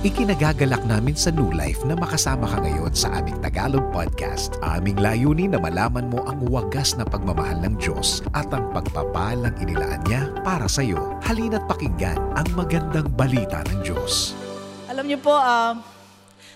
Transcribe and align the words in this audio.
Ikinagagalak 0.00 0.88
namin 0.88 1.12
sa 1.12 1.28
New 1.28 1.52
Life 1.52 1.84
na 1.84 1.92
makasama 1.92 2.48
ka 2.48 2.64
ngayon 2.64 2.88
sa 2.96 3.20
aming 3.20 3.36
Tagalog 3.44 3.84
podcast. 3.92 4.56
Aming 4.64 4.96
layunin 4.96 5.52
na 5.52 5.60
malaman 5.60 6.08
mo 6.08 6.24
ang 6.24 6.40
wagas 6.48 6.96
na 6.96 7.04
pagmamahal 7.04 7.60
ng 7.60 7.76
Diyos 7.76 8.24
at 8.32 8.48
ang 8.48 8.72
pagpapalang 8.72 9.52
inilaan 9.60 10.00
niya 10.08 10.32
para 10.40 10.64
sa 10.72 10.80
iyo. 10.80 11.20
Halina't 11.20 11.68
pakinggan 11.68 12.16
ang 12.32 12.48
magandang 12.56 13.12
balita 13.12 13.60
ng 13.68 13.84
Diyos. 13.84 14.32
Alam 14.88 15.04
niyo 15.04 15.20
po, 15.20 15.36
um, 15.36 15.84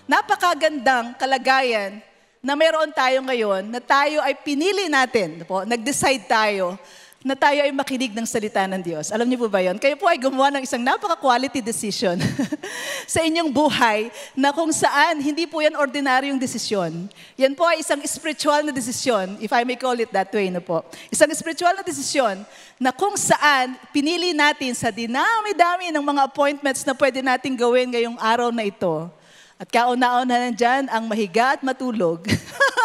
napakagandang 0.09 1.13
kalagayan 1.13 2.01
na 2.41 2.57
meron 2.57 2.89
tayo 2.97 3.21
ngayon 3.29 3.69
na 3.69 3.77
tayo 3.77 4.25
ay 4.25 4.41
pinili 4.41 4.89
natin, 4.89 5.45
po, 5.45 5.61
nag-decide 5.61 6.25
tayo 6.25 6.81
na 7.25 7.33
tayo 7.33 7.57
ay 7.65 7.73
makinig 7.73 8.13
ng 8.13 8.21
salita 8.29 8.69
ng 8.69 8.85
Diyos. 8.85 9.09
Alam 9.09 9.25
niyo 9.25 9.41
po 9.41 9.49
ba 9.49 9.57
yon? 9.57 9.81
Kayo 9.81 9.97
po 9.97 10.05
ay 10.05 10.21
gumawa 10.21 10.53
ng 10.53 10.61
isang 10.61 10.77
napaka-quality 10.85 11.57
decision 11.57 12.21
sa 13.13 13.25
inyong 13.25 13.49
buhay 13.49 14.13
na 14.37 14.53
kung 14.53 14.69
saan 14.69 15.17
hindi 15.17 15.49
po 15.49 15.57
yan 15.57 15.73
ordinaryong 15.73 16.37
desisyon. 16.37 17.09
Yan 17.33 17.57
po 17.57 17.65
ay 17.65 17.81
isang 17.81 17.97
spiritual 18.05 18.61
na 18.61 18.69
desisyon, 18.69 19.41
if 19.41 19.49
I 19.49 19.65
may 19.65 19.73
call 19.73 19.97
it 19.97 20.13
that 20.13 20.29
way 20.29 20.53
na 20.53 20.61
po. 20.61 20.85
Isang 21.09 21.33
spiritual 21.33 21.73
na 21.73 21.81
desisyon 21.81 22.45
na 22.77 22.93
kung 22.93 23.17
saan 23.17 23.73
pinili 23.89 24.29
natin 24.29 24.77
sa 24.77 24.93
dinami-dami 24.93 25.89
ng 25.89 26.05
mga 26.05 26.29
appointments 26.29 26.85
na 26.85 26.93
pwede 26.93 27.25
natin 27.25 27.57
gawin 27.57 27.89
ngayong 27.89 28.21
araw 28.21 28.53
na 28.53 28.69
ito. 28.69 29.09
At 29.55 29.71
kauna-una 29.71 30.51
nandyan 30.51 30.91
ang 30.91 31.07
mahiga 31.07 31.55
at 31.55 31.63
matulog. 31.63 32.27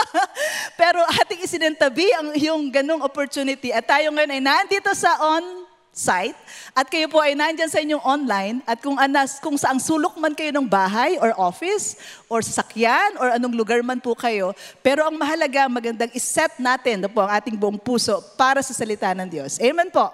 Pero 0.81 1.03
ating 1.19 1.43
isinentabi 1.43 2.07
ang 2.15 2.31
yung 2.39 2.71
ganong 2.71 3.03
opportunity. 3.03 3.75
At 3.75 3.91
tayo 3.91 4.15
ngayon 4.15 4.39
ay 4.39 4.43
nandito 4.43 4.87
sa 4.95 5.19
on-site. 5.19 6.39
At 6.71 6.87
kayo 6.87 7.11
po 7.11 7.19
ay 7.19 7.35
nandyan 7.35 7.67
sa 7.67 7.83
inyong 7.83 8.05
online. 8.07 8.57
At 8.71 8.79
kung, 8.79 8.95
anas, 9.03 9.43
kung 9.43 9.59
saang 9.59 9.83
sulok 9.83 10.15
man 10.23 10.31
kayo 10.31 10.55
ng 10.55 10.63
bahay 10.63 11.19
or 11.19 11.35
office 11.35 11.99
or 12.31 12.39
sasakyan 12.39 13.19
or 13.19 13.35
anong 13.35 13.59
lugar 13.59 13.83
man 13.83 13.99
po 13.99 14.15
kayo. 14.15 14.55
Pero 14.79 15.03
ang 15.03 15.19
mahalaga, 15.19 15.67
magandang 15.67 16.15
iset 16.15 16.55
natin 16.63 17.03
na 17.03 17.11
po 17.11 17.27
ang 17.27 17.35
ating 17.35 17.59
buong 17.59 17.83
puso 17.83 18.23
para 18.39 18.63
sa 18.63 18.71
salita 18.71 19.11
ng 19.11 19.27
Diyos. 19.27 19.59
Amen 19.59 19.91
po. 19.91 20.07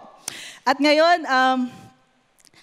At 0.64 0.80
ngayon, 0.80 1.20
um, 1.28 1.68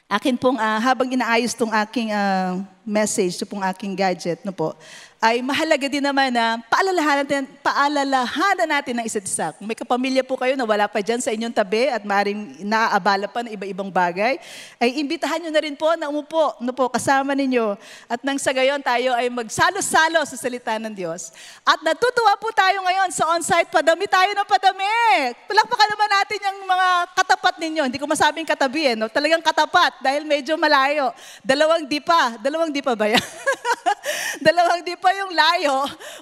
akin 0.10 0.34
pong, 0.34 0.58
uh, 0.58 0.82
habang 0.82 1.14
inaayos 1.14 1.54
tong 1.54 1.70
aking 1.70 2.10
uh, 2.10 2.73
message, 2.86 3.40
ito 3.40 3.48
pong 3.48 3.64
aking 3.64 3.96
gadget, 3.96 4.44
no 4.44 4.52
po, 4.52 4.76
ay 5.24 5.40
mahalaga 5.40 5.88
din 5.88 6.04
naman 6.04 6.36
na 6.36 6.60
paalalahanan 6.68 7.24
natin, 7.24 7.48
paalalahanan 7.64 8.68
natin 8.68 8.94
ng 9.00 9.06
isa't 9.08 9.24
isa. 9.24 9.56
Kung 9.56 9.64
may 9.64 9.80
kapamilya 9.80 10.20
po 10.20 10.36
kayo 10.36 10.60
na 10.60 10.68
wala 10.68 10.84
pa 10.92 11.00
dyan 11.00 11.24
sa 11.24 11.32
inyong 11.32 11.56
tabi 11.56 11.88
at 11.88 12.04
maaaring 12.04 12.60
naaabala 12.60 13.32
pa 13.32 13.40
ng 13.40 13.56
iba-ibang 13.56 13.88
bagay, 13.88 14.36
ay 14.84 15.00
imbitahan 15.00 15.40
nyo 15.40 15.56
na 15.56 15.64
rin 15.64 15.80
po 15.80 15.88
na 15.96 16.12
umupo 16.12 16.60
no 16.60 16.76
po, 16.76 16.92
kasama 16.92 17.32
ninyo. 17.40 17.80
At 18.12 18.20
nang 18.20 18.36
sa 18.36 18.52
gayon 18.52 18.84
tayo 18.84 19.16
ay 19.16 19.32
magsalo-salo 19.32 20.28
sa 20.28 20.36
salita 20.36 20.76
ng 20.76 20.92
Diyos. 20.92 21.32
At 21.64 21.80
natutuwa 21.80 22.36
po 22.36 22.52
tayo 22.52 22.84
ngayon 22.84 23.16
sa 23.16 23.24
on-site, 23.32 23.72
padami 23.72 24.12
tayo 24.12 24.28
ng 24.36 24.44
padami. 24.44 24.84
Palakpakan 25.48 25.88
naman 25.88 26.10
natin 26.20 26.40
yung 26.52 26.60
mga 26.68 26.88
katapat 27.16 27.56
ninyo. 27.64 27.82
Hindi 27.88 27.96
ko 27.96 28.12
masabing 28.12 28.44
katabi 28.44 28.92
eh, 28.92 28.96
no? 29.00 29.08
talagang 29.08 29.40
katapat 29.40 30.04
dahil 30.04 30.28
medyo 30.28 30.60
malayo. 30.60 31.16
Dalawang 31.40 31.88
di 31.88 32.04
pa. 32.04 32.36
Dalawang 32.44 32.76
di 32.76 32.84
pa 32.84 32.92
ba 32.92 33.08
yan? 33.08 33.24
Dalawang 34.52 34.84
di 34.84 35.00
pa 35.00 35.13
yung 35.14 35.32
layo 35.32 35.76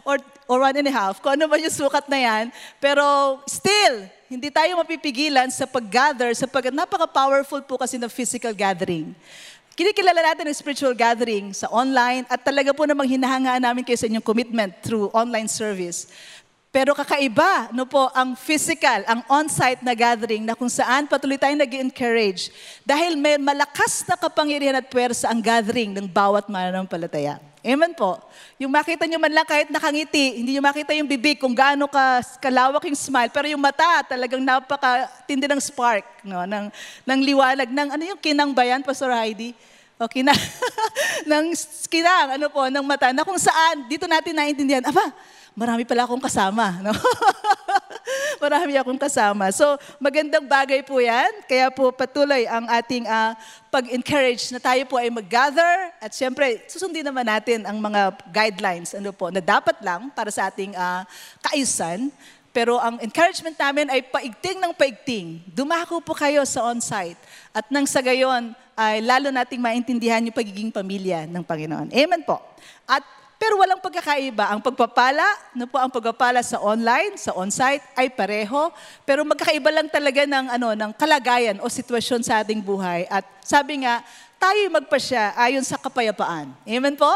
or, 0.07 0.17
or 0.45 0.57
one 0.61 0.75
and 0.75 0.87
a 0.87 0.93
half, 0.93 1.23
kung 1.23 1.33
ano 1.39 1.47
man 1.47 1.63
yung 1.63 1.73
sukat 1.73 2.05
na 2.11 2.19
yan. 2.19 2.43
Pero 2.77 3.03
still, 3.47 4.05
hindi 4.31 4.47
tayo 4.47 4.79
mapipigilan 4.79 5.51
sa 5.51 5.67
pag-gather, 5.67 6.31
sapagkat 6.31 6.71
napaka-powerful 6.71 7.59
po 7.67 7.75
kasi 7.75 7.99
ng 7.99 8.07
physical 8.07 8.55
gathering. 8.55 9.11
Kinikilala 9.71 10.19
natin 10.31 10.47
ang 10.47 10.55
spiritual 10.55 10.95
gathering 10.95 11.55
sa 11.55 11.67
online 11.71 12.27
at 12.27 12.43
talaga 12.43 12.75
po 12.75 12.83
namang 12.83 13.07
hinahangaan 13.07 13.63
namin 13.63 13.83
kayo 13.87 13.95
sa 13.95 14.07
inyong 14.07 14.23
commitment 14.23 14.71
through 14.83 15.07
online 15.15 15.47
service. 15.47 16.11
Pero 16.71 16.95
kakaiba, 16.95 17.67
no 17.75 17.83
po, 17.83 18.07
ang 18.15 18.31
physical, 18.39 19.03
ang 19.03 19.19
on-site 19.27 19.83
na 19.83 19.91
gathering 19.91 20.47
na 20.47 20.55
kung 20.55 20.71
saan 20.71 21.03
patuloy 21.03 21.35
tayong 21.35 21.59
nag 21.59 21.75
encourage 21.83 22.47
dahil 22.87 23.19
may 23.19 23.35
malakas 23.35 24.07
na 24.07 24.15
kapangyarihan 24.15 24.79
at 24.79 24.87
pwersa 24.87 25.27
ang 25.27 25.43
gathering 25.43 25.91
ng 25.91 26.07
bawat 26.07 26.47
mananampalataya. 26.47 27.50
Amen 27.61 27.93
po. 27.93 28.17
Yung 28.57 28.73
makita 28.73 29.05
nyo 29.05 29.21
man 29.21 29.29
lang 29.29 29.45
kahit 29.45 29.69
nakangiti, 29.69 30.41
hindi 30.41 30.57
nyo 30.57 30.65
makita 30.65 30.97
yung 30.97 31.05
bibig 31.05 31.37
kung 31.37 31.53
gaano 31.53 31.85
ka, 31.85 32.25
kalawak 32.41 32.81
yung 32.89 32.97
smile, 32.97 33.29
pero 33.29 33.45
yung 33.45 33.61
mata 33.61 34.01
talagang 34.01 34.41
napaka-tindi 34.41 35.45
ng 35.45 35.61
spark, 35.61 36.25
no? 36.25 36.41
ng, 36.41 36.73
ng 37.05 37.19
liwanag, 37.21 37.69
ng 37.69 37.89
ano 37.93 38.03
yung 38.09 38.17
kinang 38.17 38.49
bayan, 38.49 38.81
Pastor 38.81 39.13
Heidi? 39.13 39.53
O 40.01 40.09
kinang, 40.09 40.33
ng 41.29 41.53
kinang, 41.85 42.41
ano 42.41 42.49
po, 42.49 42.65
ng 42.65 42.81
mata, 42.81 43.13
na 43.13 43.21
kung 43.21 43.37
saan, 43.37 43.85
dito 43.85 44.09
natin 44.09 44.33
naintindihan, 44.33 44.81
aba, 44.81 45.13
marami 45.55 45.83
pala 45.83 46.07
akong 46.07 46.21
kasama. 46.23 46.79
No? 46.79 46.93
marami 48.43 48.73
akong 48.73 48.97
kasama. 48.97 49.53
So, 49.53 49.77
magandang 50.01 50.49
bagay 50.49 50.81
po 50.81 50.97
yan. 50.97 51.45
Kaya 51.45 51.69
po 51.69 51.93
patuloy 51.93 52.49
ang 52.49 52.65
ating 52.65 53.05
uh, 53.05 53.37
pag-encourage 53.69 54.49
na 54.49 54.59
tayo 54.59 54.81
po 54.89 54.97
ay 54.97 55.13
mag-gather 55.13 55.93
at 56.01 56.11
siyempre, 56.11 56.65
susundin 56.65 57.05
naman 57.05 57.27
natin 57.27 57.63
ang 57.69 57.77
mga 57.77 58.17
guidelines 58.33 58.97
ano 58.97 59.13
po, 59.13 59.29
na 59.29 59.39
dapat 59.39 59.77
lang 59.85 60.09
para 60.11 60.33
sa 60.33 60.49
ating 60.49 60.73
uh, 60.73 61.05
kaayusan. 61.45 62.09
Pero 62.51 62.75
ang 62.75 62.99
encouragement 62.99 63.55
namin 63.55 63.87
ay 63.87 64.03
paigting 64.03 64.59
ng 64.59 64.75
paigting. 64.75 65.39
Dumako 65.55 66.03
po 66.03 66.11
kayo 66.11 66.43
sa 66.43 66.67
on-site. 66.67 67.15
At 67.55 67.71
nang 67.71 67.87
sa 67.87 68.03
gayon, 68.03 68.51
ay 68.75 68.99
lalo 68.99 69.31
nating 69.31 69.61
maintindihan 69.61 70.19
yung 70.25 70.35
pagiging 70.35 70.73
pamilya 70.73 71.29
ng 71.29 71.43
Panginoon. 71.45 71.93
Amen 71.95 72.21
po. 72.27 72.43
At 72.83 73.05
pero 73.41 73.57
walang 73.57 73.81
pagkakaiba. 73.81 74.53
Ang 74.53 74.61
pagpapala, 74.61 75.25
no 75.57 75.65
po, 75.65 75.81
ang 75.81 75.89
pagpapala 75.89 76.45
sa 76.45 76.61
online, 76.61 77.17
sa 77.17 77.33
on-site 77.33 77.81
ay 77.97 78.13
pareho, 78.13 78.69
pero 79.01 79.25
magkakaiba 79.25 79.73
lang 79.73 79.89
talaga 79.89 80.29
ng 80.29 80.45
ano 80.61 80.77
ng 80.77 80.91
kalagayan 80.93 81.57
o 81.57 81.65
sitwasyon 81.65 82.21
sa 82.21 82.45
ating 82.45 82.61
buhay. 82.61 83.09
At 83.09 83.25
sabi 83.41 83.81
nga, 83.81 84.05
tayo 84.37 84.61
magpasya 84.69 85.33
ayon 85.33 85.65
sa 85.65 85.81
kapayapaan. 85.81 86.53
Amen 86.69 86.93
po? 86.93 87.09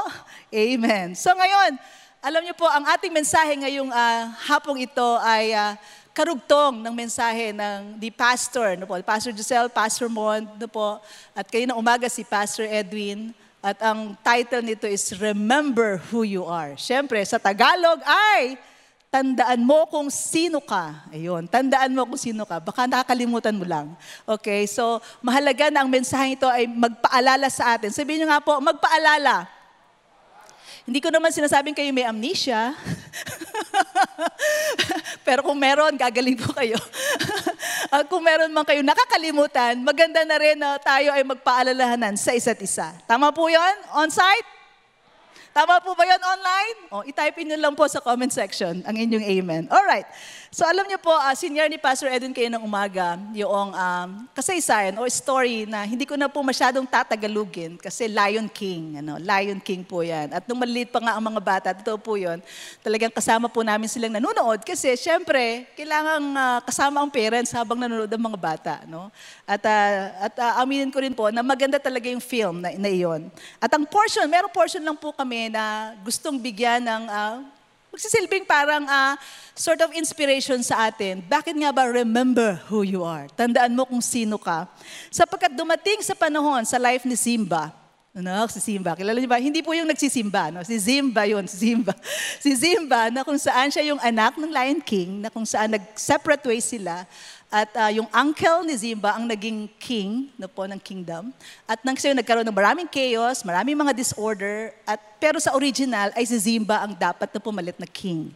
Amen. 0.49 1.13
So 1.13 1.29
ngayon, 1.29 1.77
alam 2.25 2.41
niyo 2.41 2.57
po, 2.57 2.65
ang 2.73 2.89
ating 2.89 3.13
mensahe 3.13 3.53
ngayong 3.61 3.93
uh, 3.93 4.23
hapong 4.49 4.81
ito 4.81 5.05
ay 5.21 5.53
uh, 5.53 5.77
karugtong 6.09 6.81
ng 6.81 6.95
mensahe 7.05 7.53
ng 7.53 8.01
di 8.01 8.09
pastor, 8.09 8.73
no 8.81 8.89
po, 8.89 8.97
Pastor 9.05 9.29
Giselle, 9.29 9.69
Pastor 9.69 10.09
Mon, 10.09 10.41
no 10.41 10.65
po, 10.65 10.97
at 11.37 11.45
kayo 11.45 11.69
na 11.69 11.77
umaga 11.77 12.09
si 12.09 12.25
Pastor 12.25 12.65
Edwin. 12.65 13.29
At 13.65 13.81
ang 13.81 14.13
title 14.21 14.61
nito 14.61 14.85
is 14.85 15.09
Remember 15.17 15.97
Who 16.13 16.21
You 16.21 16.45
Are. 16.45 16.77
Siyempre, 16.77 17.17
sa 17.25 17.41
Tagalog 17.41 17.97
ay 18.05 18.61
tandaan 19.09 19.65
mo 19.65 19.89
kung 19.89 20.05
sino 20.13 20.61
ka. 20.61 21.09
Ayun, 21.09 21.49
tandaan 21.49 21.89
mo 21.97 22.05
kung 22.05 22.21
sino 22.21 22.45
ka. 22.45 22.61
Baka 22.61 22.85
nakakalimutan 22.85 23.57
mo 23.57 23.65
lang. 23.65 23.97
Okay, 24.21 24.69
so 24.69 25.01
mahalaga 25.17 25.73
na 25.73 25.81
ang 25.81 25.89
mensahe 25.89 26.37
ito 26.37 26.45
ay 26.45 26.69
magpaalala 26.69 27.49
sa 27.49 27.73
atin. 27.73 27.89
Sabihin 27.89 28.21
nyo 28.21 28.37
nga 28.37 28.45
po, 28.45 28.53
magpaalala. 28.61 29.49
Hindi 30.85 31.01
ko 31.01 31.09
naman 31.09 31.33
sinasabing 31.33 31.73
kayo 31.73 31.89
may 31.89 32.05
amnesia. 32.05 32.77
Pero 35.25 35.41
kung 35.41 35.57
meron, 35.57 35.97
gagaling 35.97 36.37
po 36.37 36.53
kayo. 36.53 36.77
At 37.89 38.05
kung 38.13 38.21
meron 38.21 38.53
man 38.53 38.61
kayo 38.61 38.85
nakakalimutan, 38.85 39.81
maganda 39.81 40.21
na 40.21 40.37
rin 40.37 40.53
na 40.53 40.77
tayo 40.77 41.09
ay 41.09 41.25
magpaalalahanan 41.25 42.13
sa 42.13 42.37
isa't 42.37 42.61
isa. 42.61 42.93
Tama 43.09 43.33
po 43.33 43.49
yon 43.49 43.75
On-site? 43.97 44.45
Tama 45.55 45.81
po 45.81 45.97
ba 45.97 46.05
yon 46.05 46.19
online? 46.21 46.77
O, 46.93 47.01
itype 47.01 47.41
in 47.41 47.55
nyo 47.55 47.57
lang 47.65 47.73
po 47.79 47.87
sa 47.89 48.03
comment 48.03 48.29
section 48.29 48.83
ang 48.85 48.93
inyong 48.93 49.25
amen. 49.25 49.63
Alright. 49.71 50.05
So 50.55 50.63
alam 50.63 50.87
niyo 50.87 50.95
po, 51.03 51.11
uh, 51.11 51.35
senior 51.35 51.67
ni 51.67 51.75
Pastor 51.75 52.07
Edwin 52.07 52.31
kayo 52.31 52.47
ng 52.47 52.63
umaga, 52.63 53.19
yung 53.35 53.75
um, 53.75 54.09
kasaysayan 54.31 54.95
o 54.95 55.03
story 55.11 55.67
na 55.67 55.83
hindi 55.83 56.07
ko 56.07 56.15
na 56.15 56.31
po 56.31 56.39
masyadong 56.39 56.87
tatagalugin 56.87 57.75
kasi 57.75 58.07
Lion 58.07 58.47
King. 58.47 59.03
Ano, 59.03 59.19
Lion 59.19 59.59
King 59.59 59.83
po 59.83 59.99
yan. 59.99 60.31
At 60.31 60.47
nung 60.47 60.55
maliit 60.55 60.95
pa 60.95 61.03
nga 61.03 61.19
ang 61.19 61.27
mga 61.27 61.41
bata, 61.43 61.67
totoo 61.75 61.99
po 61.99 62.15
yun, 62.15 62.39
talagang 62.79 63.11
kasama 63.11 63.51
po 63.51 63.67
namin 63.67 63.91
silang 63.91 64.15
nanonood 64.15 64.63
kasi 64.63 64.95
syempre, 64.95 65.67
kailangan 65.75 66.23
uh, 66.23 66.59
kasama 66.63 67.03
ang 67.03 67.11
parents 67.11 67.51
habang 67.51 67.75
nanonood 67.75 68.07
ang 68.15 68.23
mga 68.23 68.39
bata. 68.39 68.73
No? 68.87 69.11
At, 69.43 69.59
uh, 69.59 70.31
at 70.31 70.35
uh, 70.39 70.63
aminin 70.63 70.87
ko 70.87 71.03
rin 71.03 71.11
po 71.11 71.35
na 71.35 71.43
maganda 71.43 71.83
talaga 71.83 72.07
yung 72.07 72.23
film 72.23 72.63
na, 72.63 72.71
na 72.79 72.87
iyon. 72.87 73.27
At 73.59 73.75
ang 73.75 73.83
portion, 73.83 74.23
merong 74.23 74.55
portion 74.55 74.79
lang 74.79 74.95
po 74.95 75.11
kami 75.11 75.51
na 75.51 75.99
gustong 75.99 76.39
bigyan 76.39 76.79
ng 76.79 77.03
uh, 77.11 77.43
magsisilbing 77.95 78.43
parang 78.43 78.83
uh, 78.83 79.15
sort 79.55 79.79
of 79.79 79.95
inspiration 79.95 80.59
sa 80.59 80.91
atin. 80.91 81.23
Bakit 81.23 81.55
nga 81.55 81.71
ba 81.71 81.87
remember 81.87 82.59
who 82.67 82.83
you 82.83 83.07
are? 83.07 83.31
Tandaan 83.39 83.71
mo 83.71 83.87
kung 83.87 84.03
sino 84.03 84.35
ka. 84.35 84.67
Sapagkat 85.07 85.55
dumating 85.55 86.03
sa 86.03 86.11
panahon 86.11 86.67
sa 86.67 86.75
life 86.75 87.07
ni 87.07 87.15
Simba, 87.15 87.71
ano, 88.15 88.47
si 88.47 88.63
Simba. 88.63 88.95
Kilala 88.95 89.19
niyo 89.19 89.27
ba? 89.27 89.35
Hindi 89.35 89.59
po 89.59 89.75
yung 89.75 89.91
nagsisimba. 89.91 90.47
No? 90.47 90.63
Si 90.63 90.79
Simba 90.79 91.27
yun, 91.27 91.43
si 91.51 91.67
Simba. 91.67 91.91
Si 92.43 92.55
Simba 92.55 93.11
na 93.11 93.27
kung 93.27 93.35
saan 93.35 93.67
siya 93.67 93.91
yung 93.91 93.99
anak 93.99 94.39
ng 94.39 94.51
Lion 94.55 94.79
King, 94.79 95.19
na 95.19 95.27
kung 95.27 95.43
saan 95.43 95.75
nag-separate 95.75 96.47
ways 96.47 96.63
sila. 96.63 97.03
At 97.53 97.71
uh, 97.77 97.91
yung 97.93 98.09
uncle 98.09 98.65
ni 98.65 98.75
Zimba 98.75 99.15
ang 99.15 99.29
naging 99.29 99.69
king 99.77 100.33
no 100.35 100.49
po, 100.49 100.65
ng 100.65 100.81
kingdom. 100.81 101.29
At 101.69 101.79
nang 101.85 101.95
siya 101.95 102.17
nagkaroon 102.17 102.43
ng 102.43 102.57
maraming 102.57 102.89
chaos, 102.89 103.45
maraming 103.45 103.77
mga 103.77 103.93
disorder. 103.95 104.73
At, 104.83 104.99
pero 105.21 105.37
sa 105.39 105.53
original 105.53 106.11
ay 106.17 106.25
si 106.25 106.35
Zimba 106.35 106.81
ang 106.81 106.97
dapat 106.97 107.29
na 107.31 107.39
pumalit 107.39 107.77
na 107.77 107.87
king. 107.87 108.33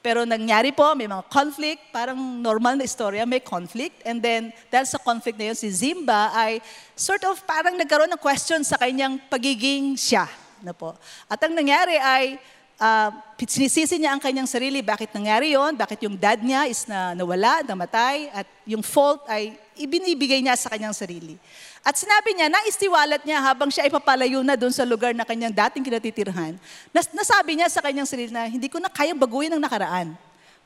Pero 0.00 0.24
nangyari 0.24 0.72
po, 0.72 0.96
may 0.96 1.04
mga 1.04 1.28
conflict, 1.28 1.92
parang 1.92 2.16
normal 2.16 2.80
na 2.80 2.88
istorya, 2.88 3.28
may 3.28 3.40
conflict. 3.40 4.00
And 4.08 4.16
then, 4.16 4.48
dahil 4.72 4.88
sa 4.88 4.96
conflict 4.96 5.36
na 5.36 5.52
yun, 5.52 5.56
si 5.60 5.68
Zimba 5.68 6.32
ay 6.32 6.64
sort 6.96 7.20
of 7.28 7.36
parang 7.44 7.76
nagkaroon 7.76 8.08
ng 8.08 8.22
question 8.22 8.64
sa 8.64 8.80
kanyang 8.80 9.20
pagiging 9.28 10.00
siya. 10.00 10.24
No 10.64 10.72
po. 10.72 10.96
At 11.28 11.40
ang 11.44 11.52
nangyari 11.52 12.00
ay, 12.00 12.40
uh, 12.80 13.10
sinisisi 13.44 14.00
niya 14.00 14.16
ang 14.16 14.20
kanyang 14.20 14.48
sarili, 14.48 14.80
bakit 14.80 15.12
nangyari 15.12 15.52
yon, 15.52 15.76
bakit 15.76 16.00
yung 16.04 16.16
dad 16.16 16.40
niya 16.40 16.64
is 16.66 16.88
na 16.88 17.12
nawala, 17.12 17.60
namatay, 17.64 18.32
at 18.32 18.48
yung 18.64 18.80
fault 18.80 19.24
ay 19.28 19.54
ibinibigay 19.76 20.40
niya 20.40 20.56
sa 20.56 20.72
kanyang 20.72 20.96
sarili. 20.96 21.36
At 21.80 21.96
sinabi 21.96 22.36
niya, 22.36 22.52
naistiwalat 22.52 23.24
niya 23.24 23.40
habang 23.40 23.72
siya 23.72 23.88
ay 23.88 23.92
papalayo 23.92 24.44
na 24.44 24.56
doon 24.56 24.72
sa 24.72 24.84
lugar 24.84 25.16
na 25.16 25.24
kanyang 25.24 25.52
dating 25.52 25.84
kinatitirhan, 25.84 26.56
nas, 26.92 27.08
nasabi 27.12 27.60
niya 27.60 27.68
sa 27.72 27.80
kanyang 27.80 28.08
sarili 28.08 28.32
na, 28.32 28.48
hindi 28.48 28.68
ko 28.68 28.80
na 28.80 28.92
kayang 28.92 29.16
baguhin 29.20 29.52
ang 29.52 29.62
nakaraan. 29.62 30.12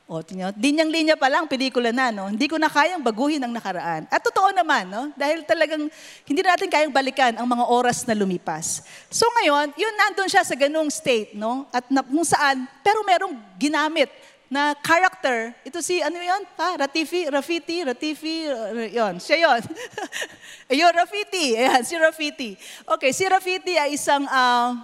O, 0.05 0.21
tinyo, 0.21 0.53
linyang-linya 0.53 1.17
pa 1.17 1.25
lang, 1.33 1.49
pelikula 1.49 1.89
na, 1.89 2.13
no? 2.13 2.29
Hindi 2.29 2.45
ko 2.45 2.61
na 2.61 2.69
kayang 2.69 3.01
baguhin 3.01 3.41
ang 3.41 3.49
nakaraan. 3.49 4.05
At 4.13 4.21
totoo 4.21 4.53
naman, 4.53 4.85
no? 4.85 5.09
Dahil 5.17 5.41
talagang 5.41 5.89
hindi 6.29 6.39
na 6.45 6.53
natin 6.53 6.69
kayang 6.69 6.93
balikan 6.93 7.33
ang 7.33 7.49
mga 7.49 7.65
oras 7.65 8.05
na 8.05 8.13
lumipas. 8.13 8.85
So 9.09 9.25
ngayon, 9.41 9.73
yun 9.73 9.93
nandun 9.97 10.29
siya 10.29 10.45
sa 10.45 10.53
ganung 10.53 10.93
state, 10.93 11.33
no? 11.33 11.65
At 11.73 11.89
na, 11.89 12.05
kung 12.05 12.21
saan, 12.21 12.69
pero 12.85 13.01
merong 13.01 13.33
ginamit 13.57 14.13
na 14.45 14.77
character. 14.77 15.57
Ito 15.65 15.81
si, 15.81 16.05
ano 16.05 16.21
yun? 16.21 16.45
Ha? 16.53 16.85
Ratifi, 16.85 17.25
Rafiti, 17.25 17.81
Ratifi, 17.81 18.45
uh, 18.45 18.85
yun. 18.85 19.17
Siya 19.17 19.41
yun. 19.41 19.61
Ayun, 20.71 20.93
Rafiti. 20.93 21.57
Ayan, 21.57 21.81
si 21.81 21.97
Rafiti. 21.97 22.53
Okay, 22.85 23.09
si 23.09 23.25
Rafiti 23.25 23.73
ay 23.73 23.97
isang, 23.97 24.29
uh, 24.29 24.77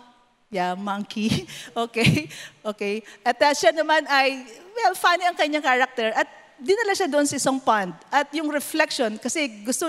yeah, 0.52 0.76
monkey. 0.76 1.48
Okay, 1.72 2.28
okay. 2.62 2.96
At 3.24 3.40
uh, 3.40 3.56
siya 3.56 3.72
naman 3.72 4.04
ay, 4.12 4.44
well, 4.76 4.94
funny 4.94 5.24
ang 5.24 5.40
kanyang 5.40 5.64
character. 5.64 6.12
At 6.12 6.28
dinala 6.60 6.92
siya 6.92 7.08
doon 7.08 7.24
sa 7.24 7.40
isang 7.40 7.58
pond. 7.58 7.96
At 8.12 8.28
yung 8.36 8.52
reflection, 8.52 9.16
kasi 9.18 9.64
gusto 9.64 9.88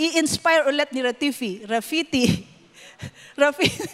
i-inspire 0.00 0.64
ulit 0.64 0.88
ni 0.96 1.04
Ratifi, 1.04 1.60
Rafiti, 1.68 2.48
Rafiti, 3.40 3.84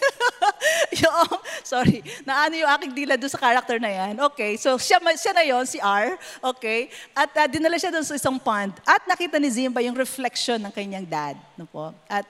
yung, 1.03 1.27
sorry, 1.67 1.99
naano 2.23 2.55
yung 2.55 2.71
aking 2.79 2.93
dila 2.95 3.13
doon 3.19 3.31
sa 3.31 3.39
character 3.39 3.75
na 3.75 3.91
yan. 3.91 4.13
Okay, 4.31 4.55
so 4.55 4.79
siya, 4.79 5.03
siya 5.19 5.33
na 5.35 5.43
yon 5.43 5.67
si 5.67 5.83
R. 5.83 6.15
Okay, 6.55 6.87
at 7.11 7.31
uh, 7.35 7.47
dinala 7.51 7.75
siya 7.75 7.91
doon 7.91 8.07
sa 8.07 8.15
isang 8.15 8.39
pond. 8.39 8.71
At 8.87 9.03
nakita 9.03 9.35
ni 9.35 9.51
Zimba 9.51 9.83
yung 9.83 9.95
reflection 9.95 10.63
ng 10.63 10.71
kanyang 10.71 11.03
dad. 11.03 11.35
No 11.59 11.67
po? 11.67 11.91
At 12.07 12.23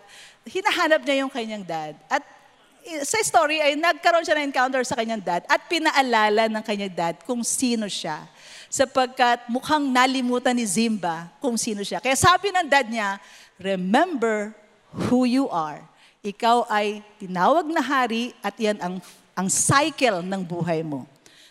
hinahanap 0.49 1.05
niya 1.05 1.21
yung 1.25 1.31
kanyang 1.31 1.61
dad. 1.61 1.93
At 2.09 2.25
sa 3.03 3.19
story 3.19 3.59
ay 3.59 3.75
nagkaroon 3.75 4.23
siya 4.23 4.39
ng 4.39 4.47
encounter 4.47 4.83
sa 4.87 4.95
kanyang 4.95 5.19
dad 5.19 5.43
at 5.51 5.67
pinaalala 5.67 6.47
ng 6.47 6.63
kanyang 6.63 6.93
dad 6.95 7.15
kung 7.27 7.43
sino 7.43 7.91
siya. 7.91 8.23
Sapagkat 8.71 9.47
mukhang 9.51 9.83
nalimutan 9.83 10.55
ni 10.55 10.63
Zimba 10.63 11.31
kung 11.43 11.55
sino 11.59 11.83
siya. 11.83 11.99
Kaya 11.99 12.15
sabi 12.15 12.51
ng 12.51 12.67
dad 12.67 12.87
niya, 12.87 13.19
remember 13.59 14.55
who 15.07 15.27
you 15.27 15.51
are. 15.51 15.83
Ikaw 16.23 16.67
ay 16.67 17.03
tinawag 17.19 17.67
na 17.67 17.83
hari 17.83 18.31
at 18.43 18.55
yan 18.59 18.79
ang, 18.79 18.99
ang 19.35 19.47
cycle 19.47 20.23
ng 20.23 20.41
buhay 20.43 20.83
mo. 20.83 21.07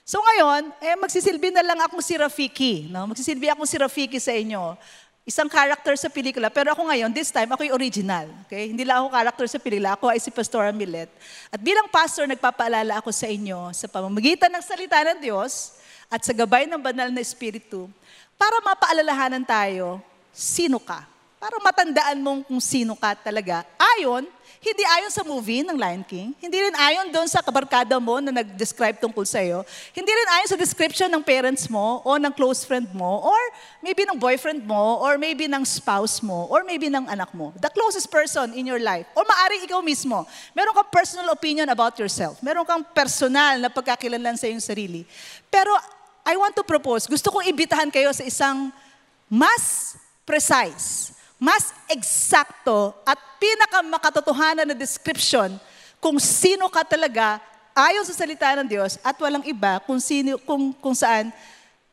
So 0.06 0.22
ngayon, 0.22 0.70
eh, 0.78 0.94
magsisilbi 0.94 1.50
na 1.50 1.66
lang 1.66 1.82
ako 1.82 1.98
si 1.98 2.14
Rafiki. 2.14 2.86
No? 2.86 3.10
Magsisilbi 3.10 3.50
ako 3.50 3.66
si 3.66 3.76
Rafiki 3.76 4.18
sa 4.22 4.30
inyo 4.30 4.78
isang 5.26 5.50
character 5.50 5.98
sa 5.98 6.06
pelikula, 6.06 6.46
pero 6.46 6.70
ako 6.70 6.86
ngayon, 6.86 7.10
this 7.10 7.34
time, 7.34 7.50
ako 7.50 7.66
yung 7.66 7.74
original. 7.74 8.30
Okay? 8.46 8.70
Hindi 8.70 8.86
lang 8.86 9.02
ako 9.02 9.08
character 9.10 9.46
sa 9.50 9.58
pelikula, 9.58 9.98
ako 9.98 10.06
ay 10.06 10.22
si 10.22 10.30
Pastor 10.30 10.70
Milet. 10.70 11.10
At 11.50 11.58
bilang 11.58 11.90
pastor, 11.90 12.30
nagpapaalala 12.30 13.02
ako 13.02 13.10
sa 13.10 13.26
inyo 13.26 13.74
sa 13.74 13.90
pamamagitan 13.90 14.46
ng 14.54 14.62
salita 14.62 15.02
ng 15.02 15.18
Diyos 15.18 15.82
at 16.06 16.22
sa 16.22 16.30
gabay 16.30 16.70
ng 16.70 16.78
banal 16.78 17.10
na 17.10 17.18
Espiritu 17.18 17.90
para 18.38 18.62
mapaalalahanan 18.62 19.42
tayo, 19.42 19.98
sino 20.30 20.78
ka? 20.78 21.15
Para 21.46 21.62
matandaan 21.62 22.18
mong 22.18 22.42
kung 22.42 22.58
sino 22.58 22.98
ka 22.98 23.14
talaga. 23.14 23.62
Ayon 23.78 24.26
hindi 24.58 24.82
ayon 24.82 25.14
sa 25.14 25.22
movie 25.22 25.62
ng 25.62 25.78
Lion 25.78 26.02
King. 26.02 26.34
Hindi 26.42 26.58
rin 26.58 26.74
ayon 26.74 27.06
doon 27.14 27.30
sa 27.30 27.38
kabarkada 27.38 28.02
mo 28.02 28.18
na 28.18 28.34
nag-describe 28.34 28.98
tungkol 28.98 29.22
sa'yo. 29.22 29.62
Hindi 29.94 30.10
rin 30.10 30.28
ayon 30.34 30.50
sa 30.50 30.58
description 30.58 31.06
ng 31.06 31.22
parents 31.22 31.70
mo 31.70 32.02
o 32.02 32.18
ng 32.18 32.34
close 32.34 32.66
friend 32.66 32.90
mo 32.90 33.30
or 33.30 33.38
maybe 33.78 34.02
ng 34.02 34.18
boyfriend 34.18 34.66
mo 34.66 34.98
or 34.98 35.14
maybe 35.22 35.46
ng 35.46 35.62
spouse 35.62 36.18
mo 36.18 36.50
or 36.50 36.66
maybe 36.66 36.90
ng 36.90 37.06
anak 37.06 37.30
mo. 37.30 37.54
The 37.62 37.70
closest 37.70 38.10
person 38.10 38.50
in 38.58 38.66
your 38.66 38.82
life. 38.82 39.06
Or 39.14 39.22
maari 39.22 39.62
ikaw 39.70 39.78
mismo. 39.86 40.26
Meron 40.50 40.74
kang 40.74 40.90
personal 40.90 41.30
opinion 41.30 41.70
about 41.70 41.94
yourself. 42.02 42.42
Meron 42.42 42.66
kang 42.66 42.82
personal 42.90 43.62
na 43.62 43.70
pagkakilanlan 43.70 44.34
sa 44.34 44.50
iyong 44.50 44.58
sarili. 44.58 45.06
Pero 45.46 45.70
I 46.26 46.34
want 46.34 46.58
to 46.58 46.66
propose, 46.66 47.06
gusto 47.06 47.30
kong 47.30 47.46
ibitahan 47.46 47.94
kayo 47.94 48.10
sa 48.10 48.26
isang 48.26 48.74
mas 49.30 49.94
precise, 50.26 51.15
mas 51.36 51.72
eksakto 51.88 52.96
at 53.04 53.20
pinakamakatotohanan 53.36 54.72
na 54.72 54.76
description 54.76 55.52
kung 56.00 56.16
sino 56.16 56.68
ka 56.72 56.80
talaga 56.84 57.40
ayon 57.76 58.04
sa 58.08 58.16
salita 58.16 58.56
ng 58.56 58.68
Diyos 58.68 58.96
at 59.04 59.16
walang 59.20 59.44
iba 59.44 59.76
kung, 59.84 60.00
sino, 60.00 60.40
kung, 60.48 60.72
kung 60.80 60.96
saan 60.96 61.28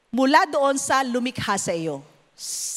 mula 0.08 0.48
doon 0.48 0.80
sa 0.80 1.04
lumikha 1.04 1.60
sa 1.60 1.76
iyo. 1.76 2.00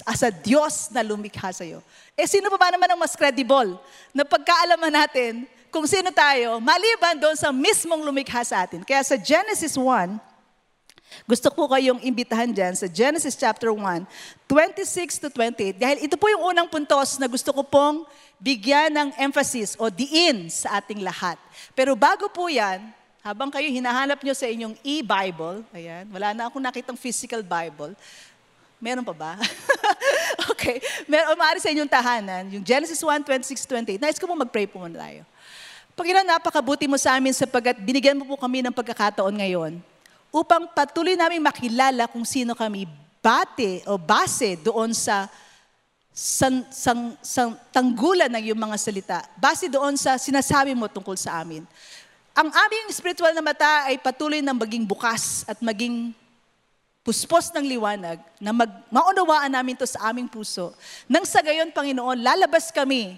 As 0.03 0.21
a 0.27 0.31
Diyos 0.35 0.91
na 0.91 1.07
lumikha 1.07 1.55
sa 1.55 1.63
iyo. 1.63 1.79
Eh 2.19 2.27
sino 2.27 2.51
pa 2.51 2.59
ba 2.59 2.75
naman 2.75 2.91
ang 2.91 2.99
mas 2.99 3.15
credible 3.15 3.79
na 4.11 4.27
pagkaalaman 4.27 4.91
natin 4.91 5.47
kung 5.71 5.87
sino 5.87 6.11
tayo 6.11 6.59
maliban 6.59 7.15
doon 7.21 7.37
sa 7.39 7.55
mismong 7.55 8.03
lumikha 8.03 8.43
sa 8.43 8.67
atin. 8.67 8.83
Kaya 8.83 9.05
sa 9.07 9.15
Genesis 9.15 9.79
1, 9.79 10.19
gusto 11.25 11.49
ko 11.49 11.71
kayong 11.73 12.05
imbitahan 12.05 12.53
dyan 12.53 12.77
sa 12.77 12.85
Genesis 12.85 13.33
chapter 13.33 13.73
1, 13.73 14.05
26 14.45 15.23
to 15.25 15.29
28. 15.33 15.81
Dahil 15.81 15.99
ito 16.05 16.21
po 16.21 16.29
yung 16.29 16.53
unang 16.53 16.69
puntos 16.69 17.17
na 17.17 17.25
gusto 17.25 17.49
ko 17.57 17.65
pong 17.65 18.05
bigyan 18.37 18.93
ng 18.93 19.09
emphasis 19.17 19.73
o 19.81 19.89
diin 19.89 20.53
sa 20.53 20.77
ating 20.83 21.01
lahat. 21.01 21.41
Pero 21.73 21.97
bago 21.97 22.29
po 22.29 22.53
yan, 22.53 22.85
habang 23.25 23.49
kayo 23.49 23.67
hinahanap 23.67 24.21
nyo 24.21 24.35
sa 24.37 24.47
inyong 24.47 24.77
e-Bible, 24.85 25.65
ayan, 25.73 26.05
wala 26.13 26.37
na 26.37 26.47
akong 26.47 26.63
nakitang 26.63 26.99
physical 26.99 27.41
Bible, 27.41 27.97
Meron 28.77 29.09
pa 29.09 29.17
ba? 29.17 29.33
okay. 30.53 30.85
Meron, 31.09 31.33
maaari 31.33 31.65
sa 31.65 31.73
inyong 31.73 31.89
tahanan, 31.89 32.45
yung 32.53 32.61
Genesis 32.61 33.01
1, 33.01 33.25
26, 33.25 33.65
28. 33.65 33.97
Nais 33.97 34.21
ko 34.21 34.29
po 34.29 34.37
mag-pray 34.37 34.69
po 34.69 34.85
muna 34.85 35.01
tayo. 35.01 35.25
Panginoon, 35.97 36.29
napakabuti 36.29 36.85
mo 36.85 37.01
sa 37.01 37.17
amin 37.17 37.33
sapagkat 37.33 37.81
binigyan 37.81 38.21
mo 38.21 38.29
po 38.29 38.37
kami 38.37 38.61
ng 38.61 38.77
pagkakataon 38.77 39.33
ngayon 39.33 39.81
upang 40.33 40.69
patuloy 40.71 41.15
namin 41.15 41.43
makilala 41.43 42.07
kung 42.11 42.25
sino 42.27 42.53
kami 42.53 42.89
bate 43.23 43.83
o 43.91 43.99
base 43.99 44.55
doon 44.63 44.95
sa 44.95 45.27
sang, 46.17 46.65
sang, 46.73 47.13
sang, 47.21 47.53
tanggulan 47.69 48.33
ng 48.33 48.43
iyong 48.49 48.61
mga 48.61 48.77
salita. 48.81 49.19
Base 49.37 49.69
doon 49.69 50.01
sa 50.01 50.17
sinasabi 50.17 50.73
mo 50.73 50.89
tungkol 50.89 51.19
sa 51.19 51.45
amin. 51.45 51.67
Ang 52.37 52.49
aming 52.53 52.93
spiritual 52.93 53.33
na 53.33 53.45
mata 53.45 53.89
ay 53.89 54.01
patuloy 54.01 54.41
na 54.41 54.57
maging 54.57 54.85
bukas 54.85 55.45
at 55.49 55.61
maging 55.61 56.13
puspos 57.07 57.55
ng 57.55 57.65
liwanag 57.65 58.19
na 58.43 58.51
mag, 58.51 58.69
maunawaan 58.91 59.53
namin 59.53 59.79
to 59.79 59.87
sa 59.87 60.11
aming 60.11 60.27
puso. 60.27 60.75
Nang 61.07 61.23
sa 61.23 61.39
gayon, 61.39 61.71
Panginoon, 61.71 62.19
lalabas 62.19 62.75
kami 62.75 63.15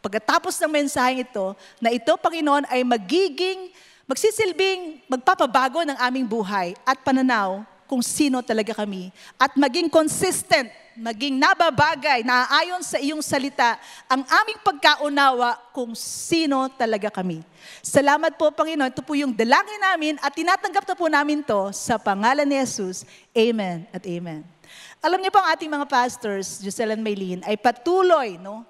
pagkatapos 0.00 0.56
ng 0.62 0.70
mensaheng 0.70 1.26
ito, 1.26 1.52
na 1.82 1.90
ito, 1.90 2.14
Panginoon, 2.14 2.64
ay 2.70 2.86
magiging 2.86 3.74
magsisilbing 4.06 5.02
magpapabago 5.10 5.82
ng 5.82 5.98
aming 5.98 6.26
buhay 6.30 6.78
at 6.86 7.02
pananaw 7.02 7.66
kung 7.86 8.02
sino 8.02 8.42
talaga 8.42 8.74
kami. 8.74 9.10
At 9.34 9.54
maging 9.54 9.90
consistent, 9.90 10.70
maging 10.98 11.38
nababagay, 11.38 12.22
naaayon 12.22 12.82
sa 12.82 12.98
iyong 12.98 13.22
salita, 13.22 13.78
ang 14.10 14.26
aming 14.26 14.58
pagkaunawa 14.62 15.58
kung 15.70 15.94
sino 15.94 16.66
talaga 16.74 17.10
kami. 17.10 17.42
Salamat 17.82 18.34
po, 18.34 18.50
Panginoon. 18.50 18.90
Ito 18.90 19.02
po 19.02 19.14
yung 19.14 19.34
dalangin 19.34 19.82
namin 19.82 20.14
at 20.22 20.34
tinatanggap 20.34 20.86
na 20.86 20.94
po 20.98 21.06
namin 21.06 21.42
to 21.42 21.70
sa 21.74 21.98
pangalan 21.98 22.46
ni 22.46 22.58
Jesus. 22.58 23.06
Amen 23.34 23.86
at 23.94 24.02
amen. 24.02 24.42
Alam 24.98 25.22
niyo 25.22 25.30
po 25.30 25.38
ang 25.38 25.50
ating 25.54 25.70
mga 25.70 25.86
pastors, 25.86 26.58
Giselle 26.58 26.98
and 26.98 27.02
Maylene, 27.02 27.42
ay 27.46 27.54
patuloy, 27.54 28.34
no? 28.38 28.66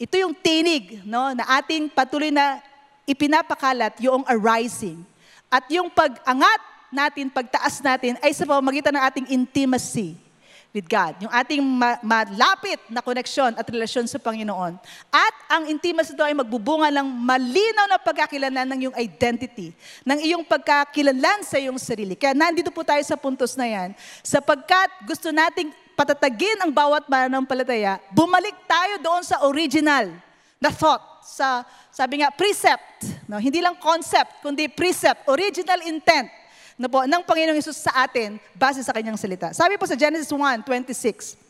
Ito 0.00 0.14
yung 0.16 0.32
tinig, 0.32 1.02
no, 1.02 1.34
na 1.34 1.44
ating 1.60 1.90
patuloy 1.90 2.30
na 2.30 2.62
ipinapakalat 3.10 3.98
yung 3.98 4.22
arising. 4.30 5.02
At 5.50 5.66
yung 5.66 5.90
pag-angat 5.90 6.62
natin, 6.94 7.26
pagtaas 7.26 7.82
natin, 7.82 8.14
ay 8.22 8.30
sa 8.30 8.46
pamamagitan 8.46 8.94
ng 8.94 9.04
ating 9.10 9.26
intimacy 9.34 10.14
with 10.70 10.86
God. 10.86 11.18
Yung 11.18 11.32
ating 11.34 11.58
ma- 11.58 11.98
malapit 11.98 12.78
na 12.86 13.02
koneksyon 13.02 13.58
at 13.58 13.66
relasyon 13.66 14.06
sa 14.06 14.22
Panginoon. 14.22 14.78
At 15.10 15.36
ang 15.50 15.66
intimacy 15.66 16.14
ito 16.14 16.22
ay 16.22 16.34
magbubunga 16.34 16.94
ng 16.94 17.06
malinaw 17.10 17.90
na 17.90 17.98
pagkakilanlan 17.98 18.66
ng 18.70 18.78
iyong 18.86 18.96
identity, 18.98 19.74
ng 20.06 20.18
iyong 20.22 20.46
pagkakilanlan 20.46 21.42
sa 21.42 21.58
iyong 21.58 21.78
sarili. 21.78 22.14
Kaya 22.14 22.34
nandito 22.34 22.70
po 22.70 22.86
tayo 22.86 23.02
sa 23.02 23.18
puntos 23.18 23.58
na 23.58 23.66
yan, 23.66 23.90
sapagkat 24.22 24.90
gusto 25.02 25.34
nating 25.34 25.74
patatagin 25.98 26.62
ang 26.62 26.70
bawat 26.70 27.10
mananampalataya, 27.10 27.98
bumalik 28.14 28.54
tayo 28.70 29.02
doon 29.02 29.26
sa 29.26 29.42
original 29.50 30.29
na 30.60 30.68
thought, 30.68 31.24
sa, 31.24 31.64
sabi 31.88 32.20
nga, 32.20 32.28
precept. 32.28 33.08
No? 33.24 33.40
Hindi 33.40 33.64
lang 33.64 33.80
concept, 33.80 34.44
kundi 34.44 34.68
precept, 34.68 35.24
original 35.32 35.80
intent 35.88 36.28
na 36.76 36.84
po, 36.84 37.08
ng 37.08 37.24
Panginoong 37.24 37.56
Yesus 37.56 37.80
sa 37.80 38.04
atin 38.04 38.36
base 38.52 38.84
sa 38.84 38.92
kanyang 38.92 39.16
salita. 39.16 39.56
Sabi 39.56 39.80
po 39.80 39.88
sa 39.88 39.96
Genesis 39.96 40.28
1:26, 40.28 41.40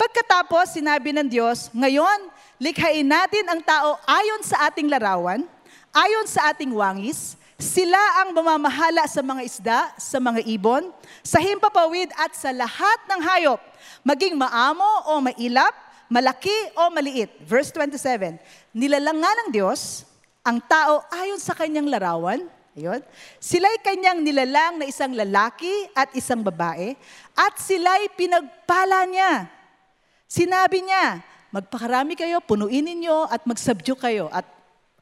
Pagkatapos, 0.00 0.80
sinabi 0.80 1.12
ng 1.12 1.28
Diyos, 1.28 1.68
ngayon, 1.76 2.32
likhain 2.56 3.04
natin 3.04 3.44
ang 3.48 3.60
tao 3.60 4.00
ayon 4.04 4.40
sa 4.44 4.68
ating 4.68 4.88
larawan, 4.88 5.44
ayon 5.92 6.24
sa 6.24 6.52
ating 6.52 6.72
wangis, 6.72 7.36
sila 7.60 8.00
ang 8.24 8.32
mamamahala 8.32 9.04
sa 9.08 9.20
mga 9.20 9.42
isda, 9.44 9.80
sa 9.96 10.20
mga 10.20 10.40
ibon, 10.44 10.88
sa 11.20 11.40
himpapawid 11.40 12.12
at 12.16 12.32
sa 12.36 12.52
lahat 12.52 12.98
ng 13.12 13.20
hayop, 13.24 13.60
maging 14.04 14.36
maamo 14.36 14.88
o 15.08 15.20
mailap, 15.20 15.83
malaki 16.08 16.54
o 16.76 16.90
maliit. 16.92 17.30
Verse 17.44 17.70
27, 17.72 18.38
nilalang 18.74 19.18
nga 19.20 19.32
ng 19.44 19.50
Diyos 19.52 20.04
ang 20.44 20.60
tao 20.64 21.04
ayon 21.08 21.40
sa 21.40 21.56
kanyang 21.56 21.88
larawan, 21.88 22.44
Ayun. 22.74 22.98
Sila'y 23.38 23.78
kanyang 23.86 24.18
nilalang 24.18 24.82
na 24.82 24.90
isang 24.90 25.14
lalaki 25.14 25.70
at 25.94 26.10
isang 26.18 26.42
babae 26.42 26.98
at 27.38 27.54
sila'y 27.54 28.10
pinagpala 28.18 29.06
niya. 29.06 29.46
Sinabi 30.26 30.82
niya, 30.82 31.22
magpakarami 31.54 32.18
kayo, 32.18 32.42
punuin 32.42 32.82
ninyo 32.82 33.30
at 33.30 33.46
magsubdue 33.46 33.94
kayo. 33.94 34.26
At 34.34 34.42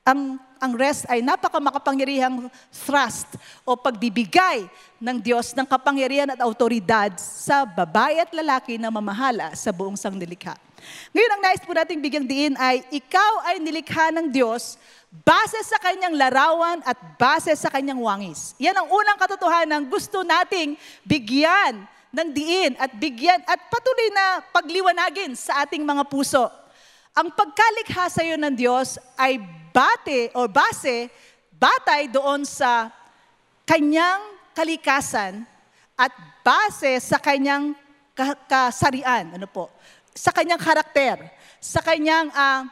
ang, 0.02 0.34
ang 0.58 0.72
rest 0.74 1.06
ay 1.06 1.22
napakamakapangyarihang 1.22 2.50
thrust 2.74 3.38
o 3.62 3.78
pagbibigay 3.78 4.66
ng 4.98 5.16
Diyos 5.22 5.54
ng 5.54 5.62
kapangyarihan 5.62 6.26
at 6.34 6.42
autoridad 6.42 7.14
sa 7.22 7.62
babae 7.62 8.18
at 8.18 8.34
lalaki 8.34 8.82
na 8.82 8.90
mamahala 8.90 9.54
sa 9.54 9.70
buong 9.70 9.94
sangnilikha. 9.94 10.58
Ngayon, 11.14 11.32
ang 11.38 11.42
nais 11.46 11.62
po 11.62 11.70
nating 11.70 12.02
bigyang 12.02 12.26
diin 12.26 12.54
ay, 12.58 12.82
ikaw 12.90 13.46
ay 13.46 13.62
nilikha 13.62 14.10
ng 14.10 14.26
Diyos 14.34 14.74
base 15.22 15.62
sa 15.62 15.78
kanyang 15.78 16.18
larawan 16.18 16.82
at 16.82 16.98
base 17.14 17.54
sa 17.54 17.70
kanyang 17.70 18.02
wangis. 18.02 18.58
Yan 18.58 18.74
ang 18.74 18.90
unang 18.90 19.18
katotohanan 19.22 19.86
gusto 19.86 20.26
nating 20.26 20.74
bigyan 21.06 21.86
ng 22.10 22.28
diin 22.34 22.74
at 22.74 22.90
bigyan 22.98 23.38
at 23.46 23.70
patuloy 23.70 24.10
na 24.10 24.42
pagliwanagin 24.50 25.38
sa 25.38 25.62
ating 25.62 25.86
mga 25.86 26.02
puso. 26.10 26.50
Ang 27.14 27.30
pagkalikha 27.30 28.10
sa 28.10 28.26
iyo 28.26 28.34
ng 28.34 28.56
Diyos 28.58 28.98
ay 29.14 29.61
bate 29.72 30.28
o 30.36 30.44
base, 30.46 31.08
batay 31.56 32.06
doon 32.12 32.44
sa 32.44 32.92
kanyang 33.64 34.20
kalikasan 34.52 35.48
at 35.96 36.12
base 36.44 37.00
sa 37.00 37.16
kanyang 37.16 37.72
kasarian. 38.46 39.40
Ano 39.40 39.48
po? 39.48 39.72
Sa 40.12 40.28
kanyang 40.28 40.60
karakter, 40.60 41.16
sa 41.56 41.80
kanyang 41.80 42.28
uh, 42.30 42.68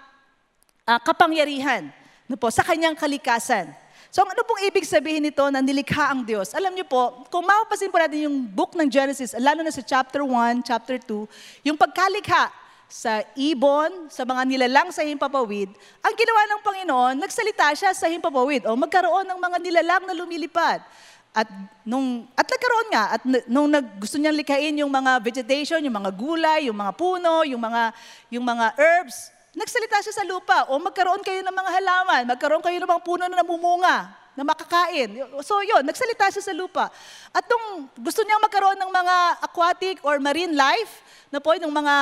uh, 0.85 1.01
kapangyarihan. 1.01 1.89
Ano 2.29 2.37
po, 2.37 2.53
sa 2.53 2.61
kanyang 2.63 2.95
kalikasan. 2.95 3.73
So 4.11 4.27
ano 4.27 4.43
pong 4.43 4.67
ibig 4.67 4.83
sabihin 4.83 5.23
nito 5.23 5.47
na 5.55 5.63
nilikha 5.63 6.11
ang 6.11 6.27
Diyos? 6.27 6.51
Alam 6.51 6.75
niyo 6.75 6.83
po, 6.83 7.23
kung 7.31 7.47
mapapasin 7.47 7.95
po 7.95 7.99
natin 8.03 8.27
yung 8.27 8.43
book 8.43 8.75
ng 8.75 8.91
Genesis, 8.91 9.39
lalo 9.39 9.63
na 9.63 9.71
sa 9.71 9.87
chapter 9.87 10.27
1, 10.27 10.67
chapter 10.67 10.99
2, 10.99 11.71
yung 11.71 11.79
pagkalikha 11.79 12.51
sa 12.91 13.23
ibon, 13.39 14.11
sa 14.11 14.27
mga 14.27 14.43
nilalang 14.45 14.91
sa 14.91 15.07
himpapawid, 15.07 15.71
ang 16.03 16.15
ginawa 16.19 16.41
ng 16.51 16.61
Panginoon, 16.67 17.15
nagsalita 17.23 17.71
siya 17.79 17.95
sa 17.95 18.11
himpapawid 18.11 18.67
o 18.67 18.75
magkaroon 18.75 19.31
ng 19.31 19.39
mga 19.39 19.57
nilalang 19.63 20.05
na 20.11 20.15
lumilipad. 20.19 20.83
At 21.31 21.47
nung 21.87 22.27
at 22.35 22.43
nagkaroon 22.43 22.89
nga 22.91 23.05
at 23.15 23.23
nung 23.47 23.71
nag, 23.71 24.03
gusto 24.03 24.19
niyang 24.19 24.35
likhain 24.35 24.75
yung 24.75 24.91
mga 24.91 25.23
vegetation, 25.23 25.79
yung 25.79 25.95
mga 25.95 26.11
gulay, 26.11 26.67
yung 26.67 26.75
mga 26.75 26.93
puno, 26.99 27.47
yung 27.47 27.63
mga 27.63 27.95
yung 28.35 28.43
mga 28.43 28.75
herbs, 28.75 29.31
Nagsalita 29.51 29.99
siya 29.99 30.15
sa 30.15 30.23
lupa, 30.23 30.71
o 30.71 30.79
magkaroon 30.79 31.27
kayo 31.27 31.43
ng 31.43 31.51
mga 31.51 31.71
halaman, 31.75 32.23
magkaroon 32.23 32.63
kayo 32.63 32.79
ng 32.79 32.87
mga 32.87 33.03
puno 33.03 33.27
na 33.27 33.43
namumunga, 33.43 34.15
na 34.39 34.47
makakain. 34.47 35.11
So 35.43 35.59
yun, 35.67 35.83
nagsalita 35.83 36.31
siya 36.31 36.45
sa 36.47 36.55
lupa. 36.55 36.87
At 37.35 37.43
nung 37.51 37.91
gusto 37.99 38.23
niya 38.23 38.39
magkaroon 38.39 38.79
ng 38.79 38.93
mga 38.95 39.17
aquatic 39.43 39.99
or 40.07 40.23
marine 40.23 40.55
life, 40.55 41.03
na 41.35 41.43
po, 41.43 41.59
ng 41.59 41.67
mga 41.67 41.95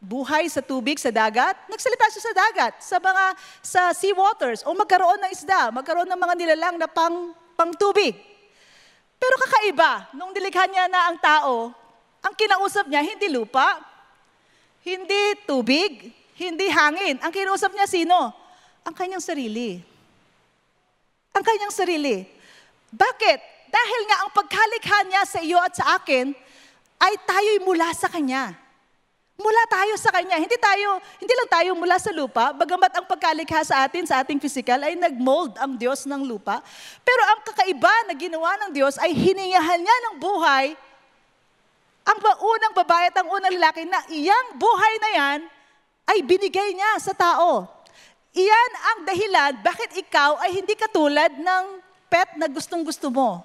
buhay 0.00 0.46
sa 0.52 0.60
tubig, 0.60 1.00
sa 1.00 1.08
dagat, 1.08 1.56
nagsalita 1.66 2.06
siya 2.12 2.22
sa 2.22 2.34
dagat, 2.36 2.74
sa 2.84 2.96
mga 3.00 3.24
sa 3.64 3.82
sea 3.96 4.12
waters, 4.12 4.60
o 4.62 4.76
magkaroon 4.76 5.18
ng 5.24 5.32
isda, 5.32 5.72
magkaroon 5.72 6.08
ng 6.08 6.20
mga 6.20 6.34
nilalang 6.36 6.76
na 6.76 6.88
pang, 6.88 7.32
pang 7.56 7.72
tubig. 7.74 8.12
Pero 9.16 9.34
kakaiba, 9.40 10.12
nung 10.12 10.30
nilikha 10.36 10.68
niya 10.68 10.86
na 10.92 11.08
ang 11.08 11.16
tao, 11.16 11.72
ang 12.20 12.34
kinausap 12.36 12.86
niya, 12.90 13.00
hindi 13.00 13.32
lupa, 13.32 13.80
hindi 14.84 15.34
tubig, 15.48 16.12
hindi 16.36 16.66
hangin. 16.68 17.16
Ang 17.24 17.32
kinausap 17.32 17.72
niya 17.72 17.88
sino? 17.88 18.30
Ang 18.84 18.94
kanyang 18.94 19.24
sarili. 19.24 19.80
Ang 21.32 21.42
kanyang 21.42 21.72
sarili. 21.74 22.22
Bakit? 22.92 23.38
Dahil 23.66 24.00
nga 24.06 24.16
ang 24.24 24.30
pagkalikha 24.30 24.98
niya 25.10 25.22
sa 25.26 25.38
iyo 25.42 25.58
at 25.58 25.74
sa 25.74 25.98
akin 25.98 26.32
ay 26.96 27.12
tayo'y 27.28 27.60
mula 27.60 27.92
sa 27.92 28.08
Kanya. 28.08 28.65
Mula 29.36 29.62
tayo 29.68 29.94
sa 30.00 30.08
Kanya. 30.08 30.40
Hindi 30.40 30.56
tayo, 30.56 30.96
hindi 31.20 31.34
lang 31.36 31.50
tayo 31.52 31.70
mula 31.76 32.00
sa 32.00 32.08
lupa, 32.08 32.56
bagamat 32.56 32.88
ang 32.96 33.04
pagkalikha 33.04 33.60
sa 33.68 33.84
atin, 33.84 34.08
sa 34.08 34.24
ating 34.24 34.40
physical, 34.40 34.80
ay 34.80 34.96
nagmold 34.96 35.60
ang 35.60 35.76
Diyos 35.76 36.08
ng 36.08 36.24
lupa. 36.24 36.64
Pero 37.04 37.22
ang 37.28 37.44
kakaiba 37.44 38.08
na 38.08 38.16
ginawa 38.16 38.56
ng 38.64 38.70
Diyos 38.72 38.96
ay 38.96 39.12
hiningahan 39.12 39.80
niya 39.84 39.96
ng 40.08 40.14
buhay 40.16 40.72
ang 42.06 42.18
unang 42.22 42.74
babae 42.78 43.10
at 43.10 43.18
ang 43.18 43.28
unang 43.28 43.50
lalaki 43.50 43.82
na 43.82 43.98
iyang 44.06 44.54
buhay 44.54 44.94
na 45.02 45.10
yan 45.10 45.40
ay 46.06 46.22
binigay 46.22 46.70
niya 46.70 47.02
sa 47.02 47.10
tao. 47.10 47.66
Iyan 48.30 48.72
ang 48.94 48.98
dahilan 49.02 49.52
bakit 49.58 49.90
ikaw 49.98 50.38
ay 50.38 50.54
hindi 50.54 50.78
katulad 50.78 51.34
ng 51.34 51.64
pet 52.06 52.38
na 52.38 52.46
gustong-gusto 52.46 53.10
mo. 53.10 53.42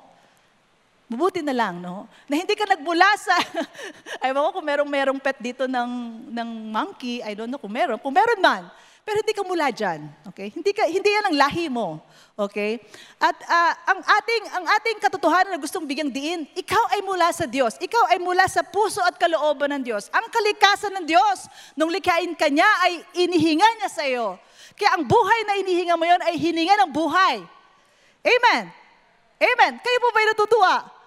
Mabuti 1.11 1.43
na 1.43 1.51
lang, 1.51 1.83
no? 1.83 2.07
Na 2.31 2.39
hindi 2.39 2.55
ka 2.55 2.63
nagmula 2.63 3.03
sa, 3.19 3.35
ay 4.23 4.31
ko 4.31 4.55
kung 4.55 4.63
merong 4.63 4.87
merong 4.87 5.19
pet 5.19 5.35
dito 5.43 5.67
ng, 5.67 5.91
ng 6.31 6.49
monkey, 6.71 7.19
I 7.19 7.35
don't 7.35 7.51
know 7.51 7.59
kung 7.59 7.75
meron. 7.75 7.99
Kung 7.99 8.15
meron 8.15 8.39
man, 8.39 8.71
pero 9.03 9.19
hindi 9.19 9.35
ka 9.35 9.43
mula 9.43 9.75
dyan. 9.75 10.07
Okay? 10.31 10.55
Hindi, 10.55 10.71
ka, 10.71 10.87
hindi 10.87 11.11
yan 11.11 11.27
ang 11.27 11.35
lahi 11.35 11.67
mo. 11.67 11.99
Okay? 12.39 12.79
At 13.19 13.35
uh, 13.43 13.73
ang 13.91 13.99
ating 13.99 14.43
ang 14.55 14.65
ating 14.79 14.97
katotohanan 15.03 15.51
na 15.51 15.59
gustong 15.59 15.83
bigyang 15.83 16.07
diin, 16.07 16.47
ikaw 16.55 16.95
ay 16.95 17.03
mula 17.03 17.27
sa 17.35 17.43
Diyos. 17.43 17.75
Ikaw 17.75 18.15
ay 18.15 18.19
mula 18.23 18.47
sa 18.47 18.63
puso 18.63 19.03
at 19.03 19.19
kalooban 19.19 19.75
ng 19.75 19.83
Diyos. 19.83 20.07
Ang 20.15 20.31
kalikasan 20.31 20.95
ng 20.95 21.05
Diyos, 21.11 21.51
nung 21.75 21.91
likhain 21.91 22.31
ka 22.39 22.47
niya, 22.47 22.71
ay 22.87 23.03
inihinga 23.27 23.83
niya 23.83 23.89
sa 23.91 24.07
iyo. 24.07 24.39
Kaya 24.79 24.95
ang 24.95 25.03
buhay 25.03 25.39
na 25.43 25.59
inihinga 25.59 25.99
mo 25.99 26.07
yon 26.07 26.23
ay 26.23 26.39
hininga 26.39 26.87
ng 26.87 26.91
buhay. 26.95 27.43
Amen. 28.23 28.63
Amen. 29.41 29.73
Kayo 29.83 29.97
po 29.99 30.07
ba'y 30.15 30.25
natutuwa? 30.31 31.00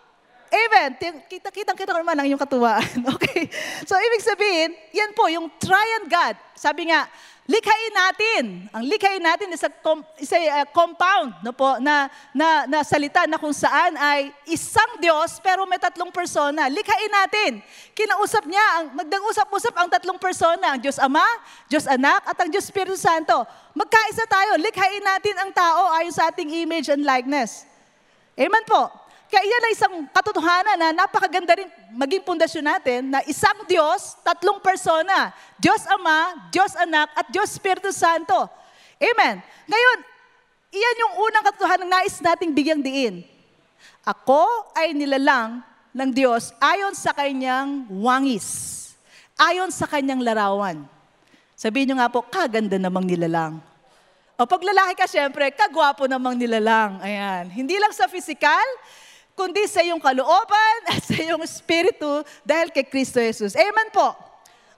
Amen. 0.50 0.88
Kita-kita 1.28 1.72
kita 1.72 1.90
ko 1.92 2.00
naman 2.00 2.16
ang 2.18 2.26
iyong 2.26 2.40
katuwaan. 2.40 2.84
Okay? 3.14 3.46
So, 3.86 3.94
ibig 3.96 4.22
sabihin, 4.24 4.70
yan 4.90 5.14
po, 5.14 5.28
yung 5.30 5.48
triune 5.60 6.08
God. 6.10 6.34
Sabi 6.56 6.90
nga, 6.90 7.06
Likhain 7.44 7.92
natin. 7.92 8.44
Ang 8.72 8.88
likhain 8.88 9.20
natin 9.20 9.52
is 9.52 9.60
a, 9.60 9.68
com, 9.68 10.00
is 10.16 10.32
a 10.32 10.64
uh, 10.64 10.66
compound 10.72 11.28
no 11.44 11.52
po, 11.52 11.76
na, 11.76 12.08
na, 12.32 12.64
na 12.64 12.80
salita 12.80 13.28
na 13.28 13.36
kung 13.36 13.52
saan 13.52 13.92
ay 14.00 14.32
isang 14.48 14.96
Diyos 14.96 15.44
pero 15.44 15.68
may 15.68 15.76
tatlong 15.76 16.08
persona. 16.08 16.72
Likhain 16.72 17.12
natin. 17.12 17.60
Kinausap 17.92 18.48
niya, 18.48 18.64
ang, 18.80 18.96
nagdang-usap-usap 18.96 19.76
ang 19.76 19.92
tatlong 19.92 20.16
persona, 20.16 20.72
ang 20.72 20.80
Diyos 20.80 20.96
Ama, 20.96 21.24
Diyos 21.68 21.84
Anak, 21.84 22.24
at 22.24 22.36
ang 22.40 22.48
Diyos 22.48 22.64
Espiritu 22.64 22.96
Santo. 22.96 23.44
Magkaisa 23.76 24.24
tayo. 24.24 24.56
Likhain 24.56 25.04
natin 25.04 25.36
ang 25.36 25.52
tao 25.52 25.92
ayon 26.00 26.16
sa 26.16 26.32
ating 26.32 26.48
image 26.48 26.88
and 26.88 27.04
likeness. 27.04 27.68
Amen 28.40 28.64
po. 28.64 28.88
Kaya 29.28 29.44
yan 29.44 29.66
ay 29.66 29.72
isang 29.74 29.94
katotohanan 30.12 30.76
na 30.78 30.88
napakaganda 31.04 31.56
rin 31.58 31.68
maging 31.90 32.22
pundasyon 32.22 32.64
natin 32.64 33.10
na 33.10 33.20
isang 33.24 33.66
Diyos, 33.66 34.14
tatlong 34.22 34.60
persona. 34.60 35.32
Diyos 35.58 35.82
Ama, 35.90 36.48
Diyos 36.52 36.72
Anak, 36.76 37.08
at 37.16 37.26
Diyos 37.32 37.50
Espiritu 37.50 37.90
Santo. 37.90 38.46
Amen. 39.00 39.42
Ngayon, 39.66 39.98
iyan 40.70 41.02
yung 41.02 41.14
unang 41.24 41.44
katotohanan 41.50 41.88
na 41.88 42.02
nais 42.02 42.16
nating 42.20 42.52
bigyang 42.52 42.82
diin. 42.84 43.26
Ako 44.04 44.44
ay 44.76 44.92
nilalang 44.92 45.64
ng 45.94 46.10
Diyos 46.12 46.52
ayon 46.60 46.92
sa 46.92 47.14
kanyang 47.16 47.88
wangis. 47.88 48.72
Ayon 49.40 49.72
sa 49.72 49.88
kanyang 49.88 50.20
larawan. 50.20 50.84
Sabihin 51.54 51.94
nyo 51.94 52.02
nga 52.02 52.12
po, 52.12 52.22
kaganda 52.26 52.76
namang 52.76 53.06
nilalang. 53.06 53.62
O 54.34 54.42
pag 54.42 54.62
lalaki 54.66 54.98
ka, 54.98 55.06
syempre, 55.06 55.54
kagwapo 55.54 56.10
namang 56.10 56.34
nilalang. 56.34 56.98
Ayan. 56.98 57.46
Hindi 57.54 57.78
lang 57.78 57.94
sa 57.94 58.10
physical, 58.10 58.66
kundi 59.34 59.66
sa 59.66 59.82
iyong 59.82 60.00
kalooban 60.00 60.76
at 60.88 61.02
sa 61.02 61.18
iyong 61.18 61.42
espiritu 61.42 62.22
dahil 62.46 62.70
kay 62.70 62.86
Kristo 62.86 63.18
Jesus. 63.18 63.58
Amen 63.58 63.90
po. 63.90 64.14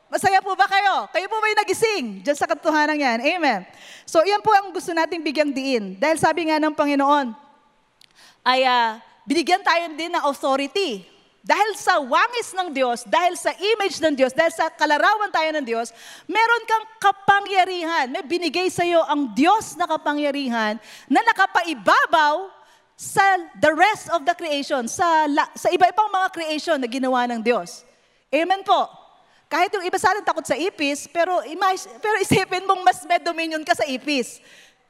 Masaya 0.07 0.41
po 0.41 0.55
ba 0.57 0.71
kayo? 0.71 1.11
Kayo 1.13 1.27
po 1.27 1.37
ba 1.43 1.47
yung 1.51 1.61
nagising 1.67 2.07
dyan 2.23 2.39
sa 2.39 2.47
katotohanan 2.47 2.95
yan? 2.95 3.19
Amen. 3.21 3.61
So, 4.07 4.23
iyan 4.23 4.39
po 4.39 4.55
ang 4.55 4.71
gusto 4.71 4.95
nating 4.95 5.19
bigyang 5.19 5.51
diin. 5.51 5.99
Dahil 5.99 6.15
sabi 6.15 6.47
nga 6.47 6.63
ng 6.63 6.73
Panginoon, 6.73 7.35
ay 8.47 8.63
uh, 8.63 9.03
binigyan 9.27 9.67
tayo 9.67 9.91
din 9.99 10.15
ng 10.15 10.23
authority. 10.23 11.03
Dahil 11.47 11.79
sa 11.79 11.99
wangis 12.03 12.55
ng 12.55 12.75
Diyos, 12.75 13.07
dahil 13.07 13.39
sa 13.39 13.55
image 13.55 14.03
ng 14.03 14.15
Diyos, 14.15 14.35
dahil 14.35 14.51
sa 14.51 14.67
kalarawan 14.67 15.31
tayo 15.31 15.51
ng 15.59 15.67
Diyos, 15.67 15.95
meron 16.27 16.63
kang 16.67 16.87
kapangyarihan. 16.99 18.11
May 18.11 18.27
binigay 18.27 18.67
sa 18.67 18.83
iyo 18.83 19.03
ang 19.07 19.31
Diyos 19.35 19.79
na 19.79 19.87
kapangyarihan 19.87 20.79
na 21.07 21.23
nakapaibabaw 21.23 22.51
sa 22.97 23.21
the 23.61 23.69
rest 23.77 24.09
of 24.09 24.25
the 24.25 24.33
creation, 24.33 24.89
sa, 24.89 25.29
sa 25.53 25.69
iba-ibang 25.69 26.09
mga 26.09 26.29
creation 26.33 26.81
na 26.81 26.89
ginawa 26.89 27.29
ng 27.29 27.45
Diyos. 27.45 27.85
Amen 28.33 28.65
po. 28.65 28.89
Kahit 29.47 29.71
yung 29.77 29.85
iba 29.85 30.01
sa 30.01 30.11
atin 30.11 30.27
takot 30.27 30.43
sa 30.43 30.59
ipis, 30.59 31.07
pero, 31.07 31.45
imagine, 31.47 31.93
pero 32.03 32.19
isipin 32.19 32.67
mong 32.67 32.83
mas 32.83 33.05
may 33.07 33.21
dominion 33.23 33.63
ka 33.63 33.77
sa 33.77 33.87
ipis. 33.87 34.43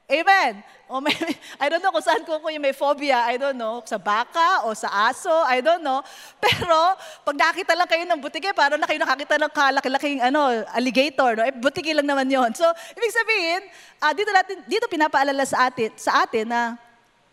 Amen. 0.06 0.62
O 0.86 1.02
may, 1.02 1.10
I 1.62 1.66
don't 1.66 1.82
know 1.82 1.90
kung 1.90 2.06
saan 2.06 2.22
ko 2.22 2.38
yung 2.38 2.62
may 2.62 2.70
phobia, 2.70 3.26
I 3.26 3.42
don't 3.42 3.58
know, 3.58 3.82
sa 3.82 3.98
baka 3.98 4.62
o 4.62 4.70
sa 4.70 5.10
aso, 5.10 5.34
I 5.50 5.58
don't 5.58 5.82
know. 5.82 5.98
Pero 6.46 6.94
pag 7.26 7.36
nakita 7.36 7.75
lang 7.75 7.90
kayo 7.90 8.06
ng 8.06 8.22
butike, 8.22 8.54
parang 8.54 8.78
na 8.78 8.86
kayo 8.86 9.02
nakakita 9.02 9.34
ng 9.34 9.50
kalaki-laking 9.50 10.22
ano, 10.22 10.62
alligator, 10.70 11.34
no? 11.34 11.42
Eh, 11.42 11.50
butike 11.50 11.90
lang 11.90 12.06
naman 12.06 12.30
yon. 12.30 12.54
So, 12.54 12.64
ibig 12.94 13.12
sabihin, 13.12 13.60
uh, 13.98 14.14
dito, 14.14 14.30
natin, 14.30 14.56
dito 14.70 14.86
pinapaalala 14.86 15.42
sa 15.42 15.66
atin, 15.66 15.90
sa 15.98 16.22
atin 16.22 16.46
na 16.46 16.78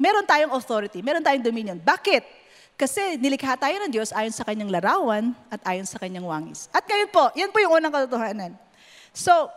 meron 0.03 0.27
tayong 0.27 0.51
authority, 0.51 0.99
meron 0.99 1.23
tayong 1.23 1.39
dominion. 1.39 1.79
Bakit? 1.79 2.43
Kasi 2.75 3.15
nilikha 3.15 3.55
tayo 3.55 3.79
ng 3.79 3.91
Diyos 3.95 4.11
ayon 4.11 4.35
sa 4.35 4.43
kanyang 4.43 4.67
larawan 4.67 5.31
at 5.47 5.63
ayon 5.63 5.87
sa 5.87 5.95
kanyang 5.95 6.27
wangis. 6.27 6.67
At 6.75 6.83
ngayon 6.83 7.07
po, 7.07 7.31
yan 7.31 7.47
po 7.55 7.63
yung 7.63 7.79
unang 7.79 7.93
katotohanan. 7.95 8.51
So, 9.15 9.47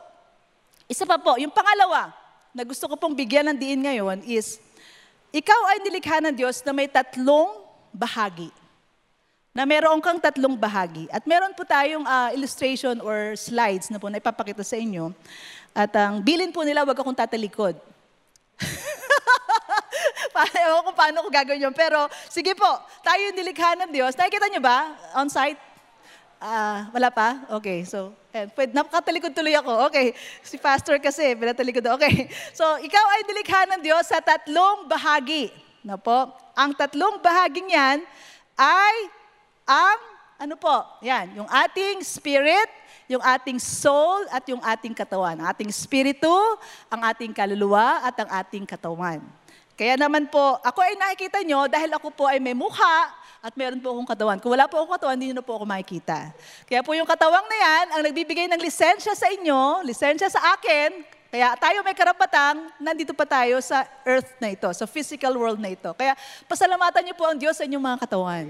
isa 0.87 1.03
pa 1.03 1.19
po, 1.19 1.35
yung 1.35 1.51
pangalawa, 1.51 2.15
na 2.55 2.63
gusto 2.63 2.87
ko 2.87 2.95
pong 2.95 3.19
bigyan 3.19 3.51
ng 3.51 3.59
diin 3.59 3.83
ngayon 3.83 4.23
is, 4.23 4.63
ikaw 5.35 5.61
ay 5.75 5.83
nilikha 5.83 6.23
ng 6.23 6.35
Diyos 6.39 6.63
na 6.63 6.73
may 6.73 6.87
tatlong 6.87 7.59
bahagi. 7.91 8.49
Na 9.57 9.65
meron 9.65 9.99
kang 10.05 10.21
tatlong 10.21 10.55
bahagi. 10.55 11.09
At 11.09 11.25
meron 11.25 11.57
po 11.57 11.65
tayong 11.65 12.05
uh, 12.05 12.31
illustration 12.37 13.01
or 13.01 13.35
slides 13.35 13.89
na 13.89 13.97
po 13.97 14.13
na 14.13 14.21
ipapakita 14.21 14.63
sa 14.63 14.77
inyo. 14.77 15.11
At 15.73 15.93
ang 15.97 16.21
bilin 16.21 16.53
po 16.53 16.61
nila, 16.65 16.85
wag 16.85 16.97
akong 16.97 17.17
tatalikod. 17.17 17.77
Ewan 20.67 20.83
ko 20.87 20.91
paano 20.93 21.25
ko 21.25 21.29
gagawin 21.33 21.67
yun. 21.69 21.75
Pero 21.75 22.09
sige 22.29 22.53
po, 22.53 22.69
tayo 23.01 23.25
nilikha 23.33 23.79
ng 23.85 23.91
Diyos. 23.93 24.13
Nakikita 24.15 24.47
niyo 24.51 24.63
ba 24.63 24.93
on 25.17 25.31
site? 25.31 25.59
Ah, 26.37 26.93
wala 26.93 27.09
pa? 27.09 27.49
Okay, 27.57 27.89
so, 27.89 28.13
eh, 28.29 28.45
pwede, 28.53 28.77
napakatalikod 28.77 29.33
tuloy 29.33 29.57
ako. 29.57 29.89
Okay, 29.89 30.13
si 30.45 30.61
pastor 30.61 31.01
kasi, 31.01 31.33
pinatalikod. 31.33 31.81
Okay, 31.97 32.29
so, 32.53 32.65
ikaw 32.85 33.05
ay 33.17 33.21
nilikha 33.25 33.61
ng 33.73 33.81
Diyos 33.81 34.05
sa 34.05 34.21
tatlong 34.21 34.85
bahagi. 34.85 35.49
Na 35.81 35.97
po, 35.97 36.29
ang 36.53 36.77
tatlong 36.77 37.25
bahaging 37.25 37.73
yan 37.73 38.05
ay 38.53 38.97
ang, 39.65 39.99
ano 40.37 40.55
po, 40.61 40.85
yan, 41.01 41.41
yung 41.41 41.49
ating 41.49 42.05
spirit, 42.05 42.69
yung 43.09 43.25
ating 43.25 43.57
soul, 43.57 44.29
at 44.29 44.45
yung 44.51 44.61
ating 44.61 44.93
katawan. 44.93 45.41
Ang 45.41 45.47
ating 45.49 45.71
spiritu, 45.73 46.37
ang 46.93 47.01
ating 47.07 47.33
kaluluwa, 47.33 48.05
at 48.05 48.17
ang 48.21 48.29
ating 48.45 48.69
katawan. 48.69 49.25
Kaya 49.77 50.01
naman 50.01 50.33
po, 50.33 50.57
ako 50.65 50.81
ay 50.81 50.97
nakikita 50.97 51.45
nyo 51.45 51.69
dahil 51.69 51.93
ako 51.93 52.09
po 52.09 52.25
ay 52.25 52.41
may 52.41 52.57
mukha, 52.57 53.13
at 53.45 53.55
meron 53.55 53.79
po 53.79 53.95
akong 53.95 54.09
katawan. 54.11 54.39
Kung 54.43 54.57
wala 54.57 54.67
po 54.67 54.81
akong 54.83 54.99
katawan, 54.99 55.15
hindi 55.15 55.31
nyo 55.31 55.39
na 55.39 55.47
po 55.47 55.55
ako 55.61 55.69
makikita. 55.69 56.35
Kaya 56.67 56.81
po 56.83 56.97
yung 56.97 57.07
katawang 57.07 57.47
na 57.47 57.57
yan, 57.61 57.87
ang 57.95 58.03
nagbibigay 58.03 58.51
ng 58.51 58.59
lisensya 58.59 59.15
sa 59.15 59.29
inyo, 59.31 59.87
lisensya 59.87 60.27
sa 60.27 60.57
akin, 60.59 61.05
kaya 61.31 61.53
tayo 61.61 61.85
may 61.85 61.93
karapatang, 61.93 62.73
nandito 62.81 63.13
pa 63.13 63.29
tayo 63.29 63.61
sa 63.61 63.85
earth 64.09 64.35
na 64.41 64.51
ito, 64.51 64.67
sa 64.73 64.89
physical 64.89 65.37
world 65.37 65.61
na 65.61 65.69
ito. 65.69 65.93
Kaya 65.93 66.17
pasalamatan 66.49 67.05
niyo 67.05 67.15
po 67.15 67.29
ang 67.29 67.37
Diyos 67.37 67.55
sa 67.55 67.69
inyong 67.69 67.85
mga 67.85 67.99
katawan. 68.09 68.45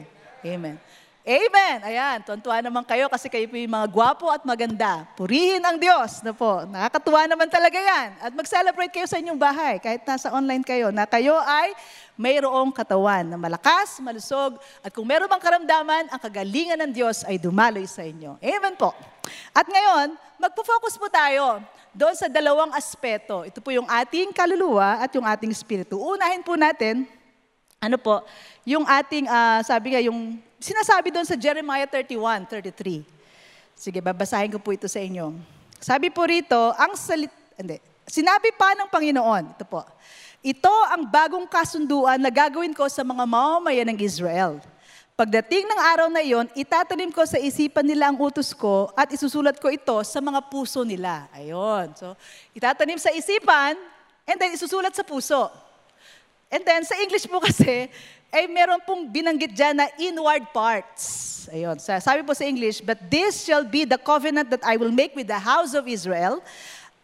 Amen. 0.46 0.78
Amen. 1.26 1.82
Ayan, 1.82 2.22
tuwan-tuwa 2.22 2.62
naman 2.62 2.86
kayo 2.86 3.10
kasi 3.10 3.26
kayo 3.26 3.50
po 3.50 3.58
yung 3.58 3.74
mga 3.74 3.90
gwapo 3.90 4.30
at 4.30 4.46
maganda. 4.46 5.02
Purihin 5.18 5.58
ang 5.58 5.74
Diyos 5.74 6.22
na 6.22 6.30
po. 6.30 6.62
Nakakatuwa 6.70 7.26
naman 7.26 7.50
talaga 7.50 7.74
yan. 7.74 8.14
At 8.22 8.30
mag-celebrate 8.30 8.94
kayo 8.94 9.10
sa 9.10 9.18
inyong 9.18 9.34
bahay, 9.34 9.82
kahit 9.82 10.06
nasa 10.06 10.30
online 10.30 10.62
kayo, 10.62 10.94
na 10.94 11.02
kayo 11.02 11.34
ay 11.42 11.74
mayroong 12.14 12.70
katawan 12.70 13.26
na 13.26 13.34
malakas, 13.34 13.98
malusog, 13.98 14.54
at 14.86 14.94
kung 14.94 15.02
meron 15.02 15.26
bang 15.26 15.42
karamdaman, 15.42 16.06
ang 16.14 16.20
kagalingan 16.22 16.78
ng 16.86 16.94
Diyos 16.94 17.26
ay 17.26 17.42
dumaloy 17.42 17.90
sa 17.90 18.06
inyo. 18.06 18.38
Amen 18.38 18.78
po. 18.78 18.94
At 19.50 19.66
ngayon, 19.66 20.14
magpo-focus 20.38 20.94
po 20.94 21.10
tayo 21.10 21.58
doon 21.90 22.14
sa 22.14 22.30
dalawang 22.30 22.70
aspeto. 22.70 23.42
Ito 23.42 23.58
po 23.58 23.74
yung 23.74 23.90
ating 23.90 24.30
kaluluwa 24.30 25.02
at 25.02 25.10
yung 25.10 25.26
ating 25.26 25.50
espiritu. 25.50 25.98
Unahin 25.98 26.46
po 26.46 26.54
natin, 26.54 27.02
ano 27.80 27.96
po, 28.00 28.24
yung 28.64 28.84
ating, 28.88 29.28
uh, 29.28 29.60
sabi 29.62 29.94
nga, 29.94 30.00
yung 30.00 30.40
sinasabi 30.56 31.12
doon 31.12 31.28
sa 31.28 31.36
Jeremiah 31.36 31.86
31, 31.86 32.48
33. 32.48 33.04
Sige, 33.76 34.00
babasahin 34.00 34.50
ko 34.52 34.58
po 34.58 34.72
ito 34.72 34.88
sa 34.88 34.98
inyo. 34.98 35.36
Sabi 35.76 36.08
po 36.08 36.24
rito, 36.24 36.56
ang 36.80 36.96
salit, 36.96 37.28
hindi, 37.60 37.76
sinabi 38.08 38.50
pa 38.56 38.72
ng 38.72 38.88
Panginoon, 38.88 39.52
ito 39.52 39.64
po, 39.68 39.84
ito 40.40 40.74
ang 40.88 41.04
bagong 41.04 41.44
kasunduan 41.44 42.16
na 42.16 42.32
gagawin 42.32 42.72
ko 42.72 42.88
sa 42.88 43.04
mga 43.04 43.22
mamamayan 43.28 43.92
ng 43.92 43.98
Israel. 44.00 44.62
Pagdating 45.16 45.64
ng 45.64 45.80
araw 45.80 46.08
na 46.12 46.20
iyon, 46.20 46.44
itatanim 46.52 47.08
ko 47.08 47.24
sa 47.24 47.40
isipan 47.40 47.88
nila 47.88 48.12
ang 48.12 48.20
utos 48.20 48.52
ko 48.52 48.92
at 48.92 49.08
isusulat 49.08 49.56
ko 49.56 49.72
ito 49.72 49.96
sa 50.04 50.20
mga 50.20 50.44
puso 50.52 50.84
nila. 50.84 51.24
Ayon. 51.32 51.88
So, 51.96 52.12
itatanim 52.52 53.00
sa 53.00 53.08
isipan 53.16 53.80
and 54.28 54.36
then 54.36 54.52
isusulat 54.52 54.92
sa 54.92 55.00
puso. 55.00 55.48
And 56.50 56.62
then, 56.64 56.84
sa 56.86 56.94
English 57.02 57.26
po 57.26 57.42
kasi, 57.48 57.90
ay 58.30 58.44
meron 58.50 58.82
pong 58.82 59.08
binanggit 59.08 59.54
dyan 59.54 59.76
na 59.78 59.86
inward 59.96 60.44
parts. 60.52 61.46
Ayun, 61.50 61.78
sabi 61.78 62.26
po 62.26 62.34
sa 62.34 62.42
English, 62.42 62.82
But 62.82 62.98
this 63.06 63.46
shall 63.46 63.62
be 63.62 63.86
the 63.86 63.98
covenant 63.98 64.50
that 64.50 64.66
I 64.66 64.76
will 64.76 64.90
make 64.90 65.14
with 65.14 65.30
the 65.30 65.38
house 65.38 65.74
of 65.74 65.86
Israel. 65.86 66.42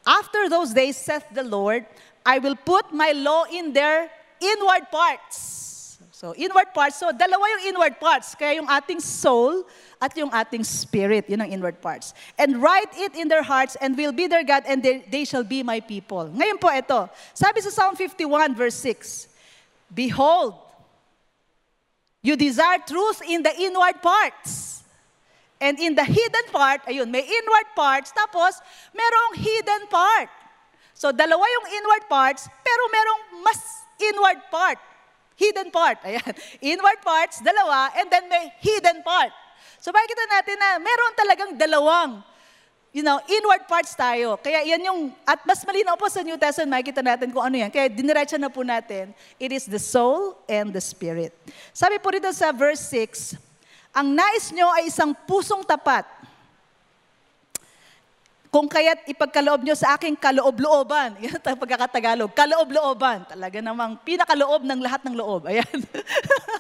After 0.03 0.51
those 0.51 0.75
days, 0.75 0.99
saith 0.99 1.23
the 1.31 1.47
Lord, 1.47 1.87
I 2.27 2.43
will 2.43 2.59
put 2.59 2.91
my 2.91 3.15
law 3.15 3.47
in 3.47 3.71
their 3.71 4.11
inward 4.43 4.91
parts. 4.91 5.63
So, 6.11 6.35
inward 6.39 6.71
parts. 6.71 7.03
So, 7.03 7.11
dalawa 7.11 7.43
yung 7.59 7.75
inward 7.75 7.99
parts. 7.99 8.35
Kaya 8.39 8.63
yung 8.63 8.71
ating 8.71 9.03
soul 9.03 9.67
at 9.99 10.15
yung 10.15 10.31
ating 10.31 10.63
spirit. 10.63 11.27
Yun 11.27 11.43
ang 11.43 11.51
inward 11.51 11.83
parts. 11.83 12.15
And 12.39 12.63
write 12.63 12.91
it 12.95 13.19
in 13.19 13.27
their 13.27 13.43
hearts 13.43 13.75
and 13.83 13.99
will 13.99 14.15
be 14.15 14.31
their 14.31 14.47
God 14.47 14.63
and 14.67 14.83
they, 14.83 15.03
they 15.11 15.25
shall 15.27 15.43
be 15.43 15.67
my 15.67 15.83
people. 15.83 16.31
Ngayon 16.31 16.63
po 16.63 16.71
ito. 16.71 17.11
Sabi 17.35 17.59
sa 17.63 17.75
Psalm 17.75 17.99
51 17.99 18.55
verse 18.55 18.79
6, 18.87 19.32
Behold, 19.93 20.63
You 22.23 22.39
desire 22.39 22.79
truth 22.87 23.21
in 23.27 23.43
the 23.43 23.51
inward 23.59 23.99
parts. 23.99 24.87
And 25.59 25.79
in 25.79 25.95
the 25.95 26.07
hidden 26.07 26.47
part, 26.55 26.87
ayun, 26.87 27.11
may 27.11 27.23
inward 27.23 27.69
parts, 27.75 28.15
tapos 28.15 28.63
merong 28.95 29.33
hidden 29.43 29.87
part. 29.91 30.31
So 30.95 31.11
dalawa 31.11 31.43
yung 31.43 31.67
inward 31.83 32.07
parts, 32.07 32.47
pero 32.63 32.83
merong 32.91 33.23
mas 33.43 33.59
inward 33.99 34.39
part. 34.51 34.79
Hidden 35.35 35.71
part, 35.75 35.99
ayan. 36.07 36.35
Inward 36.63 37.03
parts, 37.03 37.43
dalawa, 37.43 37.91
and 37.99 38.07
then 38.11 38.27
may 38.31 38.55
hidden 38.63 39.03
part. 39.03 39.35
So 39.83 39.91
makikita 39.91 40.25
natin 40.31 40.57
na 40.59 40.69
meron 40.79 41.13
talagang 41.19 41.53
dalawang 41.59 42.23
you 42.93 43.01
know, 43.01 43.17
inward 43.25 43.65
parts 43.65 43.97
tayo. 43.97 44.37
Kaya 44.37 44.61
yan 44.69 44.85
yung, 44.85 45.01
at 45.25 45.41
mas 45.49 45.65
malinaw 45.65 45.97
po 45.97 46.13
sa 46.13 46.21
New 46.21 46.37
Testament, 46.37 46.77
makikita 46.77 47.01
natin 47.01 47.33
kung 47.33 47.41
ano 47.41 47.57
yan. 47.57 47.73
Kaya 47.73 47.89
diniretsa 47.89 48.37
na 48.37 48.53
po 48.53 48.61
natin, 48.61 49.17
it 49.41 49.51
is 49.51 49.65
the 49.65 49.81
soul 49.81 50.37
and 50.45 50.77
the 50.77 50.81
spirit. 50.81 51.33
Sabi 51.73 51.97
po 51.97 52.13
rito 52.13 52.29
sa 52.37 52.53
verse 52.53 52.85
6, 52.93 53.41
ang 53.97 54.13
nais 54.13 54.53
nyo 54.53 54.69
ay 54.77 54.93
isang 54.93 55.17
pusong 55.25 55.65
tapat 55.65 56.05
kung 58.53 58.69
kaya't 58.69 59.09
ipagkaloob 59.09 59.65
nyo 59.65 59.73
sa 59.73 59.97
aking 59.97 60.13
kaloob-looban. 60.13 61.17
Yan 61.25 61.41
ang 61.41 61.57
pagkakatagalog. 61.57 62.37
Kaloob-looban. 62.37 63.25
Talaga 63.25 63.65
namang 63.65 63.97
pinakaloob 64.05 64.69
ng 64.69 64.77
lahat 64.85 65.01
ng 65.09 65.17
loob. 65.17 65.49
Ayan. 65.49 65.81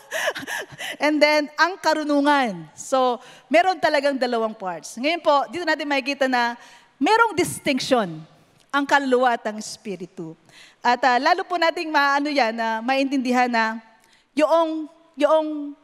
And 1.05 1.21
then, 1.21 1.53
ang 1.61 1.77
karunungan. 1.77 2.65
So, 2.73 3.21
meron 3.53 3.77
talagang 3.77 4.17
dalawang 4.17 4.57
parts. 4.57 4.97
Ngayon 4.97 5.21
po, 5.21 5.45
dito 5.53 5.69
natin 5.69 5.85
makikita 5.85 6.33
na 6.33 6.57
merong 6.97 7.37
distinction 7.37 8.25
ang 8.73 8.89
kaluluwa 8.89 9.37
at 9.37 9.45
ang 9.53 9.61
espiritu. 9.61 10.33
At 10.81 11.05
uh, 11.05 11.21
lalo 11.21 11.45
po 11.45 11.61
nating 11.61 11.93
maano 11.93 12.33
yan, 12.33 12.57
na 12.57 12.81
maintindihan 12.81 13.53
na 13.53 13.77
yung, 14.33 14.89
yung 15.13 15.77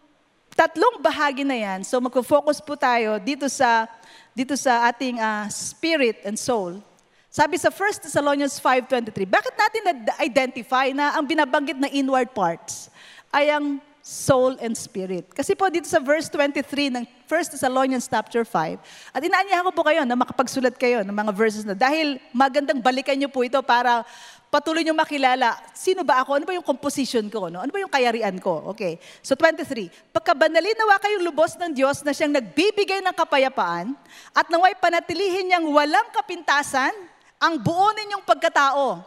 tatlong 0.59 0.99
bahagi 0.99 1.47
na 1.47 1.55
yan, 1.55 1.87
so 1.87 2.03
magfo-focus 2.03 2.59
po 2.59 2.75
tayo 2.75 3.23
dito 3.23 3.47
sa 3.47 3.87
dito 4.35 4.59
sa 4.59 4.91
ating 4.91 5.23
uh, 5.23 5.47
spirit 5.47 6.27
and 6.27 6.35
soul. 6.35 6.83
Sabi 7.31 7.55
sa 7.55 7.71
1 7.71 8.03
Thessalonians 8.03 8.59
5.23, 8.59 9.23
bakit 9.23 9.55
natin 9.55 9.83
na-identify 9.87 10.91
na 10.91 11.15
ang 11.15 11.23
binabanggit 11.23 11.79
na 11.79 11.87
inward 11.95 12.35
parts 12.35 12.91
ay 13.31 13.55
ang 13.55 13.79
soul 14.03 14.59
and 14.59 14.75
spirit? 14.75 15.31
Kasi 15.31 15.55
po 15.55 15.71
dito 15.71 15.87
sa 15.87 16.03
verse 16.03 16.27
23 16.27 16.91
ng 16.91 17.05
1 17.07 17.55
Thessalonians 17.55 18.11
chapter 18.11 18.43
5, 18.43 19.15
at 19.15 19.23
inaanyahan 19.23 19.63
ko 19.63 19.73
po 19.77 19.87
kayo 19.87 20.03
na 20.03 20.19
makapagsulat 20.19 20.75
kayo 20.75 21.07
ng 21.07 21.15
mga 21.15 21.33
verses 21.39 21.63
na 21.63 21.79
dahil 21.79 22.19
magandang 22.35 22.83
balikan 22.83 23.15
niyo 23.15 23.31
po 23.31 23.47
ito 23.47 23.61
para 23.63 24.03
patuloy 24.49 24.85
nyo 24.85 24.97
makilala, 24.97 25.57
sino 25.77 26.05
ba 26.05 26.25
ako? 26.25 26.41
Ano 26.41 26.45
ba 26.49 26.57
yung 26.57 26.65
composition 26.65 27.25
ko? 27.29 27.53
No? 27.53 27.61
Ano 27.61 27.71
ba 27.73 27.81
yung 27.81 27.93
kayarian 27.93 28.37
ko? 28.41 28.73
Okay. 28.73 28.97
So 29.21 29.37
23, 29.37 30.13
pagkabanalin 30.13 30.77
nawa 30.77 30.97
kayong 31.01 31.25
lubos 31.25 31.55
ng 31.61 31.73
Diyos 31.77 32.01
na 32.05 32.17
siyang 32.17 32.33
nagbibigay 32.33 33.05
ng 33.05 33.15
kapayapaan 33.17 33.93
at 34.33 34.47
naway 34.49 34.73
panatilihin 34.77 35.53
niyang 35.53 35.69
walang 35.69 36.09
kapintasan 36.13 36.93
ang 37.39 37.55
buo 37.61 37.93
ninyong 37.95 38.25
pagkatao. 38.25 39.05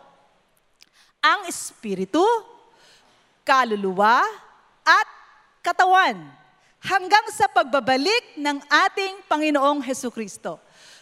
Ang 1.21 1.41
espiritu, 1.49 2.23
kaluluwa, 3.45 4.25
at 4.81 5.07
katawan 5.61 6.17
hanggang 6.81 7.25
sa 7.29 7.45
pagbabalik 7.45 8.41
ng 8.41 8.57
ating 8.65 9.21
Panginoong 9.29 9.85
Heso 9.85 10.09
Kristo. 10.09 10.57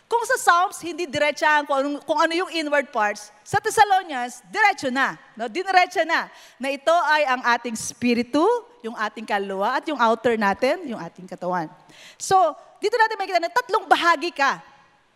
Kung 0.09 0.25
sa 0.25 0.41
Psalms, 0.41 0.81
hindi 0.81 1.05
diretsahan 1.05 1.69
kung, 1.69 1.77
anong, 1.85 2.01
kung 2.01 2.17
ano 2.17 2.33
yung 2.33 2.49
inward 2.49 2.89
parts, 2.89 3.29
sa 3.45 3.61
Thessalonians, 3.61 4.41
diretso 4.49 4.89
na. 4.89 5.13
No? 5.37 5.45
Diniretso 5.45 6.01
na. 6.01 6.25
Na 6.57 6.73
ito 6.73 6.89
ay 6.89 7.29
ang 7.29 7.45
ating 7.45 7.77
spiritu, 7.77 8.41
yung 8.81 8.97
ating 8.97 9.21
kaluluwa, 9.21 9.77
at 9.77 9.85
yung 9.85 10.01
outer 10.01 10.33
natin, 10.33 10.81
yung 10.89 10.97
ating 10.97 11.29
katawan. 11.29 11.69
So, 12.17 12.33
dito 12.81 12.97
natin 12.97 13.21
makikita 13.21 13.37
na 13.37 13.53
tatlong 13.53 13.85
bahagi 13.85 14.33
ka. 14.33 14.65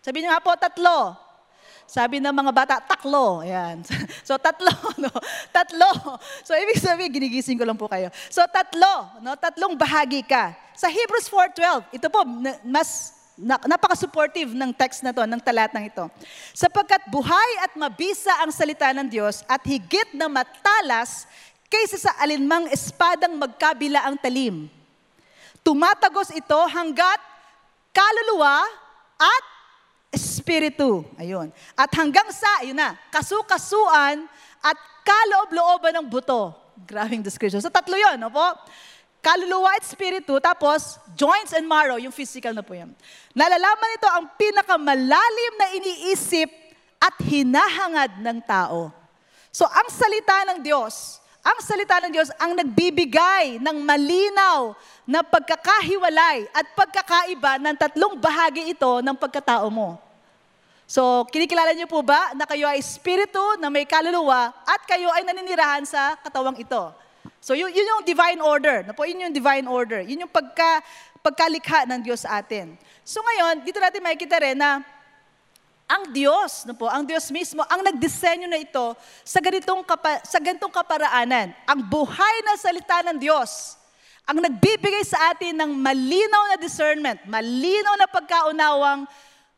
Sabi 0.05 0.21
niyo 0.21 0.29
nga 0.29 0.45
po, 0.45 0.53
tatlo. 0.53 1.17
Sabi 1.89 2.21
ng 2.21 2.29
mga 2.29 2.51
bata, 2.53 2.75
taklo. 2.77 3.41
Ayan. 3.41 3.81
So, 4.29 4.37
tatlo. 4.37 4.69
No? 5.01 5.09
Tatlo. 5.49 6.21
So, 6.45 6.53
ibig 6.53 6.77
sabihin, 6.77 7.09
ginigising 7.09 7.57
ko 7.57 7.65
lang 7.65 7.81
po 7.81 7.89
kayo. 7.89 8.13
So, 8.29 8.45
tatlo. 8.45 9.25
No? 9.25 9.33
Tatlong 9.41 9.73
bahagi 9.73 10.21
ka. 10.21 10.53
Sa 10.77 10.85
Hebrews 10.85 11.25
4.12, 11.33 11.97
ito 11.97 12.07
po, 12.13 12.21
mas 12.61 13.22
napaka-supportive 13.39 14.53
ng 14.53 14.71
text 14.73 15.01
na 15.01 15.09
to, 15.09 15.25
ng 15.25 15.41
talatang 15.41 15.89
ito. 15.89 16.05
Sapagkat 16.53 17.09
buhay 17.09 17.49
at 17.65 17.73
mabisa 17.73 18.31
ang 18.45 18.53
salita 18.53 18.89
ng 18.93 19.09
Diyos 19.09 19.41
at 19.49 19.61
higit 19.65 20.13
na 20.13 20.29
matalas 20.29 21.25
kaysa 21.65 21.97
sa 21.97 22.11
alinmang 22.21 22.69
espadang 22.69 23.33
magkabila 23.33 24.05
ang 24.05 24.13
talim. 24.21 24.69
Tumatagos 25.65 26.29
ito 26.35 26.59
hanggat 26.69 27.17
kaluluwa 27.89 28.61
at 29.17 29.45
espiritu. 30.13 31.01
Ayun. 31.17 31.49
At 31.73 31.89
hanggang 31.97 32.29
sa, 32.29 32.61
ayun 32.61 32.77
na, 32.77 32.93
kasukasuan 33.09 34.29
at 34.61 34.77
kaloob-looban 35.01 35.97
ng 35.97 36.05
buto. 36.05 36.53
Grabing 36.85 37.25
description. 37.25 37.61
So 37.61 37.73
tatlo 37.73 37.97
yun, 37.97 38.21
no 38.21 38.29
po? 38.29 38.45
Kaluluwa 39.23 39.71
at 39.79 39.87
spiritu, 39.87 40.35
tapos 40.43 40.99
joints 41.15 41.55
and 41.55 41.63
marrow, 41.63 41.95
yung 41.95 42.11
physical 42.11 42.51
na 42.51 42.59
po 42.59 42.75
yan. 42.75 42.91
Nalalaman 43.31 43.95
ito 43.95 44.09
ang 44.11 44.27
pinakamalalim 44.35 45.53
na 45.55 45.67
iniisip 45.79 46.51
at 46.99 47.15
hinahangad 47.23 48.19
ng 48.19 48.43
tao. 48.43 48.91
So 49.47 49.63
ang 49.63 49.87
salita 49.87 50.43
ng 50.51 50.59
Diyos, 50.59 51.23
ang 51.39 51.59
salita 51.63 52.03
ng 52.03 52.11
Diyos 52.11 52.31
ang 52.35 52.51
nagbibigay 52.51 53.63
ng 53.63 53.77
malinaw 53.83 54.75
na 55.07 55.23
pagkakahiwalay 55.23 56.47
at 56.51 56.65
pagkakaiba 56.75 57.59
ng 57.59 57.75
tatlong 57.79 58.19
bahagi 58.19 58.75
ito 58.75 58.99
ng 59.03 59.15
pagkatao 59.15 59.67
mo. 59.67 59.99
So, 60.83 61.25
kinikilala 61.31 61.71
niyo 61.75 61.87
po 61.87 62.03
ba 62.03 62.35
na 62.35 62.43
kayo 62.43 62.67
ay 62.67 62.79
espiritu 62.79 63.39
na 63.59 63.71
may 63.71 63.87
kaluluwa 63.87 64.51
at 64.67 64.83
kayo 64.83 65.07
ay 65.15 65.23
naninirahan 65.23 65.87
sa 65.87 66.15
katawang 66.19 66.59
ito? 66.59 67.02
So 67.43 67.51
yun, 67.51 67.75
yun 67.75 67.83
yung 67.83 68.07
divine 68.07 68.39
order. 68.39 68.87
Na 68.87 68.95
po, 68.95 69.03
yun 69.03 69.19
yung 69.27 69.35
divine 69.35 69.67
order. 69.67 69.99
Yun 69.99 70.23
yung 70.23 70.31
pagka, 70.31 70.79
pagkalikha 71.19 71.83
ng 71.91 71.99
Diyos 71.99 72.23
sa 72.23 72.39
atin. 72.39 72.79
So 73.03 73.19
ngayon, 73.19 73.67
dito 73.67 73.83
natin 73.83 73.99
makikita 73.99 74.39
rin 74.39 74.55
na 74.55 74.79
ang 75.83 76.07
Diyos, 76.15 76.63
no 76.63 76.71
po, 76.71 76.87
ang 76.87 77.03
Diyos 77.03 77.27
mismo, 77.35 77.67
ang 77.67 77.83
nagdisenyo 77.83 78.47
na 78.47 78.63
ito 78.63 78.95
sa 79.27 79.43
ganitong, 79.43 79.83
kapa, 79.83 80.23
sa 80.23 80.39
ganitong 80.39 80.71
kaparaanan. 80.71 81.51
Ang 81.67 81.83
buhay 81.83 82.35
na 82.47 82.55
salita 82.55 83.03
ng 83.11 83.19
Diyos, 83.19 83.75
ang 84.23 84.39
nagbibigay 84.39 85.03
sa 85.03 85.35
atin 85.35 85.51
ng 85.51 85.71
malinaw 85.83 86.55
na 86.55 86.57
discernment, 86.57 87.19
malinaw 87.27 87.99
na 87.99 88.07
pagkaunawang 88.07 89.03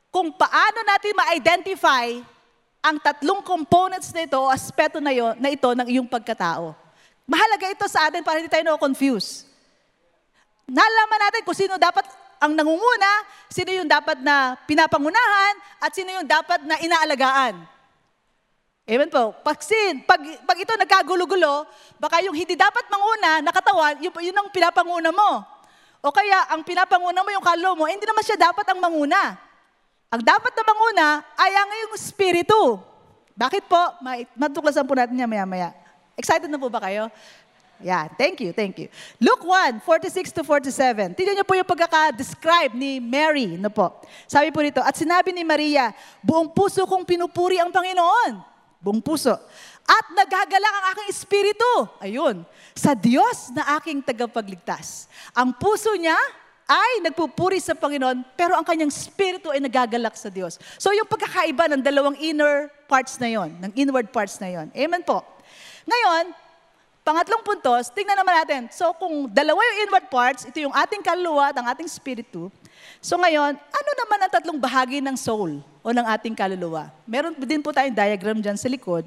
kung 0.10 0.34
paano 0.34 0.82
natin 0.90 1.14
ma-identify 1.14 2.18
ang 2.82 2.98
tatlong 2.98 3.46
components 3.46 4.10
na 4.10 4.26
ito 4.26 4.42
o 4.42 4.50
aspeto 4.50 4.98
na, 4.98 5.14
yun, 5.14 5.38
na 5.38 5.54
ito 5.54 5.70
ng 5.70 5.86
iyong 5.86 6.10
pagkatao. 6.10 6.85
Mahalaga 7.26 7.66
ito 7.74 7.86
sa 7.90 8.10
atin 8.10 8.22
para 8.22 8.38
hindi 8.38 8.50
tayo 8.50 8.62
na-confuse. 8.62 9.50
Nalaman 10.70 11.20
natin 11.30 11.42
kung 11.42 11.58
sino 11.58 11.78
dapat 11.78 12.06
ang 12.38 12.54
nangunguna, 12.54 13.12
sino 13.50 13.74
yung 13.74 13.90
dapat 13.90 14.22
na 14.22 14.54
pinapangunahan, 14.70 15.54
at 15.82 15.90
sino 15.94 16.14
yung 16.14 16.28
dapat 16.28 16.62
na 16.66 16.78
inaalagaan. 16.78 17.58
Amen 18.86 19.10
po. 19.10 19.34
Pag, 19.42 19.58
sin, 19.66 20.06
pag, 20.06 20.22
pag 20.46 20.58
ito 20.62 20.70
nagkagulo-gulo, 20.78 21.66
baka 21.98 22.22
yung 22.22 22.38
hindi 22.38 22.54
dapat 22.54 22.86
manguna, 22.86 23.42
nakatawan, 23.42 23.98
yun, 23.98 24.14
yun 24.22 24.38
ang 24.38 24.50
pinapanguna 24.54 25.10
mo. 25.10 25.42
O 26.06 26.14
kaya, 26.14 26.54
ang 26.54 26.62
pinapanguna 26.62 27.26
mo 27.26 27.30
yung 27.34 27.42
kalo 27.42 27.74
mo, 27.74 27.90
hindi 27.90 28.06
naman 28.06 28.22
siya 28.22 28.38
dapat 28.38 28.62
ang 28.70 28.78
manguna. 28.78 29.42
Ang 30.14 30.22
dapat 30.22 30.54
na 30.54 30.64
manguna 30.70 31.08
ay 31.34 31.52
ang 31.58 31.70
iyong 31.82 31.98
spirito. 31.98 32.78
Bakit 33.34 33.66
po? 33.66 33.82
Matuklasan 34.38 34.86
po 34.86 34.94
natin 34.94 35.18
niya 35.18 35.26
maya-maya. 35.26 35.74
Excited 36.16 36.48
na 36.48 36.60
po 36.60 36.72
ba 36.72 36.80
kayo? 36.80 37.12
Yeah, 37.84 38.08
thank 38.16 38.40
you, 38.40 38.56
thank 38.56 38.80
you. 38.80 38.88
Luke 39.20 39.44
1, 39.44 39.84
46 39.84 40.32
to 40.32 40.42
47. 40.48 41.12
Tingnan 41.12 41.36
niyo 41.36 41.46
po 41.46 41.60
yung 41.60 41.68
pagkaka-describe 41.68 42.72
ni 42.72 43.04
Mary. 43.04 43.60
No 43.60 43.68
po. 43.68 44.00
Sabi 44.32 44.48
po 44.48 44.64
dito, 44.64 44.80
at 44.80 44.96
sinabi 44.96 45.36
ni 45.36 45.44
Maria, 45.44 45.92
buong 46.24 46.48
puso 46.56 46.88
kong 46.88 47.04
pinupuri 47.04 47.60
ang 47.60 47.76
Panginoon. 47.76 48.40
Buong 48.80 49.04
puso. 49.04 49.36
At 49.84 50.06
nagagalak 50.16 50.72
ang 50.72 50.86
aking 50.96 51.10
espiritu. 51.12 51.72
Ayun. 52.00 52.48
Sa 52.72 52.96
Diyos 52.96 53.52
na 53.52 53.76
aking 53.76 54.00
tagapagligtas. 54.00 55.12
Ang 55.36 55.52
puso 55.60 55.92
niya 56.00 56.16
ay 56.66 57.04
nagpupuri 57.06 57.60
sa 57.60 57.76
Panginoon, 57.78 58.24
pero 58.34 58.58
ang 58.58 58.66
kanyang 58.66 58.90
spirito 58.90 59.52
ay 59.52 59.62
nagagalak 59.62 60.16
sa 60.18 60.32
Diyos. 60.32 60.58
So 60.80 60.96
yung 60.96 61.06
pagkakaiba 61.06 61.70
ng 61.76 61.84
dalawang 61.84 62.18
inner 62.18 62.72
parts 62.90 63.20
na 63.22 63.30
yon, 63.30 63.54
ng 63.62 63.72
inward 63.78 64.10
parts 64.10 64.40
na 64.42 64.50
yon. 64.50 64.72
Amen 64.74 65.04
po. 65.04 65.35
Ngayon, 65.86 66.34
pangatlong 67.06 67.46
puntos, 67.46 67.94
tingnan 67.94 68.18
naman 68.18 68.34
natin. 68.42 68.62
So 68.74 68.90
kung 68.98 69.30
dalawa 69.30 69.62
yung 69.62 69.80
inward 69.86 70.10
parts, 70.10 70.50
ito 70.50 70.58
yung 70.58 70.74
ating 70.74 71.06
kaluluwa 71.06 71.54
at 71.54 71.58
ang 71.62 71.70
ating 71.70 71.86
spiritu. 71.86 72.50
So 72.98 73.16
ngayon, 73.22 73.54
ano 73.54 73.90
naman 74.02 74.20
ang 74.26 74.32
tatlong 74.34 74.60
bahagi 74.60 75.00
ng 75.06 75.14
soul 75.14 75.62
o 75.86 75.88
ng 75.94 76.06
ating 76.18 76.34
kaluluwa? 76.34 76.90
Meron 77.06 77.38
din 77.38 77.62
po 77.62 77.70
tayong 77.70 77.94
diagram 77.94 78.42
dyan 78.42 78.58
sa 78.58 78.66
likod. 78.66 79.06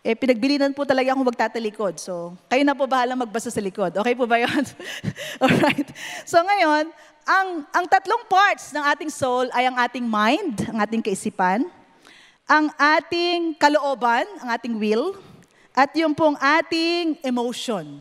Eh, 0.00 0.14
pinagbilinan 0.14 0.70
po 0.70 0.86
talaga 0.86 1.10
akong 1.10 1.26
magtatalikod. 1.26 1.98
So, 1.98 2.38
kayo 2.46 2.62
na 2.62 2.78
po 2.78 2.86
bahala 2.86 3.18
magbasa 3.18 3.50
sa 3.50 3.58
likod. 3.58 3.90
Okay 3.90 4.14
po 4.14 4.22
ba 4.22 4.38
yun? 4.38 4.62
Alright. 5.42 5.90
So 6.22 6.38
ngayon, 6.38 6.94
ang, 7.26 7.48
ang 7.74 7.84
tatlong 7.90 8.22
parts 8.30 8.70
ng 8.70 8.84
ating 8.86 9.10
soul 9.10 9.50
ay 9.50 9.66
ang 9.66 9.74
ating 9.74 10.06
mind, 10.06 10.62
ang 10.70 10.78
ating 10.78 11.02
kaisipan, 11.02 11.66
ang 12.46 12.70
ating 12.78 13.58
kalooban, 13.58 14.22
ang 14.38 14.54
ating 14.54 14.78
will, 14.78 15.18
at 15.76 15.92
yung 15.92 16.16
pong 16.16 16.40
ating 16.40 17.20
emotion, 17.20 18.00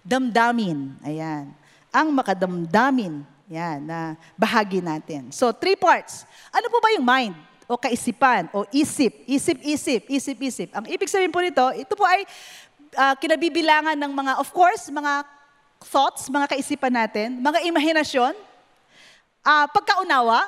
damdamin, 0.00 0.96
ayan. 1.04 1.52
Ang 1.92 2.08
makadamdamin, 2.16 3.20
yan, 3.44 3.84
na 3.84 4.16
bahagi 4.40 4.80
natin. 4.80 5.28
So, 5.28 5.52
three 5.52 5.76
parts. 5.76 6.24
Ano 6.48 6.72
po 6.72 6.80
ba 6.80 6.88
yung 6.96 7.04
mind? 7.04 7.36
O 7.68 7.76
kaisipan? 7.76 8.48
O 8.56 8.64
isip? 8.72 9.28
Isip, 9.28 9.60
isip, 9.60 10.02
isip, 10.08 10.38
isip. 10.40 10.68
Ang 10.72 10.88
ibig 10.88 11.12
sabihin 11.12 11.28
po 11.28 11.44
nito, 11.44 11.60
ito 11.76 11.92
po 11.92 12.08
ay 12.08 12.24
uh, 12.96 13.14
kinabibilangan 13.20 14.00
ng 14.00 14.12
mga, 14.16 14.32
of 14.40 14.48
course, 14.56 14.88
mga 14.88 15.20
thoughts, 15.92 16.32
mga 16.32 16.56
kaisipan 16.56 16.94
natin, 16.94 17.36
mga 17.36 17.68
imahinasyon, 17.68 18.32
uh, 19.44 19.66
pagkaunawa, 19.76 20.40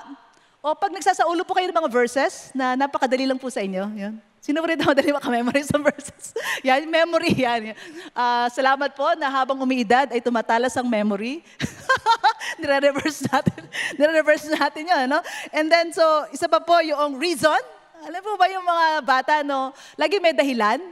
o 0.63 0.73
pag 0.73 0.95
nagsasaulo 0.95 1.43
po 1.45 1.53
kayo 1.53 1.69
ng 1.69 1.79
mga 1.85 1.91
verses 1.91 2.49
na 2.57 2.79
napakadali 2.79 3.27
lang 3.29 3.37
po 3.37 3.51
sa 3.51 3.61
inyo, 3.61 3.93
yun, 3.93 4.15
Sino 4.42 4.59
po 4.59 4.66
rin 4.66 4.83
madali 4.83 5.14
makamemorize 5.14 5.70
ng 5.70 5.87
verses? 5.87 6.35
yan, 6.66 6.83
memory 6.90 7.31
yan. 7.46 7.78
Uh, 8.11 8.50
salamat 8.50 8.90
po 8.90 9.07
na 9.14 9.31
habang 9.31 9.55
umiidad 9.62 10.11
ay 10.11 10.18
tumatalas 10.18 10.74
ang 10.74 10.90
memory. 10.90 11.46
Nire-reverse 12.61 13.31
natin. 13.31 13.62
Nire-reverse 13.94 14.50
natin 14.50 14.83
yun, 14.90 15.07
no? 15.07 15.22
And 15.55 15.70
then, 15.70 15.94
so, 15.94 16.02
isa 16.35 16.50
pa 16.50 16.59
po 16.59 16.74
yung 16.83 17.22
reason. 17.22 17.62
Alam 18.02 18.18
po 18.18 18.35
ba 18.35 18.50
yung 18.50 18.66
mga 18.66 18.87
bata, 19.07 19.35
no? 19.46 19.70
Lagi 19.94 20.18
may 20.18 20.35
dahilan. 20.35 20.83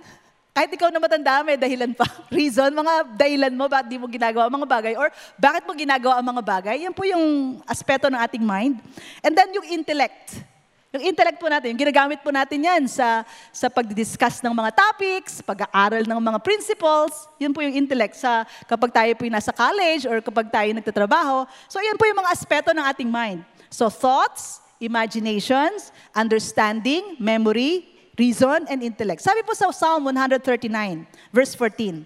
Kahit 0.55 0.71
ikaw 0.71 0.95
na 0.95 1.03
matanda, 1.03 1.43
may 1.43 1.59
dahilan 1.59 1.91
pa. 1.91 2.07
Reason, 2.31 2.71
mga 2.71 3.19
dahilan 3.19 3.51
mo, 3.55 3.67
bakit 3.67 3.87
di 3.91 3.99
mo 3.99 4.07
ginagawa 4.07 4.47
ang 4.47 4.63
mga 4.63 4.71
bagay, 4.71 4.93
or 4.95 5.11
bakit 5.35 5.67
mo 5.67 5.75
ginagawa 5.75 6.23
ang 6.23 6.27
mga 6.27 6.43
bagay, 6.43 6.77
yan 6.87 6.95
po 6.95 7.03
yung 7.03 7.59
aspeto 7.67 8.07
ng 8.07 8.19
ating 8.19 8.47
mind. 8.47 8.79
And 9.27 9.35
then 9.35 9.51
yung 9.59 9.67
intellect. 9.67 10.50
Yung 10.91 11.07
intellect 11.07 11.39
po 11.39 11.47
natin, 11.47 11.71
yung 11.71 11.79
ginagamit 11.87 12.19
po 12.19 12.35
natin 12.35 12.67
yan 12.67 12.83
sa, 12.91 13.23
sa 13.55 13.71
pag-discuss 13.71 14.43
ng 14.43 14.51
mga 14.51 14.75
topics, 14.75 15.39
pag-aaral 15.39 16.03
ng 16.03 16.19
mga 16.19 16.39
principles, 16.43 17.31
yun 17.39 17.55
po 17.55 17.63
yung 17.63 17.79
intellect 17.79 18.19
sa 18.19 18.43
kapag 18.67 18.91
tayo 18.91 19.11
po 19.15 19.23
yung 19.23 19.39
nasa 19.39 19.55
college 19.55 20.03
or 20.03 20.19
kapag 20.19 20.51
tayo 20.51 20.67
nagtatrabaho. 20.75 21.47
So 21.71 21.79
yun 21.79 21.95
po 21.95 22.11
yung 22.11 22.19
mga 22.19 22.35
aspeto 22.35 22.75
ng 22.75 22.83
ating 22.91 23.07
mind. 23.07 23.47
So 23.71 23.87
thoughts, 23.87 24.59
imaginations, 24.83 25.95
understanding, 26.11 27.15
memory, 27.23 27.87
reason, 28.19 28.67
and 28.67 28.83
intellect. 28.83 29.23
Sabi 29.23 29.47
po 29.47 29.55
sa 29.55 29.71
Psalm 29.71 30.11
139, 30.11 30.43
verse 31.31 31.55
14, 31.55 32.03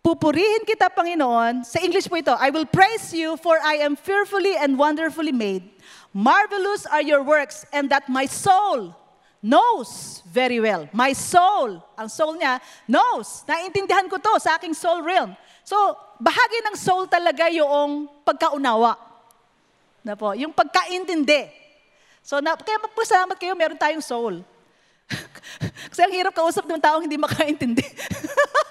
Pupurihin 0.00 0.64
kita, 0.64 0.88
Panginoon. 0.88 1.60
Sa 1.60 1.76
English 1.84 2.08
po 2.08 2.16
ito, 2.16 2.32
I 2.32 2.48
will 2.48 2.64
praise 2.64 3.12
you 3.12 3.36
for 3.36 3.60
I 3.60 3.84
am 3.84 4.00
fearfully 4.00 4.56
and 4.56 4.80
wonderfully 4.80 5.32
made. 5.32 5.68
Marvelous 6.16 6.88
are 6.88 7.04
your 7.04 7.20
works 7.20 7.68
and 7.68 7.92
that 7.92 8.08
my 8.08 8.24
soul 8.24 8.96
knows 9.44 10.24
very 10.24 10.56
well. 10.56 10.88
My 10.96 11.12
soul, 11.12 11.84
ang 12.00 12.08
soul 12.08 12.40
niya, 12.40 12.64
knows. 12.88 13.44
Naintindihan 13.44 14.08
ko 14.08 14.16
to 14.16 14.40
sa 14.40 14.56
aking 14.56 14.72
soul 14.72 15.04
realm. 15.04 15.36
So, 15.68 15.76
bahagi 16.16 16.64
ng 16.64 16.76
soul 16.80 17.04
talaga 17.04 17.52
yung 17.52 18.08
pagkaunawa. 18.24 18.96
Na 20.00 20.16
po, 20.16 20.32
yung 20.32 20.56
pagkaintindi. 20.56 21.52
So, 22.24 22.40
na, 22.40 22.56
kaya 22.56 22.80
magpasalamat 22.80 23.36
kayo, 23.36 23.52
meron 23.52 23.76
tayong 23.76 24.00
soul. 24.00 24.40
Kasi 25.92 26.00
ang 26.00 26.14
hirap 26.16 26.32
kausap 26.32 26.64
ng 26.64 26.80
taong 26.80 27.04
hindi 27.04 27.20
makaintindi. 27.20 27.84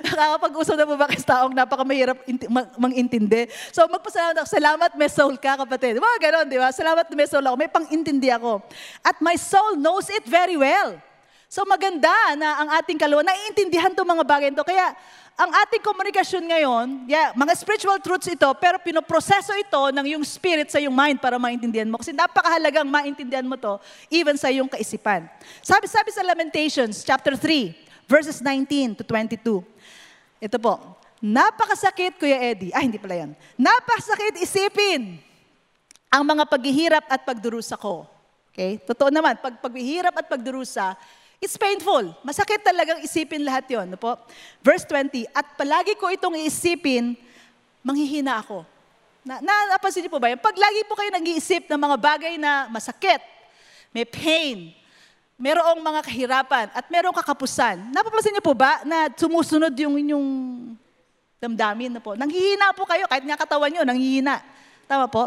Nakakapag-usap 0.00 0.74
na 0.80 0.88
po 0.88 0.94
ba 0.96 1.06
sa 1.12 1.28
taong 1.36 1.52
napakamahirap 1.52 2.18
inti- 2.24 2.48
mang-intindi? 2.80 3.52
So 3.68 3.84
magpasalamat 3.84 4.40
ako, 4.40 4.48
salamat 4.48 4.90
may 4.96 5.10
soul 5.12 5.34
ka 5.36 5.60
kapatid. 5.60 6.00
Mga 6.00 6.18
ganon, 6.18 6.46
di 6.48 6.56
ba? 6.56 6.72
Salamat 6.72 7.04
may 7.12 7.28
soul 7.28 7.44
ako, 7.44 7.56
may 7.60 7.68
pang-intindi 7.68 8.32
ako. 8.32 8.64
At 9.04 9.20
my 9.20 9.36
soul 9.36 9.76
knows 9.76 10.08
it 10.08 10.24
very 10.24 10.56
well. 10.56 10.96
So 11.52 11.68
maganda 11.68 12.08
na 12.32 12.64
ang 12.64 12.68
ating 12.80 12.96
kaluluwa, 12.96 13.28
naiintindihan 13.28 13.92
itong 13.92 14.08
mga 14.08 14.24
bagay 14.24 14.48
ito. 14.48 14.64
Kaya 14.64 14.96
ang 15.36 15.52
ating 15.64 15.84
komunikasyon 15.84 16.44
ngayon, 16.48 16.86
yeah, 17.08 17.32
mga 17.36 17.52
spiritual 17.56 18.00
truths 18.00 18.28
ito, 18.28 18.48
pero 18.56 18.80
pinoproseso 18.80 19.52
ito 19.56 19.92
ng 19.92 20.16
yung 20.16 20.24
spirit 20.24 20.72
sa 20.72 20.80
yung 20.80 20.96
mind 20.96 21.20
para 21.20 21.36
maintindihan 21.36 21.88
mo. 21.88 22.00
Kasi 22.00 22.16
napakahalagang 22.16 22.88
maintindihan 22.88 23.44
mo 23.44 23.60
to 23.60 23.76
even 24.08 24.36
sa 24.40 24.48
iyong 24.48 24.68
kaisipan. 24.68 25.28
Sabi-sabi 25.60 26.08
sa 26.08 26.24
Lamentations, 26.24 27.04
chapter 27.04 27.36
3, 27.36 27.81
verses 28.12 28.44
19 28.44 29.00
to 29.00 29.02
22. 29.08 29.64
Ito 30.36 30.56
po, 30.60 30.76
napakasakit, 31.24 32.20
Kuya 32.20 32.52
Eddie. 32.52 32.68
Ay, 32.76 32.92
hindi 32.92 33.00
pala 33.00 33.24
yan. 33.24 33.30
Napakasakit 33.56 34.36
isipin 34.44 35.16
ang 36.12 36.20
mga 36.28 36.44
paghihirap 36.44 37.08
at 37.08 37.24
pagdurusa 37.24 37.80
ko. 37.80 38.04
Okay? 38.52 38.76
Totoo 38.84 39.08
naman, 39.08 39.40
pag 39.40 39.56
paghihirap 39.64 40.12
at 40.12 40.28
pagdurusa, 40.28 40.92
it's 41.40 41.56
painful. 41.56 42.12
Masakit 42.20 42.60
talagang 42.60 43.00
isipin 43.00 43.40
lahat 43.48 43.64
yon. 43.72 43.88
No 43.88 43.96
po? 43.96 44.20
Verse 44.60 44.84
20, 44.84 45.24
At 45.32 45.56
palagi 45.56 45.96
ko 45.96 46.12
itong 46.12 46.36
iisipin, 46.36 47.16
manghihina 47.80 48.44
ako. 48.44 48.68
Na, 49.24 49.40
na, 49.40 49.72
napansin 49.72 50.04
niyo 50.04 50.12
po 50.12 50.20
ba 50.20 50.28
yan? 50.28 50.42
Pag 50.42 50.58
lagi 50.58 50.84
po 50.84 50.98
kayo 50.98 51.08
nag-iisip 51.14 51.64
ng 51.70 51.80
mga 51.80 51.96
bagay 51.96 52.34
na 52.36 52.68
masakit, 52.68 53.22
may 53.94 54.04
pain, 54.04 54.74
merong 55.42 55.82
mga 55.82 56.00
kahirapan, 56.06 56.66
at 56.70 56.86
merong 56.86 57.10
kakapusan, 57.18 57.90
napapansin 57.90 58.30
niyo 58.30 58.46
po 58.46 58.54
ba 58.54 58.78
na 58.86 59.10
sumusunod 59.10 59.74
yung 59.74 59.98
inyong 59.98 60.28
damdamin 61.42 61.98
na 61.98 61.98
po? 61.98 62.14
Nanghihina 62.14 62.70
po 62.70 62.86
kayo, 62.86 63.10
kahit 63.10 63.26
nga 63.26 63.34
katawan 63.34 63.74
niyo, 63.74 63.82
nanghihina. 63.82 64.38
Tama 64.86 65.10
po? 65.10 65.26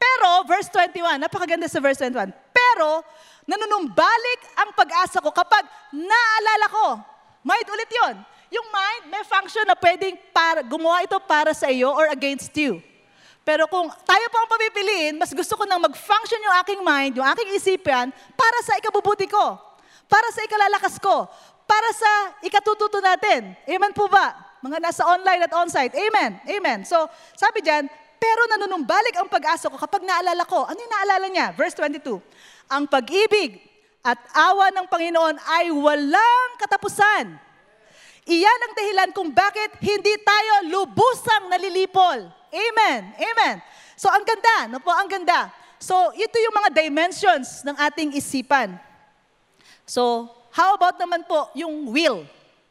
Pero, 0.00 0.48
verse 0.48 0.72
21, 0.72 1.20
napakaganda 1.20 1.68
sa 1.68 1.76
verse 1.76 2.00
21. 2.00 2.32
Pero, 2.56 3.04
nanunumbalik 3.44 4.40
ang 4.56 4.72
pag-asa 4.72 5.20
ko 5.20 5.28
kapag 5.28 5.68
naalala 5.92 6.66
ko. 6.72 6.86
Mind 7.44 7.68
ulit 7.68 7.90
yon. 7.92 8.16
Yung 8.48 8.64
mind, 8.72 9.12
may 9.12 9.24
function 9.28 9.68
na 9.68 9.76
pwedeng 9.76 10.16
para, 10.32 10.64
gumawa 10.64 11.04
ito 11.04 11.20
para 11.20 11.52
sa 11.52 11.68
iyo 11.68 11.92
or 11.92 12.08
against 12.08 12.56
you. 12.56 12.80
Pero 13.48 13.64
kung 13.64 13.88
tayo 14.04 14.26
po 14.28 14.36
ang 14.44 14.50
papipiliin, 14.52 15.16
mas 15.16 15.32
gusto 15.32 15.56
ko 15.56 15.64
nang 15.64 15.80
mag-function 15.80 16.36
yung 16.36 16.56
aking 16.60 16.80
mind, 16.84 17.12
yung 17.16 17.24
aking 17.32 17.56
isipan, 17.56 18.12
para 18.36 18.58
sa 18.60 18.76
ikabubuti 18.76 19.24
ko, 19.24 19.56
para 20.04 20.28
sa 20.36 20.44
ikalalakas 20.44 21.00
ko, 21.00 21.24
para 21.64 21.88
sa 21.96 22.36
ikatututo 22.44 23.00
natin. 23.00 23.56
Amen 23.64 23.96
po 23.96 24.04
ba? 24.04 24.36
Mga 24.60 24.84
nasa 24.84 25.00
online 25.08 25.48
at 25.48 25.52
on-site. 25.56 25.96
Amen. 25.96 26.36
Amen. 26.44 26.84
So, 26.84 27.08
sabi 27.40 27.64
diyan, 27.64 27.88
pero 28.20 28.52
nanunumbalik 28.52 29.16
ang 29.16 29.32
pag-asa 29.32 29.72
ko 29.72 29.80
kapag 29.80 30.04
naalala 30.04 30.44
ko. 30.44 30.68
Ano 30.68 30.76
yung 30.76 30.92
naalala 30.92 31.26
niya? 31.32 31.56
Verse 31.56 31.72
22. 31.72 32.20
Ang 32.68 32.84
pag-ibig 32.84 33.64
at 34.04 34.20
awa 34.36 34.68
ng 34.76 34.84
Panginoon 34.92 35.40
ay 35.56 35.72
walang 35.72 36.50
katapusan. 36.60 37.32
Iyan 38.28 38.60
ang 38.60 38.72
dahilan 38.76 39.10
kung 39.16 39.32
bakit 39.32 39.72
hindi 39.80 40.20
tayo 40.20 40.68
lubusang 40.68 41.48
nalilipol. 41.48 42.37
Amen. 42.52 43.00
Amen. 43.16 43.56
So 43.98 44.06
ang 44.08 44.22
ganda, 44.22 44.70
no 44.70 44.78
po, 44.78 44.94
ang 44.94 45.08
ganda. 45.10 45.52
So 45.78 45.94
ito 46.14 46.36
yung 46.38 46.54
mga 46.54 46.70
dimensions 46.84 47.62
ng 47.66 47.76
ating 47.76 48.14
isipan. 48.14 48.76
So 49.84 50.30
how 50.54 50.74
about 50.74 50.96
naman 50.96 51.24
po 51.26 51.50
yung 51.54 51.90
will? 51.92 52.24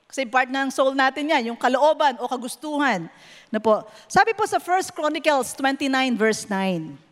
Kasi 0.08 0.24
part 0.24 0.48
ng 0.48 0.72
soul 0.72 0.96
natin 0.96 1.28
yan, 1.28 1.52
yung 1.52 1.60
kalooban 1.60 2.16
o 2.24 2.32
kagustuhan. 2.32 3.12
Na 3.52 3.60
po. 3.60 3.84
Sabi 4.08 4.32
po 4.32 4.48
sa 4.48 4.56
1 4.56 4.96
Chronicles 4.96 5.52
29 5.56 6.16
verse 6.16 6.48
9. 6.48 7.08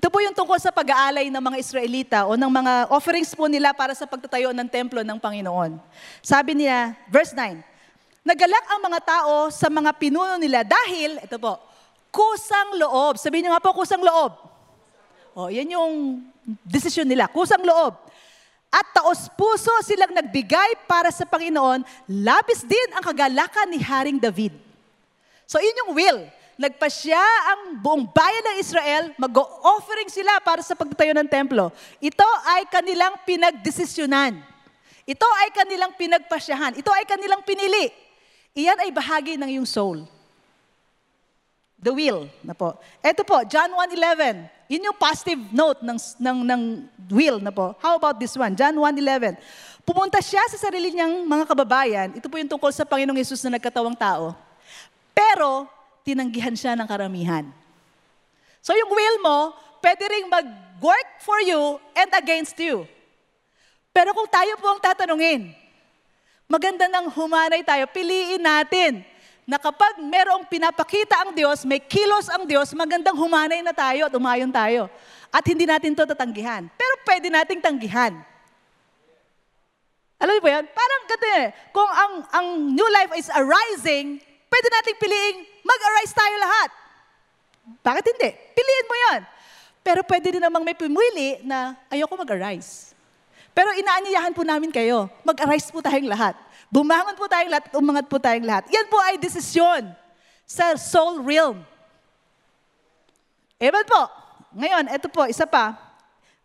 Ito 0.00 0.08
po 0.08 0.18
yung 0.22 0.34
tungkol 0.34 0.56
sa 0.56 0.72
pag-aalay 0.72 1.28
ng 1.28 1.42
mga 1.44 1.58
Israelita 1.60 2.18
o 2.24 2.32
ng 2.32 2.48
mga 2.50 2.88
offerings 2.88 3.36
po 3.36 3.46
nila 3.50 3.76
para 3.76 3.92
sa 3.92 4.08
pagtatayo 4.08 4.48
ng 4.54 4.64
templo 4.64 5.04
ng 5.04 5.18
Panginoon. 5.20 5.76
Sabi 6.24 6.56
niya, 6.56 6.96
verse 7.12 7.36
9, 7.36 7.60
Nagalak 8.24 8.64
ang 8.68 8.80
mga 8.80 9.00
tao 9.04 9.52
sa 9.52 9.68
mga 9.68 9.92
pinuno 9.96 10.40
nila 10.40 10.64
dahil, 10.64 11.20
ito 11.20 11.36
po, 11.36 11.56
kusang 12.10 12.76
loob. 12.76 13.16
Sabihin 13.16 13.48
niyo 13.48 13.52
nga 13.54 13.62
po, 13.62 13.74
kusang 13.74 14.02
loob. 14.02 14.36
O, 15.34 15.48
yan 15.48 15.70
yung 15.70 16.26
desisyon 16.66 17.06
nila, 17.06 17.30
kusang 17.30 17.62
loob. 17.62 17.96
At 18.70 18.86
taos 18.94 19.26
puso 19.34 19.70
silang 19.82 20.14
nagbigay 20.14 20.86
para 20.86 21.10
sa 21.10 21.26
Panginoon, 21.26 21.82
labis 22.06 22.62
din 22.62 22.88
ang 22.94 23.02
kagalakan 23.02 23.66
ni 23.70 23.82
Haring 23.82 24.18
David. 24.22 24.54
So, 25.46 25.58
yun 25.58 25.74
yung 25.86 25.92
will 25.94 26.20
nagpasya 26.60 27.24
ang 27.56 27.80
buong 27.80 28.04
bayan 28.12 28.44
ng 28.52 28.56
Israel, 28.60 29.04
mag-offering 29.16 30.12
sila 30.12 30.44
para 30.44 30.60
sa 30.60 30.76
pagtatayo 30.76 31.16
ng 31.16 31.24
templo. 31.24 31.72
Ito 32.04 32.28
ay 32.44 32.68
kanilang 32.68 33.16
pinagdesisyonan. 33.24 34.36
Ito 35.08 35.24
ay 35.40 35.48
kanilang 35.56 35.96
pinagpasyahan. 35.96 36.76
Ito 36.76 36.92
ay 36.92 37.08
kanilang 37.08 37.40
pinili. 37.48 37.88
Iyan 38.52 38.76
ay 38.76 38.92
bahagi 38.92 39.40
ng 39.40 39.48
iyong 39.56 39.64
soul. 39.64 40.04
The 41.80 41.92
will 41.96 42.28
na 42.44 42.52
po. 42.52 42.76
Ito 43.00 43.24
po, 43.24 43.40
John 43.48 43.72
1.11. 43.72 44.68
Yun 44.68 44.86
yung 44.92 44.98
positive 45.00 45.40
note 45.48 45.80
ng, 45.80 45.96
ng, 45.96 46.38
ng 46.44 46.62
will 47.08 47.40
na 47.40 47.48
po. 47.48 47.72
How 47.80 47.96
about 47.96 48.20
this 48.20 48.36
one? 48.36 48.52
John 48.52 48.76
1.11. 48.76 49.40
Pumunta 49.82 50.20
siya 50.20 50.44
sa 50.52 50.60
sarili 50.60 50.92
niyang 50.92 51.24
mga 51.24 51.44
kababayan. 51.48 52.08
Ito 52.12 52.28
po 52.28 52.36
yung 52.36 52.52
tungkol 52.52 52.68
sa 52.68 52.84
Panginoong 52.84 53.16
Yesus 53.16 53.40
na 53.48 53.56
nagkatawang 53.56 53.96
tao. 53.96 54.36
Pero, 55.16 55.64
tinanggihan 56.04 56.52
siya 56.52 56.76
ng 56.76 56.84
karamihan. 56.84 57.48
So 58.60 58.76
yung 58.76 58.92
will 58.92 59.18
mo, 59.24 59.56
pwede 59.80 60.04
ring 60.04 60.28
mag-work 60.28 61.08
for 61.24 61.40
you 61.40 61.80
and 61.96 62.10
against 62.12 62.60
you. 62.60 62.84
Pero 63.90 64.12
kung 64.12 64.28
tayo 64.28 64.54
po 64.60 64.68
ang 64.68 64.80
tatanungin, 64.80 65.50
maganda 66.44 66.86
nang 66.86 67.08
humanay 67.08 67.64
tayo, 67.64 67.88
piliin 67.88 68.44
natin 68.44 69.02
na 69.50 69.58
kapag 69.58 69.98
merong 69.98 70.46
pinapakita 70.46 71.26
ang 71.26 71.34
Diyos, 71.34 71.66
may 71.66 71.82
kilos 71.82 72.30
ang 72.30 72.46
Diyos, 72.46 72.70
magandang 72.70 73.18
humanay 73.18 73.66
na 73.66 73.74
tayo 73.74 74.06
at 74.06 74.14
umayon 74.14 74.46
tayo. 74.54 74.86
At 75.26 75.42
hindi 75.42 75.66
natin 75.66 75.90
to 75.90 76.06
tatanggihan. 76.06 76.70
Pero 76.78 76.94
pwede 77.02 77.26
nating 77.34 77.58
tanggihan. 77.58 78.14
Alam 80.22 80.38
niyo 80.38 80.42
ba 80.46 80.50
yan? 80.54 80.64
Parang 80.70 81.02
ganito 81.10 81.28
eh. 81.34 81.46
Kung 81.74 81.90
ang, 81.90 82.12
ang 82.30 82.46
new 82.78 82.88
life 82.94 83.10
is 83.18 83.26
arising, 83.34 84.22
pwede 84.46 84.66
nating 84.70 84.96
piliing 85.02 85.38
mag-arise 85.66 86.14
tayo 86.14 86.34
lahat. 86.38 86.70
Bakit 87.82 88.04
hindi? 88.06 88.30
Piliin 88.54 88.86
mo 88.86 88.96
yan. 89.10 89.20
Pero 89.82 90.00
pwede 90.06 90.26
din 90.30 90.42
namang 90.46 90.62
may 90.62 90.78
pumili 90.78 91.42
na 91.42 91.74
ayoko 91.90 92.14
mag-arise. 92.14 92.94
Pero 93.50 93.74
inaanyayahan 93.74 94.30
po 94.30 94.46
namin 94.46 94.70
kayo, 94.70 95.10
mag-arise 95.26 95.74
po 95.74 95.82
tayong 95.82 96.06
lahat. 96.06 96.38
Bumangon 96.70 97.18
po 97.18 97.26
tayong 97.26 97.50
lahat 97.50 97.66
at 97.66 97.74
umangat 97.74 98.06
po 98.06 98.22
tayong 98.22 98.46
lahat. 98.46 98.70
Yan 98.70 98.86
po 98.86 98.94
ay 99.02 99.18
desisyon 99.18 99.90
sa 100.46 100.78
soul 100.78 101.18
realm. 101.26 101.66
Ewan 103.58 103.82
po. 103.84 104.02
Ngayon, 104.54 104.86
ito 104.94 105.10
po, 105.10 105.26
isa 105.26 105.50
pa. 105.50 105.74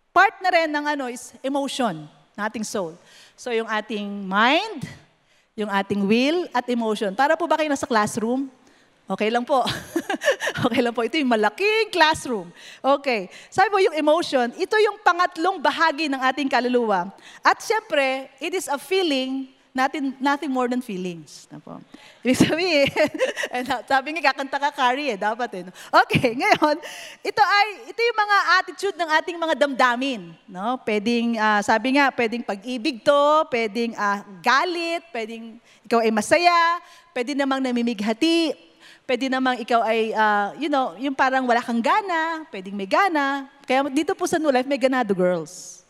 Part 0.09 0.41
na 0.41 0.49
rin 0.49 0.69
ng 0.73 0.85
ano 0.97 1.05
is 1.13 1.29
emotion 1.45 2.09
ng 2.33 2.41
ating 2.41 2.65
soul. 2.65 2.97
So 3.37 3.53
yung 3.53 3.69
ating 3.69 4.25
mind, 4.25 4.89
yung 5.53 5.69
ating 5.69 6.03
will 6.03 6.49
at 6.51 6.65
emotion. 6.67 7.13
Para 7.13 7.37
po 7.37 7.45
ba 7.45 7.61
kayo 7.61 7.69
nasa 7.69 7.87
classroom? 7.87 8.49
Okay 9.05 9.29
lang 9.29 9.45
po. 9.45 9.61
okay 10.65 10.81
lang 10.81 10.91
po. 10.91 11.05
Ito 11.05 11.21
yung 11.21 11.29
malaking 11.29 11.93
classroom. 11.93 12.49
Okay. 12.81 13.29
Sabi 13.53 13.69
po 13.69 13.77
yung 13.77 13.93
emotion, 13.93 14.49
ito 14.57 14.75
yung 14.81 14.97
pangatlong 15.05 15.61
bahagi 15.61 16.09
ng 16.09 16.17
ating 16.17 16.49
kaluluwa. 16.49 17.13
At 17.45 17.61
siyempre, 17.61 18.33
it 18.41 18.57
is 18.57 18.65
a 18.65 18.81
feeling 18.81 19.54
nothing, 19.75 20.15
nothing 20.23 20.49
more 20.49 20.71
than 20.71 20.79
feelings. 20.79 21.51
Na 21.51 21.59
po. 21.59 21.83
Ibig 22.23 22.39
sabihin, 22.39 22.87
and 23.53 23.67
sabi 23.83 24.15
nga, 24.15 24.31
kakanta 24.31 24.57
ka, 24.57 24.71
Carrie, 24.71 25.11
eh, 25.13 25.19
dapat 25.19 25.51
eh. 25.59 25.63
Okay, 26.07 26.33
ngayon, 26.41 26.79
ito 27.19 27.41
ay, 27.43 27.67
ito 27.91 27.99
yung 27.99 28.19
mga 28.23 28.37
attitude 28.63 28.97
ng 28.97 29.09
ating 29.19 29.37
mga 29.37 29.55
damdamin. 29.59 30.31
No? 30.47 30.79
Pwedeng, 30.79 31.35
ah, 31.35 31.59
sabi 31.59 31.99
nga, 31.99 32.07
pwedeng 32.15 32.41
pag-ibig 32.47 33.03
to, 33.03 33.43
pwedeng 33.51 33.91
ah, 33.99 34.23
galit, 34.39 35.03
pwedeng 35.11 35.59
ikaw 35.83 35.99
ay 35.99 36.09
masaya, 36.09 36.79
pwede 37.11 37.35
namang 37.35 37.61
namimighati, 37.61 38.55
pwede 39.05 39.29
namang 39.29 39.61
ikaw 39.61 39.85
ay, 39.85 40.15
ah, 40.15 40.55
you 40.57 40.71
know, 40.71 40.95
yung 40.97 41.13
parang 41.13 41.43
wala 41.45 41.61
kang 41.61 41.83
gana, 41.83 42.47
pwedeng 42.49 42.73
may 42.73 42.89
gana. 42.89 43.51
Kaya 43.67 43.85
dito 43.91 44.15
po 44.15 44.25
sa 44.25 44.39
New 44.39 44.49
Life, 44.49 44.65
may 44.65 44.79
ganado 44.81 45.11
girls. 45.13 45.84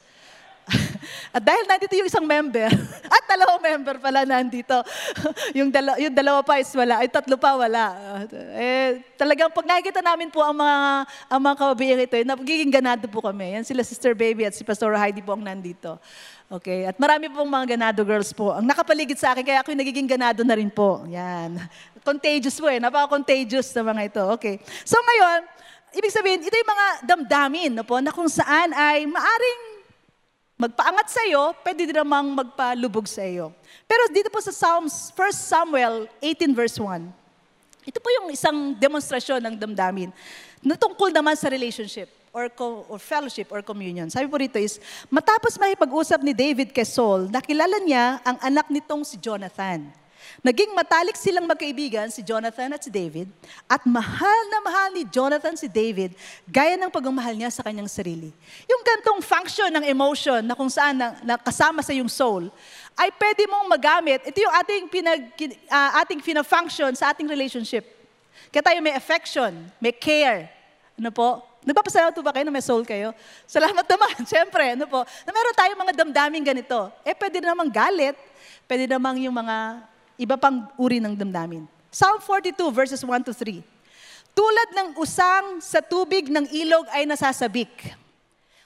At 1.34 1.41
dahil 1.41 1.63
nandito 1.68 1.94
yung 1.96 2.10
isang 2.10 2.26
member, 2.26 2.70
at 3.15 3.24
dalawang 3.26 3.62
member 3.62 3.96
pala 4.00 4.24
nandito, 4.24 4.82
yung, 5.58 5.70
dala, 5.70 5.98
yung 6.00 6.13
dalawa 6.13 6.41
pa 6.41 6.60
is 6.62 6.72
wala, 6.72 7.02
ay 7.02 7.10
tatlo 7.10 7.36
pa 7.36 7.58
wala. 7.58 7.84
Eh, 8.56 9.04
talagang 9.20 9.52
pag 9.52 9.65
nakikita 9.65 10.02
namin 10.04 10.30
po 10.32 10.44
ang 10.44 10.56
mga, 10.56 10.78
ang 11.30 11.41
mga 11.41 11.56
kababayan 11.56 12.06
ito, 12.06 12.15
eh, 12.15 12.26
nagiging 12.26 12.72
ganado 12.72 13.06
po 13.10 13.24
kami. 13.24 13.60
Yan 13.60 13.65
sila 13.68 13.84
Sister 13.84 14.13
Baby 14.15 14.48
at 14.48 14.54
si 14.54 14.63
Pastor 14.63 14.94
Heidi 14.96 15.20
po 15.22 15.34
ang 15.34 15.44
nandito. 15.44 16.00
Okay, 16.46 16.86
at 16.86 16.94
marami 17.02 17.26
pong 17.26 17.50
mga 17.50 17.74
ganado 17.74 18.06
girls 18.06 18.30
po. 18.30 18.54
Ang 18.54 18.70
nakapaligid 18.70 19.18
sa 19.18 19.34
akin, 19.34 19.41
kaya 19.41 19.65
ako 19.65 19.74
yung 19.74 19.82
nagiging 19.82 20.06
ganado 20.06 20.46
na 20.46 20.54
rin 20.54 20.70
po. 20.70 21.02
Yan. 21.10 21.58
Contagious 22.06 22.62
po 22.62 22.70
eh, 22.70 22.78
napaka-contagious 22.78 23.74
na 23.74 23.82
mga 23.82 24.02
ito. 24.13 24.24
Okay. 24.38 24.62
So 24.86 24.94
ngayon, 25.02 25.39
ibig 25.98 26.13
sabihin, 26.13 26.46
ito 26.46 26.54
yung 26.54 26.70
mga 26.70 26.88
damdamin 27.02 27.72
no 27.74 27.82
po, 27.82 27.98
na 27.98 28.13
kung 28.13 28.30
saan 28.30 28.78
ay 28.78 29.10
maaring 29.10 29.75
magpaangat 30.56 31.08
sa 31.12 31.22
iyo, 31.28 31.52
pwede 31.63 31.84
din 31.84 32.00
namang 32.00 32.32
magpalubog 32.32 33.04
sa 33.12 33.28
iyo. 33.28 33.52
Pero 33.84 34.08
dito 34.08 34.32
po 34.32 34.39
sa 34.39 34.56
Psalms, 34.56 35.12
1 35.12 35.36
Samuel 35.36 36.08
18 36.24 36.56
verse 36.56 36.80
1, 36.80 37.12
ito 37.86 38.00
po 38.02 38.10
yung 38.10 38.32
isang 38.32 38.74
demonstrasyon 38.74 39.44
ng 39.46 39.56
damdamin 39.60 40.10
na 40.63 40.74
tungkol 40.80 41.13
naman 41.13 41.38
sa 41.38 41.52
relationship 41.52 42.10
or, 42.34 42.50
co- 42.50 42.88
or 42.89 42.98
fellowship 42.98 43.52
or 43.52 43.62
communion. 43.62 44.10
Sabi 44.10 44.26
po 44.32 44.39
rito 44.39 44.58
is, 44.58 44.80
matapos 45.12 45.60
makipag-usap 45.60 46.24
ni 46.24 46.34
David 46.34 46.72
kay 46.74 46.88
Saul, 46.88 47.30
nakilala 47.30 47.78
niya 47.84 48.24
ang 48.26 48.39
anak 48.41 48.72
nitong 48.72 49.04
si 49.04 49.20
Jonathan. 49.20 49.86
Naging 50.46 50.78
matalik 50.78 51.18
silang 51.18 51.50
magkaibigan, 51.50 52.12
si 52.14 52.22
Jonathan 52.22 52.78
at 52.78 52.82
si 52.86 52.94
David, 52.94 53.32
at 53.66 53.82
mahal 53.88 54.40
na 54.54 54.60
mahal 54.62 54.90
ni 54.94 55.04
Jonathan 55.10 55.58
si 55.58 55.66
David, 55.66 56.14
gaya 56.46 56.78
ng 56.78 56.92
pagmamahal 56.94 57.34
niya 57.34 57.50
sa 57.50 57.66
kanyang 57.66 57.90
sarili. 57.90 58.30
Yung 58.70 58.82
gantong 58.86 59.20
function 59.26 59.74
ng 59.74 59.86
emotion 59.90 60.46
na 60.46 60.54
kung 60.54 60.70
saan 60.70 60.98
na, 60.98 61.18
na 61.26 61.36
kasama 61.40 61.82
sa 61.82 61.94
yung 61.94 62.10
soul, 62.10 62.54
ay 62.94 63.10
pwede 63.18 63.50
mong 63.50 63.68
magamit. 63.68 64.22
Ito 64.24 64.38
yung 64.38 64.56
ating, 64.62 64.84
pinag, 64.88 65.22
uh, 65.68 65.92
ating 66.06 66.22
fina-function 66.22 66.94
sa 66.94 67.10
ating 67.12 67.26
relationship. 67.26 67.84
Kaya 68.54 68.64
tayo 68.72 68.80
may 68.80 68.96
affection, 68.96 69.52
may 69.82 69.92
care. 69.92 70.48
Ano 70.96 71.12
po? 71.12 71.44
Nagpapasalamat 71.66 72.14
ba 72.22 72.30
kayo 72.30 72.46
na 72.46 72.54
may 72.54 72.62
soul 72.62 72.86
kayo? 72.86 73.10
Salamat 73.50 73.84
naman, 73.90 74.14
siyempre. 74.32 74.78
Ano 74.78 74.86
po? 74.86 75.02
Na 75.26 75.34
meron 75.34 75.58
tayong 75.58 75.82
mga 75.82 75.94
damdaming 75.98 76.46
ganito. 76.46 76.94
Eh, 77.02 77.18
pwede 77.18 77.42
namang 77.42 77.74
galit. 77.74 78.14
Pwede 78.70 78.86
namang 78.86 79.18
yung 79.18 79.34
mga 79.34 79.82
iba 80.15 80.36
pang 80.39 80.67
uri 80.80 80.99
ng 81.04 81.15
damdamin. 81.15 81.67
Psalm 81.91 82.19
42 82.19 82.56
verses 82.75 83.01
1 83.04 83.23
to 83.23 83.32
3. 83.32 83.63
Tulad 84.36 84.69
ng 84.75 84.89
usang 84.99 85.63
sa 85.63 85.80
tubig 85.80 86.28
ng 86.28 86.43
ilog 86.51 86.84
ay 86.91 87.08
nasasabik. 87.08 87.71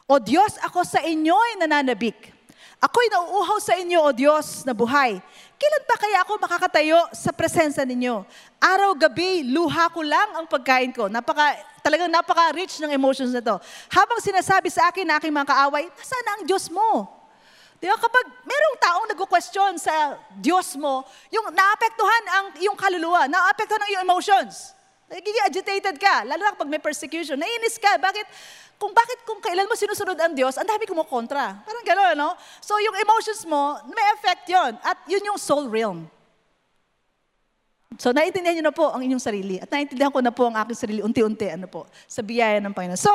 O 0.10 0.18
Diyos, 0.18 0.58
ako 0.66 0.82
sa 0.82 1.06
inyo'y 1.06 1.62
nananabik. 1.62 2.34
Ako'y 2.80 3.12
nauuhaw 3.12 3.60
sa 3.60 3.76
inyo, 3.76 4.00
O 4.02 4.10
Diyos, 4.16 4.64
na 4.64 4.72
buhay. 4.72 5.20
Kailan 5.60 5.84
pa 5.84 6.00
kaya 6.00 6.24
ako 6.24 6.40
makakatayo 6.40 6.98
sa 7.12 7.36
presensya 7.36 7.84
ninyo? 7.84 8.24
Araw-gabi, 8.56 9.44
luha 9.52 9.92
ko 9.92 10.00
lang 10.00 10.40
ang 10.40 10.48
pagkain 10.48 10.96
ko. 10.96 11.12
Napaka, 11.12 11.60
talagang 11.84 12.08
napaka-rich 12.08 12.80
ng 12.80 12.96
emotions 12.96 13.36
na 13.36 13.44
to. 13.44 13.60
Habang 13.92 14.24
sinasabi 14.24 14.72
sa 14.72 14.88
akin 14.88 15.04
na 15.04 15.20
aking 15.20 15.36
mga 15.36 15.52
kaaway, 15.52 15.92
nasaan 15.92 16.28
ang 16.34 16.42
Diyos 16.48 16.72
mo? 16.72 17.19
Di 17.80 17.88
ba? 17.88 17.96
Kapag 17.96 18.26
merong 18.44 18.76
taong 18.78 19.08
nagko-question 19.16 19.80
sa 19.80 20.20
Diyos 20.36 20.76
mo, 20.76 21.08
yung 21.32 21.48
naapektuhan 21.48 22.24
ang 22.28 22.46
iyong 22.60 22.76
kaluluwa, 22.76 23.32
naapektuhan 23.32 23.80
ang 23.80 23.90
iyong 23.96 24.04
emotions. 24.04 24.76
Nagiging 25.10 25.48
agitated 25.48 25.96
ka, 25.98 26.28
lalo 26.28 26.44
na 26.44 26.54
kapag 26.54 26.70
may 26.70 26.78
persecution. 26.78 27.40
Nainis 27.40 27.82
ka. 27.82 27.98
Bakit? 27.98 28.28
Kung 28.80 28.94
bakit 28.94 29.26
kung 29.26 29.42
kailan 29.42 29.66
mo 29.66 29.74
sinusunod 29.74 30.16
ang 30.16 30.36
Diyos, 30.36 30.56
ang 30.56 30.68
dami 30.68 30.86
kumukontra. 30.86 31.66
Parang 31.66 31.84
gano'n, 31.84 32.16
no? 32.16 32.32
So 32.64 32.80
yung 32.80 32.96
emotions 32.96 33.44
mo, 33.44 33.76
may 33.90 34.06
effect 34.16 34.48
yon 34.48 34.78
At 34.86 35.00
yun 35.10 35.24
yung 35.26 35.40
soul 35.40 35.68
realm. 35.68 36.08
So, 38.00 38.16
naiintindihan 38.16 38.56
niyo 38.56 38.64
na 38.64 38.72
po 38.72 38.88
ang 38.96 39.04
inyong 39.04 39.20
sarili. 39.20 39.60
At 39.60 39.68
naiintindihan 39.68 40.08
ko 40.08 40.24
na 40.24 40.32
po 40.32 40.48
ang 40.48 40.56
aking 40.56 40.78
sarili 40.80 41.00
unti-unti, 41.04 41.52
ano 41.52 41.68
po, 41.68 41.84
sa 42.08 42.24
biyaya 42.24 42.64
ng 42.64 42.72
Panginoon. 42.72 42.96
So, 42.96 43.12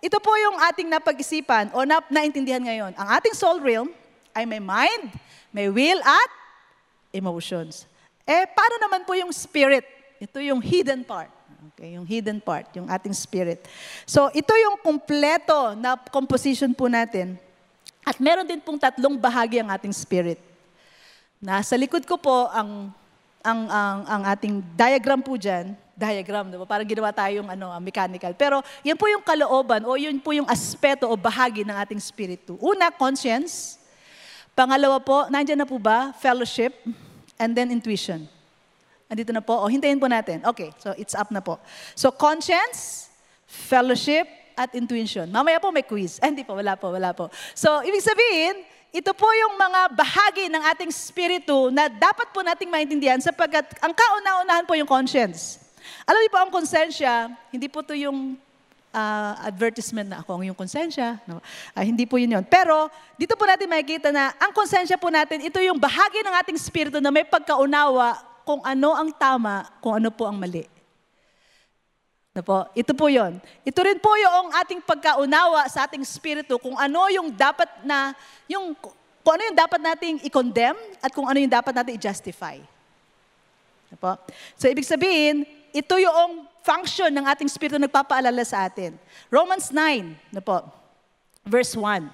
ito 0.00 0.16
po 0.24 0.32
yung 0.40 0.56
ating 0.72 0.88
napag-isipan 0.88 1.76
o 1.76 1.84
na, 1.84 2.00
naintindihan 2.08 2.64
ngayon. 2.64 2.96
Ang 2.96 3.08
ating 3.20 3.36
soul 3.36 3.60
realm, 3.60 3.92
ay 4.32 4.44
may 4.48 4.60
mind, 4.60 5.12
may 5.52 5.68
will 5.68 6.00
at 6.00 6.30
emotions. 7.12 7.84
Eh, 8.24 8.48
paano 8.48 8.76
naman 8.80 9.04
po 9.04 9.12
yung 9.12 9.30
spirit? 9.32 9.84
Ito 10.22 10.40
yung 10.40 10.62
hidden 10.62 11.04
part. 11.04 11.30
Okay, 11.72 11.94
yung 11.94 12.06
hidden 12.06 12.42
part, 12.42 12.66
yung 12.74 12.90
ating 12.90 13.14
spirit. 13.14 13.62
So, 14.02 14.30
ito 14.34 14.50
yung 14.54 14.78
kumpleto 14.82 15.78
na 15.78 15.94
composition 15.94 16.74
po 16.74 16.90
natin. 16.90 17.38
At 18.02 18.18
meron 18.18 18.46
din 18.46 18.58
pong 18.58 18.78
tatlong 18.78 19.14
bahagi 19.14 19.62
ang 19.62 19.70
ating 19.70 19.94
spirit. 19.94 20.38
Nasa 21.38 21.78
likod 21.78 22.02
ko 22.06 22.18
po 22.18 22.50
ang 22.50 22.90
ang 23.42 23.60
ang, 23.66 23.98
ang 24.06 24.22
ating 24.30 24.62
diagram 24.78 25.18
po 25.18 25.34
diyan, 25.34 25.74
diagram, 25.98 26.50
diba? 26.50 26.66
Parang 26.66 26.86
ginawa 26.86 27.10
tayong 27.10 27.46
ano, 27.50 27.74
mechanical. 27.82 28.34
Pero 28.34 28.62
yan 28.82 28.98
po 28.98 29.06
yung 29.10 29.22
kalooban 29.22 29.82
o 29.86 29.98
yun 29.98 30.18
po 30.18 30.34
yung 30.34 30.46
aspeto 30.46 31.06
o 31.06 31.14
bahagi 31.18 31.62
ng 31.66 31.76
ating 31.82 31.98
spirito. 31.98 32.58
Una, 32.58 32.90
conscience. 32.90 33.81
Pangalawa 34.52 35.00
po, 35.00 35.26
nandiyan 35.32 35.64
na 35.64 35.68
po 35.68 35.80
ba? 35.80 36.12
Fellowship 36.20 36.76
and 37.40 37.56
then 37.56 37.72
intuition. 37.72 38.28
Andito 39.08 39.32
na 39.32 39.40
po. 39.44 39.56
O, 39.60 39.68
hintayin 39.68 40.00
po 40.00 40.08
natin. 40.08 40.40
Okay, 40.44 40.72
so 40.80 40.92
it's 40.96 41.16
up 41.16 41.28
na 41.32 41.40
po. 41.40 41.60
So 41.96 42.12
conscience, 42.12 43.08
fellowship, 43.44 44.28
at 44.56 44.72
intuition. 44.76 45.28
Mamaya 45.28 45.58
po 45.58 45.72
may 45.72 45.84
quiz. 45.84 46.20
Eh, 46.20 46.28
hindi 46.28 46.44
po, 46.44 46.56
wala 46.56 46.76
po, 46.76 46.92
wala 46.92 47.10
po. 47.16 47.28
So, 47.56 47.80
ibig 47.84 48.04
sabihin, 48.04 48.64
ito 48.92 49.12
po 49.16 49.24
yung 49.32 49.56
mga 49.56 49.80
bahagi 49.96 50.52
ng 50.52 50.62
ating 50.76 50.92
spirito 50.92 51.72
na 51.72 51.88
dapat 51.88 52.28
po 52.30 52.44
nating 52.44 52.68
maintindihan 52.68 53.18
sapagkat 53.20 53.64
ang 53.80 53.92
kauna-unahan 53.96 54.68
po 54.68 54.76
yung 54.76 54.88
conscience. 54.88 55.60
Alam 56.04 56.20
niyo 56.20 56.30
po, 56.30 56.40
ang 56.40 56.52
konsensya, 56.52 57.32
hindi 57.50 57.66
po 57.72 57.80
to 57.80 57.96
yung 57.96 58.36
uh, 58.92 59.32
advertisement 59.42 60.06
na 60.12 60.20
ako 60.20 60.38
ang 60.38 60.42
iyong 60.46 60.58
konsensya. 60.58 61.18
No? 61.24 61.40
Uh, 61.72 61.84
hindi 61.84 62.04
po 62.04 62.20
yun 62.20 62.38
yun. 62.38 62.44
Pero 62.46 62.92
dito 63.16 63.34
po 63.34 63.48
natin 63.48 63.66
makikita 63.66 64.12
na 64.12 64.36
ang 64.36 64.52
konsensya 64.52 65.00
po 65.00 65.08
natin, 65.08 65.42
ito 65.42 65.58
yung 65.58 65.80
bahagi 65.80 66.20
ng 66.22 66.34
ating 66.44 66.58
spirito 66.60 67.00
na 67.00 67.10
may 67.10 67.24
pagkaunawa 67.24 68.20
kung 68.44 68.60
ano 68.62 68.94
ang 68.94 69.10
tama, 69.10 69.66
kung 69.80 69.96
ano 69.96 70.12
po 70.12 70.28
ang 70.28 70.36
mali. 70.36 70.68
Na 72.32 72.40
po, 72.40 72.64
ito 72.72 72.96
po 72.96 73.12
yon. 73.12 73.36
Ito 73.60 73.80
rin 73.84 74.00
po 74.00 74.08
yung 74.16 74.56
ating 74.56 74.80
pagkaunawa 74.80 75.68
sa 75.68 75.84
ating 75.84 76.00
spirito 76.00 76.56
kung 76.56 76.76
ano 76.80 77.04
yung 77.12 77.28
dapat 77.28 77.68
na, 77.84 78.16
yung, 78.48 78.72
kung 79.20 79.32
ano 79.36 79.42
yung 79.52 79.58
dapat 79.58 79.80
nating 79.84 80.16
i-condemn 80.24 80.80
at 81.04 81.12
kung 81.12 81.28
ano 81.28 81.36
yung 81.36 81.52
dapat 81.52 81.76
nating 81.76 82.00
i-justify. 82.00 82.56
Na 83.92 83.96
po? 84.00 84.16
So, 84.56 84.64
ibig 84.64 84.88
sabihin, 84.88 85.44
ito 85.76 85.92
yung 86.00 86.48
function 86.62 87.10
ng 87.10 87.26
ating 87.26 87.50
spirito 87.50 87.78
nagpapaalala 87.78 88.42
sa 88.46 88.66
atin. 88.66 88.94
Romans 89.28 89.68
9, 89.68 90.34
na 90.34 90.40
po, 90.40 90.62
verse 91.42 91.74
1. 91.74 92.06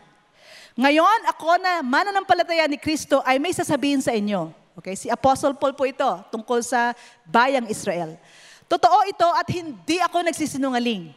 Ngayon, 0.78 1.18
ako 1.28 1.58
na 1.60 1.82
mananampalataya 1.84 2.64
ni 2.70 2.78
Kristo 2.80 3.20
ay 3.26 3.36
may 3.36 3.52
sasabihin 3.52 4.00
sa 4.00 4.14
inyo. 4.14 4.50
Okay, 4.78 4.94
si 4.94 5.10
Apostle 5.10 5.58
Paul 5.58 5.74
po 5.74 5.82
ito 5.84 6.06
tungkol 6.30 6.62
sa 6.62 6.94
bayang 7.26 7.66
Israel. 7.66 8.14
Totoo 8.70 9.10
ito 9.10 9.26
at 9.34 9.48
hindi 9.50 9.98
ako 9.98 10.22
nagsisinungaling. 10.22 11.10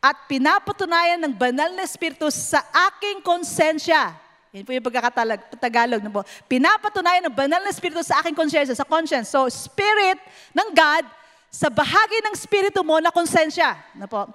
At 0.00 0.24
pinapatunayan 0.24 1.20
ng 1.28 1.34
banal 1.34 1.76
na 1.76 1.84
Espiritu 1.84 2.30
sa 2.32 2.64
aking 2.88 3.20
konsensya. 3.20 4.16
Yan 4.54 4.64
po 4.64 4.72
yung 4.72 4.86
pagkakatagalog. 4.86 6.00
No 6.00 6.08
po. 6.08 6.22
Pinapatunayan 6.48 7.28
ng 7.28 7.34
banal 7.36 7.60
na 7.60 7.68
Espiritu 7.68 8.00
sa 8.00 8.24
aking 8.24 8.32
konsensya, 8.32 8.72
sa 8.72 8.88
conscience. 8.88 9.28
So, 9.28 9.44
Spirit 9.52 10.16
ng 10.56 10.72
God 10.72 11.04
sa 11.50 11.72
bahagi 11.72 12.18
ng 12.24 12.34
spirito 12.36 12.80
mo 12.84 13.00
na 13.00 13.14
konsensya. 13.14 13.76
Na 13.96 14.04
po, 14.04 14.28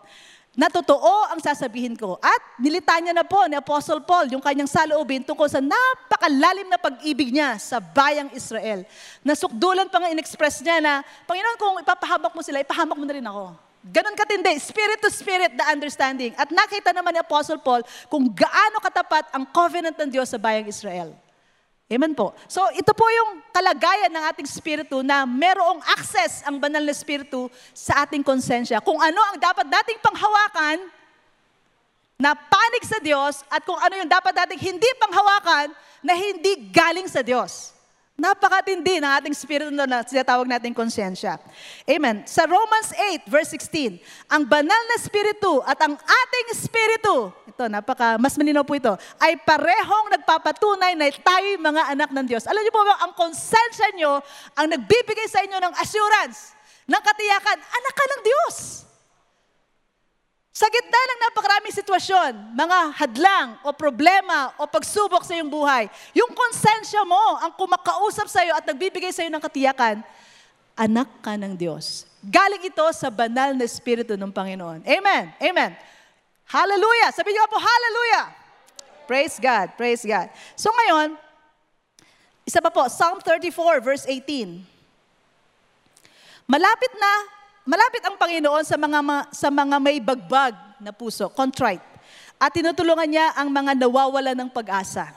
na 0.52 0.68
totoo 0.68 1.32
ang 1.32 1.40
sasabihin 1.40 1.96
ko. 1.96 2.20
At 2.20 2.60
nilitanya 2.60 3.16
na 3.16 3.24
po 3.24 3.40
ni 3.48 3.56
Apostle 3.56 4.04
Paul 4.04 4.28
yung 4.28 4.44
kanyang 4.44 4.68
saloobin 4.68 5.24
tungkol 5.24 5.48
sa 5.48 5.64
napakalalim 5.64 6.68
na 6.68 6.76
pag-ibig 6.76 7.32
niya 7.32 7.56
sa 7.56 7.80
bayang 7.80 8.28
Israel. 8.36 8.84
Nasukdulan 9.24 9.88
pa 9.88 10.04
nga 10.04 10.12
in-express 10.12 10.60
niya 10.60 10.84
na, 10.84 10.94
Panginoon, 11.24 11.56
kung 11.56 11.80
ipapahamak 11.80 12.36
mo 12.36 12.44
sila, 12.44 12.60
ipahamak 12.60 13.00
mo 13.00 13.06
na 13.08 13.16
rin 13.16 13.24
ako. 13.24 13.56
Ganon 13.82 14.14
katindi, 14.14 14.54
spirit 14.62 15.02
to 15.02 15.10
spirit 15.10 15.58
the 15.58 15.66
understanding. 15.66 16.36
At 16.38 16.54
nakita 16.54 16.94
naman 16.94 17.18
ni 17.18 17.22
Apostle 17.24 17.58
Paul 17.58 17.82
kung 18.12 18.30
gaano 18.30 18.78
katapat 18.78 19.34
ang 19.34 19.48
covenant 19.50 19.98
ng 19.98 20.10
Diyos 20.12 20.30
sa 20.30 20.38
bayang 20.38 20.70
Israel. 20.70 21.16
Amen 21.92 22.16
po. 22.16 22.32
So 22.48 22.64
ito 22.72 22.96
po 22.96 23.04
yung 23.12 23.44
kalagayan 23.52 24.16
ng 24.16 24.24
ating 24.32 24.48
spirito 24.48 25.04
na 25.04 25.28
merong 25.28 25.84
access 25.92 26.40
ang 26.48 26.56
banal 26.56 26.80
na 26.80 26.96
spirito 26.96 27.52
sa 27.76 28.08
ating 28.08 28.24
konsensya. 28.24 28.80
Kung 28.80 28.96
ano 28.96 29.20
ang 29.20 29.36
dapat 29.36 29.68
dating 29.68 30.00
panghawakan 30.00 30.88
na 32.16 32.32
panig 32.32 32.88
sa 32.88 32.96
Diyos 33.04 33.44
at 33.52 33.68
kung 33.68 33.76
ano 33.76 34.00
yung 34.00 34.08
dapat 34.08 34.32
dating 34.48 34.72
hindi 34.72 34.88
panghawakan 35.04 35.76
na 36.00 36.16
hindi 36.16 36.72
galing 36.72 37.12
sa 37.12 37.20
Diyos. 37.20 37.76
Napakatindi 38.22 39.02
ng 39.02 39.14
ating 39.18 39.34
spirito 39.34 39.74
na 39.74 40.06
sinatawag 40.06 40.46
nating 40.46 40.78
konsensya. 40.78 41.42
Amen. 41.90 42.22
Sa 42.30 42.46
Romans 42.46 42.94
8, 42.94 43.26
verse 43.26 43.58
16, 43.58 43.98
ang 44.30 44.46
banal 44.46 44.78
na 44.94 44.98
spirito 45.02 45.66
at 45.66 45.82
ang 45.82 45.98
ating 45.98 46.48
spirito, 46.54 47.34
ito, 47.50 47.66
napaka, 47.66 48.22
mas 48.22 48.38
malinaw 48.38 48.62
po 48.62 48.78
ito, 48.78 48.94
ay 49.18 49.42
parehong 49.42 50.14
nagpapatunay 50.14 50.94
na 50.94 51.10
tayo 51.10 51.50
mga 51.66 51.98
anak 51.98 52.10
ng 52.14 52.26
Diyos. 52.30 52.46
Alam 52.46 52.62
niyo 52.62 52.70
po 52.70 52.86
ba, 52.86 53.02
ang 53.02 53.18
konsensya 53.18 53.90
niyo 53.98 54.22
ang 54.54 54.70
nagbibigay 54.70 55.26
sa 55.26 55.42
inyo 55.42 55.58
ng 55.58 55.74
assurance, 55.82 56.54
ng 56.86 57.02
katiyakan, 57.02 57.58
anak 57.58 57.94
ka 57.98 58.06
ng 58.06 58.22
Diyos. 58.22 58.86
Sa 60.52 60.68
gitna 60.68 61.00
ng 61.00 61.20
napakaraming 61.32 61.72
sitwasyon, 61.72 62.32
mga 62.52 62.80
hadlang 63.00 63.56
o 63.64 63.72
problema 63.72 64.52
o 64.60 64.68
pagsubok 64.68 65.24
sa 65.24 65.32
iyong 65.40 65.48
buhay, 65.48 65.88
yung 66.12 66.28
konsensya 66.36 67.08
mo 67.08 67.40
ang 67.40 67.56
kumakausap 67.56 68.28
sa 68.28 68.44
iyo 68.44 68.52
at 68.52 68.68
nagbibigay 68.68 69.16
sa 69.16 69.24
iyo 69.24 69.32
ng 69.32 69.40
katiyakan, 69.40 70.04
anak 70.76 71.08
ka 71.24 71.40
ng 71.40 71.56
Diyos. 71.56 72.04
Galing 72.20 72.68
ito 72.68 72.84
sa 72.92 73.08
banal 73.08 73.56
na 73.56 73.64
Espiritu 73.64 74.20
ng 74.20 74.28
Panginoon. 74.28 74.84
Amen. 74.84 75.32
Amen. 75.40 75.72
Hallelujah. 76.52 77.16
Sabi 77.16 77.32
niyo 77.32 77.48
po, 77.48 77.56
hallelujah. 77.56 78.36
Praise 79.08 79.40
God. 79.40 79.72
Praise 79.80 80.04
God. 80.04 80.28
So 80.60 80.68
ngayon, 80.68 81.16
isa 82.44 82.60
pa 82.60 82.68
po, 82.68 82.92
Psalm 82.92 83.24
34 83.24 83.80
verse 83.80 84.04
18. 84.04 84.68
Malapit 86.44 86.92
na 87.00 87.40
Malapit 87.62 88.02
ang 88.02 88.18
Panginoon 88.18 88.66
sa 88.66 88.74
mga, 88.74 89.00
sa 89.30 89.50
mga 89.54 89.78
may 89.78 90.02
bagbag 90.02 90.58
na 90.82 90.90
puso, 90.90 91.30
contrite. 91.30 91.84
At 92.42 92.58
tinutulungan 92.58 93.06
niya 93.06 93.38
ang 93.38 93.54
mga 93.54 93.78
nawawala 93.78 94.34
ng 94.34 94.50
pag-asa. 94.50 95.14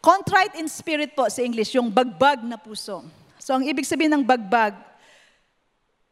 Contrite 0.00 0.56
in 0.56 0.72
spirit 0.72 1.12
po 1.12 1.28
sa 1.28 1.44
English, 1.44 1.76
yung 1.76 1.92
bagbag 1.92 2.40
na 2.40 2.56
puso. 2.56 3.04
So 3.36 3.52
ang 3.52 3.68
ibig 3.68 3.84
sabihin 3.84 4.16
ng 4.16 4.24
bagbag 4.24 4.72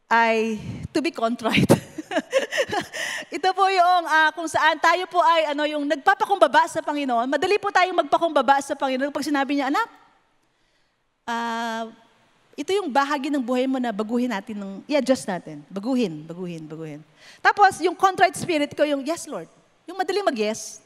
ay 0.05 0.61
to 0.93 1.01
be 1.01 1.09
contrite. 1.09 1.65
Ito 3.35 3.49
po 3.57 3.65
yung 3.73 4.03
uh, 4.05 4.29
kung 4.37 4.47
saan 4.47 4.77
tayo 4.77 5.09
po 5.09 5.19
ay 5.19 5.51
ano 5.51 5.65
yung 5.65 5.83
nagpapakumbaba 5.89 6.69
sa 6.69 6.85
Panginoon. 6.85 7.25
Madali 7.25 7.57
po 7.57 7.73
tayong 7.73 8.05
magpakumbaba 8.05 8.61
sa 8.61 8.77
Panginoon 8.77 9.09
pag 9.09 9.25
sinabi 9.25 9.57
niya, 9.57 9.73
anak, 9.73 9.87
uh, 11.25 11.83
ito 12.57 12.73
yung 12.73 12.89
bahagi 12.89 13.29
ng 13.29 13.45
buhay 13.45 13.69
mo 13.69 13.77
na 13.77 13.93
baguhin 13.93 14.33
natin, 14.33 14.57
ng, 14.57 14.81
i-adjust 14.89 15.29
natin. 15.29 15.61
Baguhin, 15.69 16.25
baguhin, 16.25 16.65
baguhin. 16.65 17.01
Tapos, 17.37 17.77
yung 17.85 17.93
contrite 17.93 18.33
spirit 18.33 18.73
ko, 18.73 18.81
yung 18.81 19.05
yes, 19.05 19.29
Lord. 19.29 19.45
Yung 19.85 19.93
madali 19.93 20.25
mag-yes. 20.25 20.81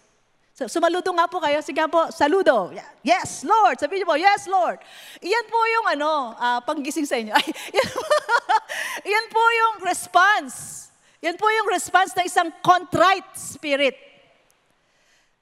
So, 0.52 0.68
sumaludo 0.68 1.16
nga 1.16 1.32
po 1.32 1.40
kayo. 1.40 1.64
Sige 1.64 1.80
po, 1.88 2.12
saludo. 2.12 2.76
Yes, 3.08 3.48
Lord. 3.48 3.80
Sabihin 3.80 4.04
niyo 4.04 4.12
po, 4.12 4.20
yes, 4.20 4.52
Lord. 4.52 4.84
Iyan 5.24 5.48
po 5.48 5.60
yung 5.64 5.88
ano, 5.96 6.36
uh, 6.36 6.60
panggising 6.68 7.08
sa 7.08 7.16
inyo. 7.16 7.32
Ay, 7.40 7.48
yan, 7.72 7.90
yan 9.08 9.26
po 9.32 9.40
yung 9.40 9.76
response. 9.88 10.92
Yan 11.24 11.40
po 11.40 11.48
yung 11.48 11.72
response 11.72 12.12
ng 12.20 12.28
isang 12.28 12.52
contrite 12.60 13.32
spirit. 13.40 14.11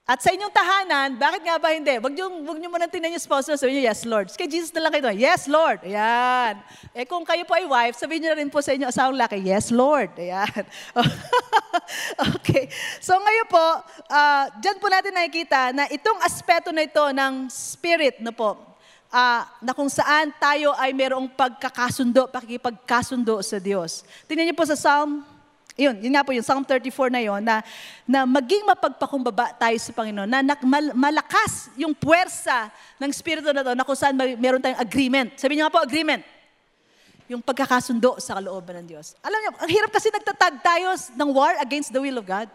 At 0.10 0.26
sa 0.26 0.34
inyong 0.34 0.50
tahanan, 0.50 1.22
bakit 1.22 1.46
nga 1.46 1.62
ba 1.62 1.70
hindi? 1.70 2.02
Wag 2.02 2.10
niyo, 2.18 2.34
wag 2.42 2.58
niyo 2.58 2.70
muna 2.74 2.90
tingnan 2.90 3.14
yung 3.14 3.22
spouse 3.22 3.46
sabihin 3.46 3.78
niyo, 3.78 3.94
yes, 3.94 4.10
Lord. 4.10 4.34
Kay 4.34 4.50
Jesus 4.50 4.74
na 4.74 4.82
lang 4.82 4.98
kayo, 4.98 5.14
yes, 5.14 5.46
Lord. 5.46 5.86
Ayan. 5.86 6.58
Eh 6.98 7.06
kung 7.06 7.22
kayo 7.22 7.46
po 7.46 7.54
ay 7.54 7.70
wife, 7.70 7.94
sabihin 7.94 8.26
niyo 8.26 8.34
rin 8.34 8.50
po 8.50 8.58
sa 8.58 8.74
inyo, 8.74 8.90
asawang 8.90 9.14
laki, 9.14 9.38
yes, 9.46 9.70
Lord. 9.70 10.10
Ayan. 10.18 10.66
okay. 12.42 12.74
So 12.98 13.22
ngayon 13.22 13.48
po, 13.54 13.66
uh, 14.10 14.50
dyan 14.58 14.82
po 14.82 14.90
natin 14.90 15.14
nakikita 15.14 15.78
na 15.78 15.86
itong 15.94 16.26
aspeto 16.26 16.74
na 16.74 16.90
ito 16.90 17.06
ng 17.14 17.46
spirit, 17.46 18.18
no 18.18 18.34
po, 18.34 18.58
uh, 19.14 19.42
na 19.62 19.78
kung 19.78 19.94
saan 19.94 20.34
tayo 20.42 20.74
ay 20.74 20.90
mayroong 20.90 21.30
pagkakasundo, 21.38 22.34
pakikipagkasundo 22.34 23.46
sa 23.46 23.62
Diyos. 23.62 24.02
Tingnan 24.26 24.50
niyo 24.50 24.58
po 24.58 24.66
sa 24.66 24.74
Psalm 24.74 25.22
yun, 25.80 25.96
yun 26.04 26.12
nga 26.12 26.28
po 26.28 26.36
yung 26.36 26.44
Psalm 26.44 26.68
34 26.68 27.08
na 27.08 27.22
yon 27.24 27.40
na, 27.40 27.64
na 28.04 28.28
maging 28.28 28.68
mapagpakumbaba 28.68 29.56
tayo 29.56 29.78
sa 29.80 29.96
Panginoon, 29.96 30.28
na, 30.28 30.44
na 30.44 30.54
mal, 30.60 30.92
malakas 30.92 31.72
yung 31.80 31.96
puwersa 31.96 32.68
ng 33.00 33.08
Espiritu 33.08 33.56
na 33.56 33.64
to 33.64 33.72
na 33.72 33.88
kung 33.88 33.96
saan 33.96 34.20
may, 34.20 34.36
meron 34.36 34.60
tayong 34.60 34.84
agreement. 34.84 35.40
Sabi 35.40 35.56
niyo 35.56 35.66
nga 35.66 35.74
po, 35.74 35.80
agreement. 35.80 36.22
Yung 37.32 37.40
pagkakasundo 37.40 38.20
sa 38.20 38.36
kalooban 38.36 38.84
ng 38.84 38.88
Diyos. 38.92 39.16
Alam 39.24 39.40
niyo, 39.40 39.52
ang 39.56 39.72
hirap 39.72 39.92
kasi 39.96 40.12
nagtatag 40.12 40.60
tayo 40.60 40.92
ng 41.16 41.30
war 41.32 41.56
against 41.64 41.96
the 41.96 42.02
will 42.02 42.20
of 42.20 42.28
God. 42.28 42.52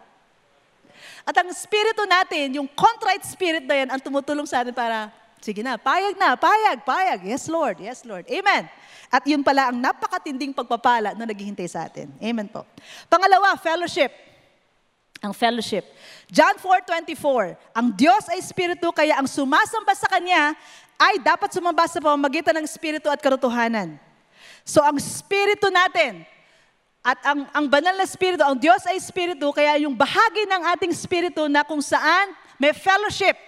At 1.24 1.34
ang 1.40 1.48
Espiritu 1.48 2.04
natin, 2.04 2.60
yung 2.60 2.68
contrite 2.68 3.24
spirit 3.24 3.64
na 3.64 3.74
yan, 3.80 3.88
ang 3.88 4.00
tumutulong 4.02 4.44
sa 4.44 4.60
atin 4.60 4.76
para, 4.76 5.08
sige 5.40 5.64
na, 5.64 5.80
payag 5.80 6.20
na, 6.20 6.36
payag, 6.36 6.84
payag. 6.84 7.20
Yes, 7.24 7.48
Lord, 7.48 7.80
yes, 7.80 8.04
Lord. 8.04 8.28
Amen. 8.28 8.68
At 9.14 9.22
yun 9.30 9.46
pala 9.46 9.70
ang 9.70 9.78
napakatinding 9.78 10.50
pagpapala 10.50 11.14
na 11.14 11.22
naghihintay 11.22 11.70
sa 11.70 11.86
atin. 11.86 12.10
Amen 12.18 12.50
po. 12.50 12.66
Pangalawa, 13.06 13.54
fellowship. 13.62 14.10
Ang 15.22 15.30
fellowship. 15.30 15.86
John 16.26 16.58
4.24, 16.58 17.54
ang 17.78 17.94
Diyos 17.94 18.26
ay 18.26 18.42
Espiritu, 18.42 18.90
kaya 18.90 19.22
ang 19.22 19.30
sumasamba 19.30 19.94
sa 19.94 20.10
Kanya 20.10 20.58
ay 20.98 21.22
dapat 21.22 21.54
sumamba 21.54 21.86
sa 21.86 22.02
pamamagitan 22.02 22.58
ng 22.58 22.66
Espiritu 22.66 23.06
at 23.06 23.22
karutuhanan. 23.22 23.94
So 24.66 24.82
ang 24.82 24.98
Espiritu 24.98 25.70
natin, 25.70 26.26
at 27.06 27.20
ang, 27.22 27.46
ang 27.54 27.66
banal 27.70 27.94
na 27.94 28.02
Espiritu, 28.08 28.42
ang 28.42 28.58
Diyos 28.58 28.82
ay 28.90 28.98
Espiritu, 28.98 29.46
kaya 29.54 29.78
yung 29.78 29.94
bahagi 29.94 30.42
ng 30.42 30.62
ating 30.74 30.90
Espiritu 30.90 31.46
na 31.46 31.62
kung 31.62 31.80
saan 31.80 32.34
may 32.58 32.74
fellowship, 32.74 33.38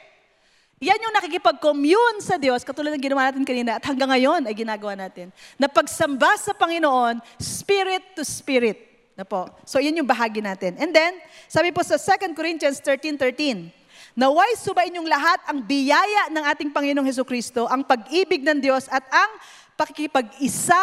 yan 0.77 1.01
yung 1.09 1.15
nakikipag-commune 1.17 2.21
sa 2.21 2.37
Diyos, 2.37 2.61
katulad 2.61 2.93
ng 2.93 3.01
ginawa 3.01 3.33
natin 3.33 3.49
kanina, 3.49 3.81
at 3.81 3.85
hanggang 3.89 4.13
ngayon 4.13 4.45
ay 4.45 4.53
ginagawa 4.53 4.93
natin. 4.93 5.33
Na 5.57 5.73
pagsamba 5.73 6.37
sa 6.37 6.53
Panginoon, 6.53 7.17
spirit 7.41 8.13
to 8.13 8.21
spirit. 8.21 8.77
Na 9.17 9.25
po. 9.25 9.49
So, 9.65 9.81
yan 9.81 9.97
yung 9.97 10.05
bahagi 10.05 10.45
natin. 10.45 10.77
And 10.77 10.93
then, 10.93 11.17
sabi 11.49 11.73
po 11.73 11.81
sa 11.81 11.97
2 11.97 12.37
Corinthians 12.37 12.77
13.13, 12.85 13.73
Naway 14.17 14.57
subayin 14.57 14.97
yung 14.97 15.09
lahat 15.09 15.45
ang 15.49 15.61
biyaya 15.61 16.33
ng 16.33 16.45
ating 16.53 16.71
Panginoong 16.73 17.05
Heso 17.05 17.25
Kristo, 17.25 17.69
ang 17.69 17.85
pag-ibig 17.85 18.41
ng 18.45 18.61
Diyos 18.61 18.89
at 18.89 19.05
ang 19.13 19.31
pakikipag-isa 19.77 20.81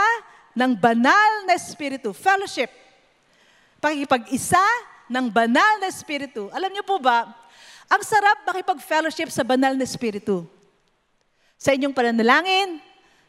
ng 0.53 0.73
banal 0.77 1.45
na 1.49 1.57
Espiritu. 1.57 2.13
Fellowship. 2.13 2.69
Pakikipag-isa 3.81 4.61
ng 5.09 5.29
banal 5.33 5.81
na 5.81 5.89
Espiritu. 5.89 6.49
Alam 6.53 6.77
niyo 6.77 6.85
po 6.85 7.01
ba, 7.01 7.25
ang 7.93 8.01
sarap 8.01 8.41
makipag-fellowship 8.49 9.29
sa 9.29 9.45
banal 9.45 9.77
na 9.77 9.85
Espiritu. 9.85 10.49
Sa 11.61 11.77
inyong 11.77 11.93
pananalangin, 11.93 12.81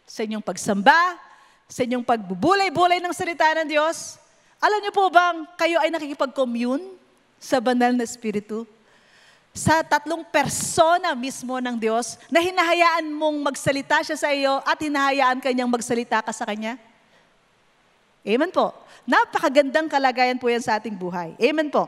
sa 0.09 0.25
inyong 0.25 0.41
pagsamba, 0.41 1.21
sa 1.69 1.85
inyong 1.85 2.01
pagbubulay-bulay 2.01 2.97
ng 3.05 3.13
salita 3.13 3.45
ng 3.61 3.69
Diyos. 3.69 4.17
Alam 4.65 4.81
niyo 4.81 4.93
po 4.97 5.13
bang 5.13 5.45
kayo 5.61 5.77
ay 5.85 5.93
nakikipag-commune 5.93 6.97
sa 7.37 7.61
banal 7.61 7.93
na 7.93 8.09
Espiritu? 8.09 8.65
Sa 9.53 9.85
tatlong 9.85 10.25
persona 10.33 11.13
mismo 11.13 11.61
ng 11.61 11.77
Diyos 11.77 12.17
na 12.33 12.41
hinahayaan 12.41 13.05
mong 13.13 13.53
magsalita 13.53 14.01
siya 14.01 14.17
sa 14.17 14.33
iyo 14.33 14.65
at 14.65 14.81
hinahayaan 14.81 15.45
kanyang 15.45 15.69
magsalita 15.69 16.25
ka 16.25 16.33
sa 16.35 16.49
Kanya? 16.49 16.81
Amen 18.25 18.51
po. 18.51 18.73
Napakagandang 19.05 19.87
kalagayan 19.93 20.41
po 20.41 20.49
yan 20.49 20.65
sa 20.65 20.81
ating 20.81 20.97
buhay. 20.97 21.37
Amen 21.37 21.69
po. 21.69 21.87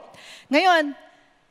Ngayon, 0.53 1.06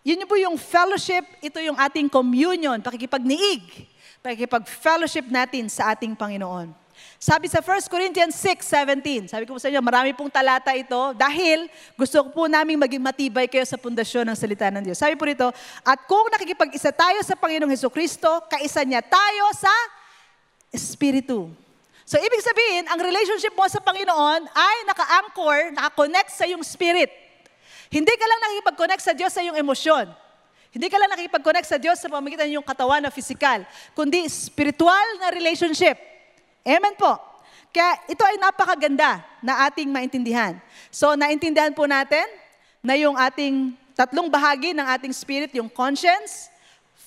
yun 0.05 0.21
po 0.29 0.37
yung 0.37 0.53
fellowship, 0.53 1.25
ito 1.41 1.57
yung 1.57 1.73
ating 1.81 2.05
communion, 2.05 2.77
pakikipagniig, 2.77 3.89
pakikipag-fellowship 4.21 5.25
natin 5.33 5.65
sa 5.65 5.97
ating 5.97 6.13
Panginoon. 6.13 6.69
Sabi 7.17 7.49
sa 7.49 7.57
1 7.57 7.89
Corinthians 7.89 8.37
6:17, 8.37 9.33
sabi 9.33 9.49
ko 9.49 9.57
po 9.57 9.59
sa 9.59 9.65
inyo, 9.65 9.81
marami 9.81 10.13
pong 10.13 10.29
talata 10.29 10.77
ito 10.77 11.17
dahil 11.17 11.65
gusto 11.97 12.21
ko 12.21 12.29
po 12.29 12.43
namin 12.45 12.77
maging 12.77 13.01
matibay 13.01 13.49
kayo 13.49 13.65
sa 13.65 13.81
pundasyon 13.81 14.29
ng 14.29 14.37
salita 14.37 14.69
ng 14.69 14.85
Diyos. 14.85 15.01
Sabi 15.01 15.17
po 15.17 15.25
rito, 15.25 15.49
at 15.81 15.99
kung 16.05 16.29
nakikipag-isa 16.29 16.93
tayo 16.93 17.17
sa 17.25 17.33
Panginoong 17.33 17.73
Heso 17.73 17.89
Kristo, 17.89 18.29
kaisa 18.45 18.85
niya 18.85 19.01
tayo 19.01 19.49
sa 19.57 19.73
Espiritu. 20.69 21.49
So, 22.05 22.21
ibig 22.21 22.45
sabihin, 22.45 22.85
ang 22.93 23.01
relationship 23.01 23.57
mo 23.57 23.65
sa 23.65 23.81
Panginoon 23.81 24.45
ay 24.53 24.75
naka-anchor, 24.85 25.73
naka-connect 25.73 26.29
sa 26.29 26.45
iyong 26.45 26.61
spirit. 26.61 27.24
Hindi 27.89 28.13
ka 28.13 28.25
lang 28.25 28.39
nakikipag-connect 28.41 29.03
sa 29.03 29.13
Diyos 29.13 29.31
sa 29.31 29.41
iyong 29.41 29.57
emosyon. 29.57 30.05
Hindi 30.75 30.87
ka 30.91 30.99
lang 30.99 31.09
nakikipag-connect 31.15 31.67
sa 31.71 31.77
Diyos 31.79 31.97
sa 32.01 32.11
pamagitan 32.11 32.51
ng 32.51 32.59
iyong 32.59 32.67
katawan 32.67 32.99
na 32.99 33.07
physical, 33.07 33.63
kundi 33.95 34.27
spiritual 34.27 35.07
na 35.23 35.31
relationship. 35.31 35.95
Amen 36.67 36.99
po. 36.99 37.15
Kaya 37.71 37.95
ito 38.11 38.23
ay 38.23 38.35
napakaganda 38.39 39.23
na 39.39 39.67
ating 39.67 39.87
maintindihan. 39.87 40.55
So, 40.91 41.15
naintindihan 41.15 41.71
po 41.71 41.87
natin 41.87 42.23
na 42.83 42.95
yung 42.99 43.15
ating 43.15 43.75
tatlong 43.95 44.27
bahagi 44.27 44.75
ng 44.75 44.83
ating 44.83 45.11
spirit, 45.15 45.51
yung 45.55 45.71
conscience, 45.71 46.51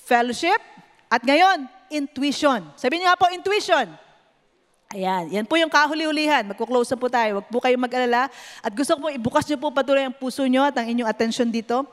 fellowship, 0.08 0.60
at 1.08 1.24
ngayon, 1.24 1.68
intuition. 1.88 2.64
Sabihin 2.76 3.04
niyo 3.04 3.08
nga 3.12 3.20
po, 3.20 3.28
intuition. 3.32 3.88
Ayan, 4.88 5.28
yan 5.28 5.44
po 5.44 5.60
yung 5.60 5.68
kahuli-hulihan. 5.68 6.48
Magkuklose 6.48 6.96
na 6.96 7.00
po 7.00 7.12
tayo. 7.12 7.30
Huwag 7.36 7.48
po 7.52 7.60
kayong 7.60 7.84
mag-alala. 7.84 8.32
At 8.64 8.72
gusto 8.72 8.96
ko 8.96 9.04
po 9.04 9.08
ibukas 9.12 9.44
niyo 9.44 9.60
po 9.60 9.68
patuloy 9.68 10.08
ang 10.08 10.16
puso 10.16 10.40
niyo 10.48 10.64
at 10.64 10.72
ang 10.80 10.88
inyong 10.88 11.04
attention 11.04 11.52
dito. 11.52 11.84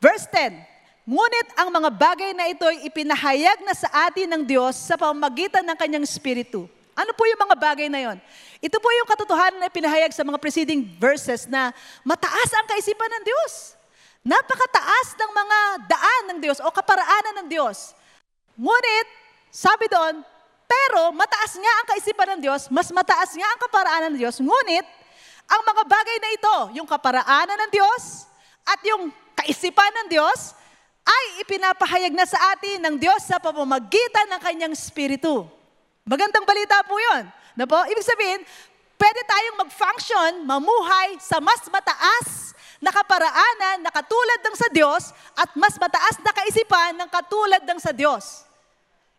Verse 0.00 0.24
10. 0.32 0.56
Ngunit 1.04 1.48
ang 1.60 1.68
mga 1.68 1.92
bagay 1.92 2.32
na 2.32 2.48
ito 2.48 2.64
ay 2.64 2.88
ipinahayag 2.88 3.60
na 3.68 3.76
sa 3.76 3.88
atin 4.08 4.32
ng 4.32 4.42
Diyos 4.48 4.80
sa 4.80 4.96
pamamagitan 4.96 5.60
ng 5.60 5.76
kanyang 5.76 6.08
Espiritu. 6.08 6.64
Ano 6.96 7.12
po 7.12 7.28
yung 7.28 7.36
mga 7.36 7.52
bagay 7.52 7.92
na 7.92 8.00
yon? 8.00 8.16
Ito 8.64 8.80
po 8.80 8.88
yung 8.96 9.08
katotohanan 9.08 9.60
na 9.60 9.68
ipinahayag 9.68 10.16
sa 10.16 10.24
mga 10.24 10.40
preceding 10.40 10.88
verses 10.96 11.44
na 11.52 11.68
mataas 12.00 12.48
ang 12.56 12.64
kaisipan 12.64 13.12
ng 13.12 13.24
Diyos. 13.28 13.76
Napakataas 14.24 15.08
ng 15.20 15.32
mga 15.36 15.58
daan 15.84 16.22
ng 16.32 16.38
Diyos 16.40 16.58
o 16.64 16.72
kaparaanan 16.72 17.44
ng 17.44 17.48
Diyos. 17.52 17.92
Ngunit, 18.56 19.06
sabi 19.52 19.84
doon, 19.92 20.24
pero 20.68 21.10
mataas 21.16 21.56
nga 21.56 21.72
ang 21.80 21.86
kaisipan 21.96 22.28
ng 22.36 22.40
Diyos, 22.44 22.68
mas 22.68 22.92
mataas 22.92 23.32
nga 23.32 23.48
ang 23.48 23.60
kaparaanan 23.64 24.08
ng 24.12 24.20
Diyos. 24.20 24.36
Ngunit, 24.36 24.84
ang 25.48 25.62
mga 25.64 25.82
bagay 25.88 26.16
na 26.20 26.30
ito, 26.36 26.56
yung 26.76 26.84
kaparaanan 26.84 27.56
ng 27.56 27.70
Diyos 27.72 28.28
at 28.68 28.76
yung 28.84 29.08
kaisipan 29.32 29.92
ng 30.04 30.08
Diyos, 30.12 30.52
ay 31.08 31.24
ipinapahayag 31.40 32.12
na 32.12 32.28
sa 32.28 32.36
atin 32.52 32.84
ng 32.84 32.94
Diyos 33.00 33.24
sa 33.24 33.40
pamamagitan 33.40 34.28
ng 34.28 34.40
kanyang 34.44 34.76
Espiritu. 34.76 35.48
Magandang 36.04 36.44
balita 36.44 36.84
po 36.84 37.00
yun. 37.00 37.24
Na 37.56 37.64
po? 37.64 37.80
Ibig 37.88 38.04
sabihin, 38.04 38.44
pwede 39.00 39.20
tayong 39.24 39.56
mag-function, 39.64 40.30
mamuhay 40.44 41.16
sa 41.16 41.40
mas 41.40 41.64
mataas 41.72 42.52
na 42.78 42.92
kaparaanan 42.94 43.82
na 43.82 43.90
katulad 43.90 44.40
ng 44.44 44.56
sa 44.56 44.68
Diyos 44.70 45.10
at 45.34 45.50
mas 45.56 45.74
mataas 45.80 46.20
na 46.22 46.30
kaisipan 46.30 46.94
ng 46.94 47.08
katulad 47.08 47.62
ng 47.64 47.80
sa 47.80 47.90
Diyos. 47.90 48.47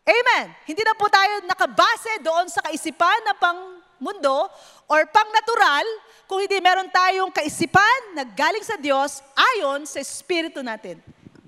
Amen. 0.09 0.45
Hindi 0.65 0.81
na 0.81 0.97
po 0.97 1.05
tayo 1.05 1.45
nakabase 1.45 2.17
doon 2.25 2.49
sa 2.49 2.65
kaisipan 2.65 3.21
na 3.29 3.37
pang 3.37 3.77
mundo 4.01 4.49
or 4.89 5.05
pang 5.13 5.29
natural, 5.29 5.85
kung 6.25 6.41
hindi 6.41 6.57
meron 6.57 6.89
tayong 6.89 7.29
kaisipan 7.29 8.17
na 8.17 8.25
galing 8.25 8.65
sa 8.65 8.73
Diyos 8.77 9.21
ayon 9.37 9.85
sa 9.85 10.01
Espiritu 10.01 10.65
natin. 10.65 10.97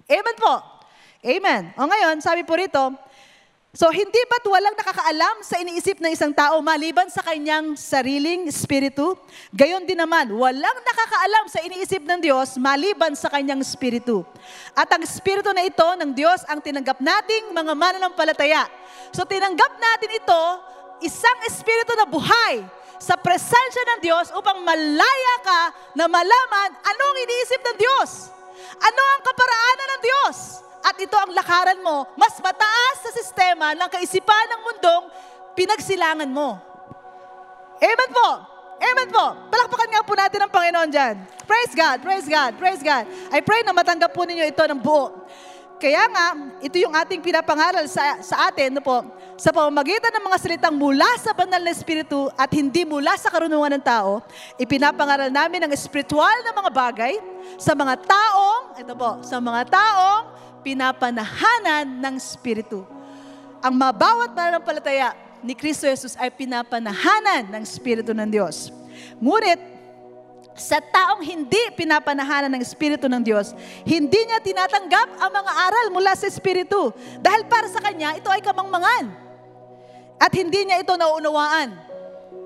Amen 0.06 0.38
po. 0.38 0.54
Amen. 1.22 1.74
O 1.78 1.86
ngayon, 1.86 2.18
sabi 2.22 2.42
po 2.42 2.58
rito, 2.58 2.94
So 3.72 3.88
hindi 3.88 4.20
ba't 4.28 4.44
walang 4.44 4.76
nakakaalam 4.76 5.48
sa 5.48 5.56
iniisip 5.64 6.04
ng 6.04 6.12
isang 6.12 6.36
tao 6.36 6.60
maliban 6.60 7.08
sa 7.08 7.24
kanyang 7.24 7.80
sariling 7.80 8.52
espiritu? 8.52 9.16
Gayon 9.56 9.88
din 9.88 9.96
naman, 9.96 10.28
walang 10.28 10.78
nakakaalam 10.84 11.48
sa 11.48 11.64
iniisip 11.64 12.04
ng 12.04 12.20
Diyos 12.20 12.60
maliban 12.60 13.16
sa 13.16 13.32
kanyang 13.32 13.64
espiritu. 13.64 14.28
At 14.76 14.92
ang 14.92 15.08
espiritu 15.08 15.56
na 15.56 15.64
ito 15.64 15.88
ng 15.88 16.12
Diyos 16.12 16.44
ang 16.52 16.60
tinanggap 16.60 17.00
nating 17.00 17.56
mga 17.56 17.72
mananampalataya. 17.72 18.68
So 19.16 19.24
tinanggap 19.24 19.80
natin 19.80 20.20
ito, 20.20 20.44
isang 21.08 21.40
espiritu 21.48 21.96
na 21.96 22.04
buhay 22.04 22.68
sa 23.00 23.16
presensya 23.16 23.84
ng 23.96 24.00
Diyos 24.04 24.36
upang 24.36 24.68
malaya 24.68 25.36
ka 25.48 25.62
na 25.96 26.12
malaman 26.12 26.70
anong 26.76 27.18
iniisip 27.24 27.62
ng 27.64 27.78
Diyos. 27.80 28.36
Ano 28.84 29.02
ang 29.16 29.22
kaparaanan 29.24 29.88
ng 29.96 30.02
Diyos? 30.04 30.38
At 30.82 30.96
ito 30.98 31.14
ang 31.14 31.32
lakaran 31.32 31.80
mo, 31.80 32.10
mas 32.18 32.36
mataas 32.42 32.96
sa 33.06 33.12
sistema 33.14 33.78
ng 33.78 33.90
kaisipan 33.90 34.46
ng 34.50 34.62
mundong 34.66 35.04
pinagsilangan 35.54 36.30
mo. 36.30 36.58
Amen 37.82 38.10
po. 38.14 38.30
Amen 38.82 39.10
po. 39.14 39.26
Palakpakan 39.54 39.90
nga 39.94 40.02
po 40.02 40.14
natin 40.18 40.40
ang 40.42 40.52
Panginoon 40.52 40.90
dyan. 40.90 41.16
Praise 41.46 41.74
God, 41.78 42.02
praise 42.02 42.26
God, 42.26 42.52
praise 42.58 42.82
God. 42.82 43.06
I 43.30 43.40
pray 43.46 43.62
na 43.62 43.78
matanggap 43.78 44.10
po 44.10 44.26
ninyo 44.26 44.42
ito 44.42 44.64
ng 44.66 44.82
buo. 44.82 45.22
Kaya 45.82 46.06
nga, 46.14 46.26
ito 46.62 46.78
yung 46.78 46.94
ating 46.94 47.26
pinapangaral 47.26 47.90
sa, 47.90 48.22
sa 48.22 48.50
atin 48.50 48.78
no 48.78 48.86
po, 48.86 49.02
sa 49.34 49.50
pamamagitan 49.50 50.14
ng 50.14 50.26
mga 50.30 50.38
salitang 50.38 50.78
mula 50.78 51.10
sa 51.18 51.34
banal 51.34 51.58
na 51.58 51.74
Espiritu 51.74 52.30
at 52.38 52.54
hindi 52.54 52.86
mula 52.86 53.18
sa 53.18 53.34
karunungan 53.34 53.82
ng 53.82 53.86
tao, 53.86 54.22
ipinapangaral 54.62 55.34
namin 55.34 55.66
ang 55.66 55.74
espiritual 55.74 56.38
na 56.46 56.54
mga 56.54 56.70
bagay 56.70 57.18
sa 57.58 57.74
mga 57.74 57.98
taong, 57.98 58.78
ito 58.78 58.94
po, 58.94 59.26
sa 59.26 59.42
mga 59.42 59.62
taong 59.74 60.24
pinapanahanan 60.64 61.86
ng 61.86 62.16
Espiritu. 62.18 62.86
Ang 63.62 63.78
mabawat 63.78 64.34
pananampalataya 64.34 65.14
ni 65.42 65.58
Kristo 65.58 65.86
Jesus 65.90 66.18
ay 66.18 66.30
pinapanahanan 66.34 67.50
ng 67.50 67.62
Espiritu 67.66 68.14
ng 68.14 68.30
Diyos. 68.30 68.70
Ngunit, 69.22 69.60
sa 70.52 70.78
taong 70.78 71.24
hindi 71.24 71.58
pinapanahanan 71.74 72.52
ng 72.54 72.62
Espiritu 72.62 73.10
ng 73.10 73.24
Diyos, 73.24 73.56
hindi 73.88 74.20
niya 74.30 74.44
tinatanggap 74.44 75.18
ang 75.18 75.32
mga 75.32 75.52
aral 75.58 75.86
mula 75.90 76.14
sa 76.14 76.30
Espiritu. 76.30 76.94
Dahil 77.18 77.48
para 77.50 77.66
sa 77.72 77.82
kanya, 77.82 78.14
ito 78.14 78.30
ay 78.30 78.44
kamangmangan. 78.44 79.10
At 80.22 80.30
hindi 80.38 80.70
niya 80.70 80.86
ito 80.86 80.94
nauunawaan. 80.94 81.91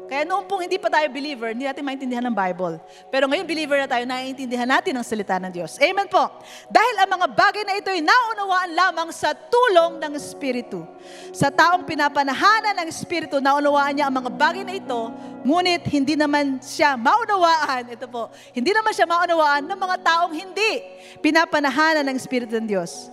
Kaya 0.06 0.22
noong 0.22 0.46
pong 0.46 0.70
hindi 0.70 0.78
pa 0.78 0.86
tayo 0.86 1.10
believer, 1.10 1.50
hindi 1.50 1.66
natin 1.66 1.82
maintindihan 1.82 2.22
ng 2.30 2.36
Bible. 2.38 2.78
Pero 3.10 3.26
ngayon 3.26 3.46
believer 3.46 3.82
na 3.82 3.90
tayo, 3.90 4.06
naiintindihan 4.06 4.70
natin 4.70 4.94
ang 4.94 5.06
salita 5.06 5.42
ng 5.42 5.50
Diyos. 5.50 5.82
Amen 5.82 6.06
po. 6.06 6.30
Dahil 6.70 6.96
ang 7.02 7.10
mga 7.10 7.28
bagay 7.34 7.64
na 7.66 7.74
ito 7.74 7.90
ay 7.90 8.06
naunawaan 8.06 8.72
lamang 8.78 9.10
sa 9.10 9.34
tulong 9.34 9.98
ng 9.98 10.14
Espiritu. 10.14 10.86
Sa 11.34 11.50
taong 11.50 11.90
pinapanahanan 11.90 12.78
ng 12.86 12.88
Espiritu, 12.90 13.42
naunawaan 13.42 13.98
niya 13.98 14.06
ang 14.06 14.16
mga 14.22 14.30
bagay 14.30 14.62
na 14.62 14.78
ito, 14.78 15.10
ngunit 15.42 15.82
hindi 15.90 16.14
naman 16.14 16.62
siya 16.62 16.94
maunawaan, 16.94 17.90
ito 17.90 18.06
po, 18.06 18.30
hindi 18.54 18.70
naman 18.74 18.94
siya 18.94 19.10
maunawaan 19.10 19.66
ng 19.66 19.80
mga 19.80 19.98
taong 20.06 20.34
hindi 20.38 20.72
pinapanahanan 21.22 22.06
ng 22.06 22.16
Espiritu 22.18 22.54
ng 22.62 22.70
Diyos. 22.70 23.10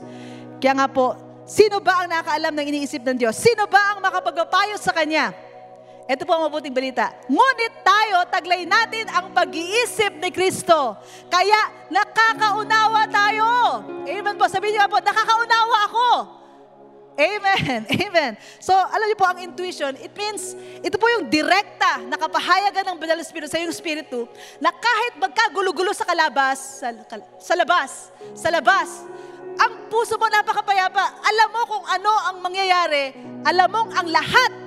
Kaya 0.60 0.76
nga 0.76 0.88
po, 0.92 1.16
sino 1.48 1.80
ba 1.80 2.04
ang 2.04 2.08
nakaalam 2.12 2.52
ng 2.52 2.66
iniisip 2.68 3.00
ng 3.00 3.16
Diyos? 3.16 3.34
Sino 3.40 3.64
ba 3.64 3.96
ang 3.96 4.04
makapagpapayo 4.04 4.76
sa 4.76 4.92
Kanya? 4.92 5.51
Ito 6.12 6.28
po 6.28 6.36
ang 6.36 6.44
mabuting 6.44 6.76
balita. 6.76 7.08
Ngunit 7.24 7.80
tayo, 7.80 8.28
taglay 8.28 8.68
natin 8.68 9.08
ang 9.08 9.32
pag-iisip 9.32 10.20
ni 10.20 10.28
Kristo. 10.28 11.00
Kaya 11.32 11.88
nakakaunawa 11.88 13.08
tayo. 13.08 13.48
Amen 14.04 14.36
po. 14.36 14.44
Sabihin 14.44 14.76
niyo 14.76 14.92
po, 14.92 15.00
nakakaunawa 15.00 15.78
ako. 15.88 16.08
Amen. 17.16 17.80
Amen. 18.04 18.32
So, 18.60 18.76
alam 18.76 19.08
niyo 19.08 19.16
po 19.16 19.24
ang 19.24 19.40
intuition, 19.40 19.96
it 20.04 20.12
means, 20.12 20.52
ito 20.84 21.00
po 21.00 21.08
yung 21.16 21.32
direkta 21.32 22.04
na 22.04 22.20
kapahayagan 22.20 22.92
ng 22.92 22.96
Banal 23.00 23.20
Espiritu 23.24 23.48
sa 23.48 23.56
iyong 23.56 23.72
Espiritu 23.72 24.28
na 24.60 24.68
kahit 24.68 25.16
magkagulo-gulo 25.16 25.96
sa 25.96 26.04
kalabas, 26.04 26.84
sa, 26.84 26.92
sa 27.40 27.54
labas, 27.56 28.12
sa 28.36 28.48
labas, 28.52 29.00
ang 29.56 29.88
puso 29.88 30.20
mo 30.20 30.28
napakapayapa. 30.28 31.04
Alam 31.24 31.48
mo 31.56 31.60
kung 31.68 31.84
ano 31.88 32.12
ang 32.32 32.36
mangyayari. 32.40 33.16
Alam 33.44 33.68
mo 33.68 33.80
ang 33.92 34.08
lahat 34.08 34.61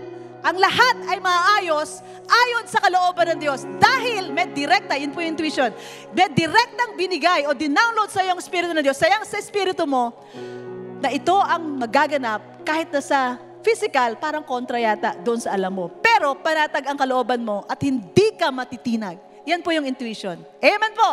ang 0.46 0.62
lahat 0.62 0.96
ay 1.10 1.18
maayos 1.18 2.06
ayon 2.30 2.70
sa 2.70 2.78
kalooban 2.78 3.34
ng 3.34 3.40
Diyos. 3.42 3.66
Dahil 3.82 4.30
may 4.30 4.46
direkta, 4.54 4.94
yun 4.94 5.10
po 5.10 5.26
yung 5.26 5.34
intuition, 5.34 5.74
may 6.14 6.30
direktang 6.30 6.94
binigay 6.94 7.50
o 7.50 7.58
dinownload 7.58 8.14
sa 8.14 8.22
iyong 8.22 8.38
Espiritu 8.38 8.70
ng 8.78 8.86
Diyos, 8.86 8.94
sayang 8.94 9.26
sa 9.26 9.42
Espiritu 9.42 9.90
mo, 9.90 10.14
na 11.02 11.10
ito 11.10 11.34
ang 11.34 11.82
magaganap 11.82 12.62
kahit 12.62 12.94
na 12.94 13.02
sa 13.02 13.42
physical, 13.66 14.22
parang 14.22 14.46
kontra 14.46 14.78
yata 14.78 15.18
doon 15.26 15.42
sa 15.42 15.58
alam 15.58 15.74
mo. 15.74 15.90
Pero 15.90 16.38
panatag 16.38 16.86
ang 16.86 16.98
kalooban 16.98 17.42
mo 17.42 17.66
at 17.66 17.82
hindi 17.82 18.38
ka 18.38 18.54
matitinag. 18.54 19.18
Yan 19.50 19.66
po 19.66 19.74
yung 19.74 19.90
intuition. 19.90 20.38
Amen 20.62 20.94
po. 20.94 21.10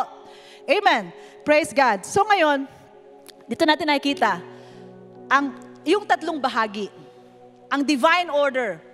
Amen. 0.69 1.09
Praise 1.41 1.73
God. 1.73 2.05
So 2.05 2.21
ngayon, 2.21 2.69
dito 3.49 3.65
natin 3.65 3.89
nakikita 3.89 4.37
ang 5.25 5.57
yung 5.81 6.05
tatlong 6.05 6.37
bahagi. 6.37 6.93
Ang 7.73 7.81
divine 7.81 8.29
order, 8.29 8.92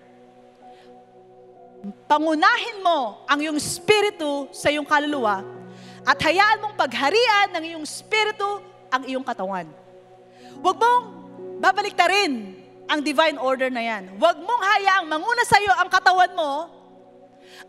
pangunahin 2.08 2.84
mo 2.84 3.24
ang 3.24 3.40
iyong 3.40 3.60
spirito 3.60 4.52
sa 4.52 4.68
iyong 4.68 4.88
kaluluwa 4.88 5.44
at 6.04 6.18
hayaan 6.20 6.60
mong 6.60 6.76
pagharian 6.76 7.48
ng 7.56 7.64
iyong 7.76 7.86
spirito 7.88 8.64
ang 8.90 9.04
iyong 9.06 9.24
katawan. 9.24 9.68
Huwag 10.60 10.76
mong 10.76 11.04
babalik 11.64 11.96
rin 11.96 12.56
ang 12.90 13.00
divine 13.06 13.38
order 13.38 13.70
na 13.70 13.84
yan. 13.86 14.18
Huwag 14.18 14.42
mong 14.42 14.62
hayaang 14.66 15.06
manguna 15.08 15.44
sa 15.46 15.62
iyo 15.62 15.72
ang 15.78 15.88
katawan 15.88 16.32
mo 16.34 16.52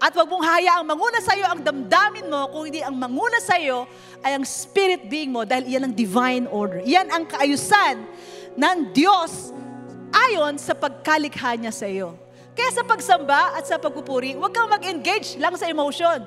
at 0.00 0.10
huwag 0.16 0.28
mong 0.32 0.44
hayaang 0.46 0.86
manguna 0.88 1.20
sa 1.20 1.36
iyo 1.36 1.44
ang 1.44 1.60
damdamin 1.60 2.26
mo 2.26 2.48
kung 2.50 2.64
hindi 2.66 2.80
ang 2.80 2.96
manguna 2.96 3.36
sa 3.38 3.60
iyo 3.60 3.84
ay 4.24 4.32
ang 4.32 4.46
spirit 4.48 5.06
being 5.12 5.28
mo 5.28 5.44
dahil 5.44 5.68
iyan 5.68 5.90
ang 5.90 5.94
divine 5.94 6.44
order. 6.48 6.80
Iyan 6.82 7.12
ang 7.12 7.28
kaayusan 7.28 8.00
ng 8.56 8.78
Diyos 8.96 9.52
ayon 10.10 10.56
sa 10.56 10.72
pagkalikha 10.72 11.54
niya 11.60 11.70
sa 11.70 11.84
iyo. 11.84 12.16
Kaya 12.60 12.76
sa 12.76 12.84
pagsamba 12.84 13.56
at 13.56 13.64
sa 13.64 13.80
pagpupuri, 13.80 14.36
huwag 14.36 14.52
kang 14.52 14.68
mag-engage 14.68 15.40
lang 15.40 15.56
sa 15.56 15.64
emotion. 15.64 16.20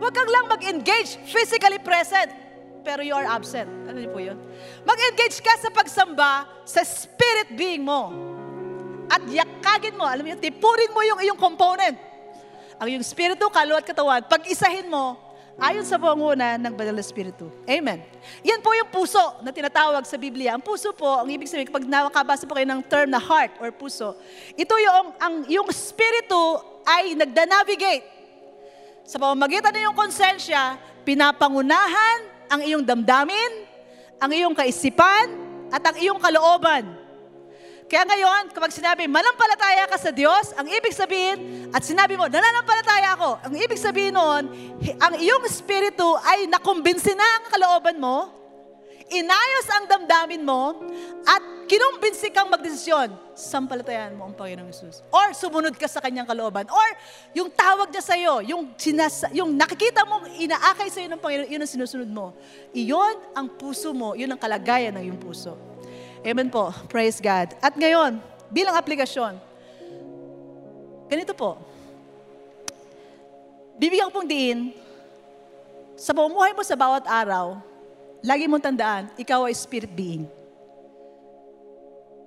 Huwag 0.00 0.12
kang 0.16 0.24
lang 0.32 0.48
mag-engage 0.48 1.20
physically 1.28 1.76
present, 1.76 2.32
pero 2.80 3.04
you 3.04 3.12
are 3.12 3.28
absent. 3.28 3.68
Ano 3.84 4.00
niyo 4.00 4.08
po 4.08 4.24
yun? 4.24 4.40
Mag-engage 4.88 5.44
ka 5.44 5.52
sa 5.60 5.68
pagsamba 5.68 6.48
sa 6.64 6.80
spirit 6.80 7.52
being 7.52 7.84
mo. 7.84 8.16
At 9.12 9.28
yakagin 9.28 9.92
mo, 10.00 10.08
alam 10.08 10.24
yun, 10.24 10.40
tipurin 10.40 10.88
mo 10.88 11.04
yung 11.04 11.20
iyong 11.20 11.36
component. 11.36 12.00
Ang 12.80 12.88
iyong 12.88 13.04
spirito, 13.04 13.44
kaluluwa 13.52 13.84
at 13.84 13.92
katawan, 13.92 14.24
pag-isahin 14.24 14.88
mo, 14.88 15.20
ayon 15.62 15.86
sa 15.86 15.94
panguna 15.94 16.58
ng 16.58 16.74
Banal 16.74 16.98
na 16.98 17.04
Espiritu. 17.06 17.46
Amen. 17.70 18.02
Yan 18.42 18.58
po 18.58 18.74
yung 18.74 18.90
puso 18.90 19.22
na 19.46 19.54
tinatawag 19.54 20.02
sa 20.02 20.18
Biblia. 20.18 20.58
Ang 20.58 20.62
puso 20.66 20.90
po, 20.90 21.22
ang 21.22 21.30
ibig 21.30 21.46
sabihin, 21.46 21.70
kapag 21.70 21.86
nakabasa 21.86 22.42
po 22.42 22.58
kayo 22.58 22.66
ng 22.66 22.82
term 22.82 23.06
na 23.06 23.22
heart 23.22 23.54
or 23.62 23.70
puso, 23.70 24.18
ito 24.58 24.74
yung, 24.74 25.14
ang, 25.22 25.34
yung 25.46 25.66
Espiritu 25.70 26.58
ay 26.82 27.14
nagda-navigate. 27.14 28.02
Sa 29.06 29.22
pamamagitan 29.22 29.70
ng 29.70 29.82
iyong 29.86 29.98
konsensya, 29.98 30.74
pinapangunahan 31.06 32.26
ang 32.50 32.60
iyong 32.66 32.82
damdamin, 32.82 33.70
ang 34.18 34.30
iyong 34.34 34.54
kaisipan, 34.58 35.30
at 35.72 35.80
ang 35.88 35.96
iyong 35.96 36.20
kalooban. 36.20 36.84
Kaya 37.92 38.08
ngayon, 38.08 38.56
kapag 38.56 38.72
sinabi, 38.72 39.04
manampalataya 39.04 39.84
ka 39.84 40.00
sa 40.00 40.08
Diyos, 40.08 40.56
ang 40.56 40.64
ibig 40.64 40.96
sabihin, 40.96 41.68
at 41.76 41.84
sinabi 41.84 42.16
mo, 42.16 42.24
nananampalataya 42.24 43.20
ako, 43.20 43.36
ang 43.44 43.52
ibig 43.52 43.76
sabihin 43.76 44.16
noon, 44.16 44.48
ang 44.96 45.14
iyong 45.20 45.44
espiritu 45.44 46.16
ay 46.24 46.48
nakumbinsi 46.48 47.12
na 47.12 47.28
ang 47.36 47.52
kalooban 47.52 48.00
mo, 48.00 48.32
inayos 49.12 49.68
ang 49.76 49.84
damdamin 49.92 50.40
mo, 50.40 50.88
at 51.28 51.68
kinumbinsi 51.68 52.32
kang 52.32 52.48
magdesisyon, 52.48 53.12
sampalatayan 53.36 54.16
mo 54.16 54.24
ang 54.24 54.40
Panginoong 54.40 54.72
Yesus. 54.72 55.04
Or 55.12 55.36
sumunod 55.36 55.76
ka 55.76 55.84
sa 55.84 56.00
kanyang 56.00 56.24
kalooban. 56.24 56.64
Or 56.72 56.88
yung 57.36 57.52
tawag 57.52 57.92
niya 57.92 58.00
sa 58.00 58.16
iyo, 58.16 58.40
yung, 58.40 58.72
sinas, 58.80 59.28
yung 59.36 59.52
nakikita 59.52 60.08
mong 60.08 60.32
inaakay 60.40 60.88
sa 60.88 61.04
iyo 61.04 61.12
ng 61.12 61.20
Panginoon, 61.20 61.48
yun 61.52 61.60
ang 61.60 61.68
sinusunod 61.68 62.08
mo. 62.08 62.32
Iyon 62.72 63.36
ang 63.36 63.52
puso 63.52 63.92
mo, 63.92 64.16
yun 64.16 64.32
ang 64.32 64.40
kalagayan 64.40 64.96
ng 64.96 65.12
iyong 65.12 65.20
puso. 65.20 65.71
Amen 66.22 66.46
po. 66.46 66.70
Praise 66.86 67.18
God. 67.18 67.50
At 67.58 67.74
ngayon, 67.74 68.22
bilang 68.46 68.78
aplikasyon, 68.78 69.42
ganito 71.10 71.34
po. 71.34 71.58
Bibigyan 73.74 74.06
ko 74.06 74.22
pong 74.22 74.30
diin, 74.30 74.70
sa 75.98 76.14
pamumuhay 76.14 76.54
mo 76.54 76.62
sa 76.62 76.78
bawat 76.78 77.10
araw, 77.10 77.58
lagi 78.22 78.46
mong 78.46 78.62
tandaan, 78.62 79.10
ikaw 79.18 79.50
ay 79.50 79.54
spirit 79.58 79.90
being. 79.90 80.30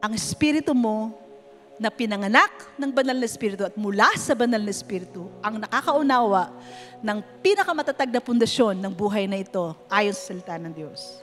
Ang 0.04 0.12
espiritu 0.12 0.76
mo 0.76 1.16
na 1.80 1.88
pinanganak 1.88 2.52
ng 2.76 2.92
banal 2.92 3.16
na 3.16 3.28
espiritu 3.28 3.64
at 3.64 3.76
mula 3.80 4.12
sa 4.16 4.36
banal 4.36 4.60
na 4.60 4.72
espiritu 4.72 5.28
ang 5.44 5.60
nakakaunawa 5.60 6.52
ng 7.00 7.20
pinakamatatag 7.44 8.12
na 8.12 8.24
pundasyon 8.24 8.80
ng 8.80 8.92
buhay 8.96 9.28
na 9.28 9.40
ito 9.40 9.76
ayon 9.88 10.16
sa 10.16 10.32
salita 10.32 10.56
ng 10.56 10.72
Diyos. 10.72 11.20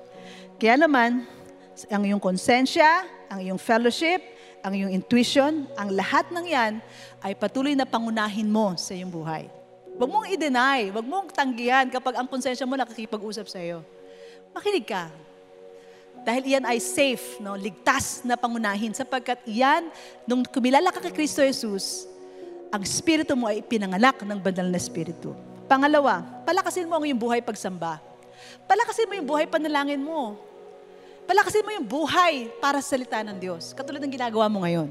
Kaya 0.61 0.77
naman, 0.77 1.25
ang 1.89 2.03
iyong 2.05 2.20
konsensya, 2.20 3.05
ang 3.33 3.41
iyong 3.41 3.61
fellowship, 3.61 4.20
ang 4.62 4.77
iyong 4.77 4.93
intuition, 4.95 5.66
ang 5.75 5.89
lahat 5.91 6.31
ng 6.31 6.47
yan 6.47 6.73
ay 7.25 7.35
patuloy 7.35 7.75
na 7.75 7.89
pangunahin 7.89 8.47
mo 8.47 8.77
sa 8.79 8.95
iyong 8.95 9.11
buhay. 9.11 9.51
Huwag 9.99 10.09
mong 10.09 10.27
i-deny, 10.33 10.89
huwag 10.95 11.05
mong 11.05 11.35
tanggihan 11.35 11.85
kapag 11.91 12.16
ang 12.16 12.29
konsensya 12.29 12.64
mo 12.64 12.79
nakakipag-usap 12.79 13.47
sa 13.51 13.61
iyo. 13.61 13.85
Makinig 14.55 14.87
ka. 14.89 15.11
Dahil 16.23 16.55
iyan 16.55 16.64
ay 16.68 16.79
safe, 16.79 17.43
no? 17.43 17.59
ligtas 17.59 18.23
na 18.23 18.39
pangunahin 18.39 18.95
sapagkat 18.95 19.43
iyan, 19.49 19.91
nung 20.29 20.47
kumilala 20.47 20.95
ka 20.95 21.03
kay 21.03 21.11
Kristo 21.11 21.43
Jesus, 21.43 22.07
ang 22.70 22.87
spirito 22.87 23.35
mo 23.35 23.51
ay 23.51 23.61
pinanganak 23.61 24.23
ng 24.23 24.39
banal 24.39 24.68
na 24.70 24.79
spirito. 24.79 25.35
Pangalawa, 25.66 26.23
palakasin 26.47 26.87
mo 26.87 26.97
ang 26.97 27.05
iyong 27.05 27.18
buhay 27.18 27.41
pagsamba. 27.43 27.99
Palakasin 28.70 29.09
mo 29.11 29.14
yung 29.18 29.29
buhay 29.29 29.45
panalangin 29.51 30.01
mo. 30.01 30.39
Palakasin 31.27 31.64
mo 31.64 31.70
yung 31.70 31.87
buhay 31.87 32.51
para 32.59 32.83
sa 32.83 32.99
salita 32.99 33.23
ng 33.23 33.39
Diyos. 33.39 33.70
Katulad 33.73 34.03
ng 34.03 34.12
ginagawa 34.12 34.51
mo 34.51 34.66
ngayon. 34.66 34.91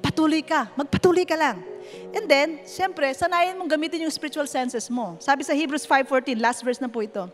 Patuloy 0.00 0.40
ka. 0.40 0.70
Magpatuloy 0.78 1.26
ka 1.26 1.36
lang. 1.36 1.60
And 2.14 2.26
then, 2.26 2.48
siyempre, 2.66 3.06
sanayin 3.14 3.54
mong 3.54 3.70
gamitin 3.70 4.02
yung 4.06 4.14
spiritual 4.14 4.48
senses 4.50 4.90
mo. 4.90 5.14
Sabi 5.22 5.46
sa 5.46 5.54
Hebrews 5.54 5.86
5.14, 5.86 6.34
last 6.38 6.60
verse 6.66 6.80
na 6.82 6.90
po 6.90 7.02
ito. 7.02 7.28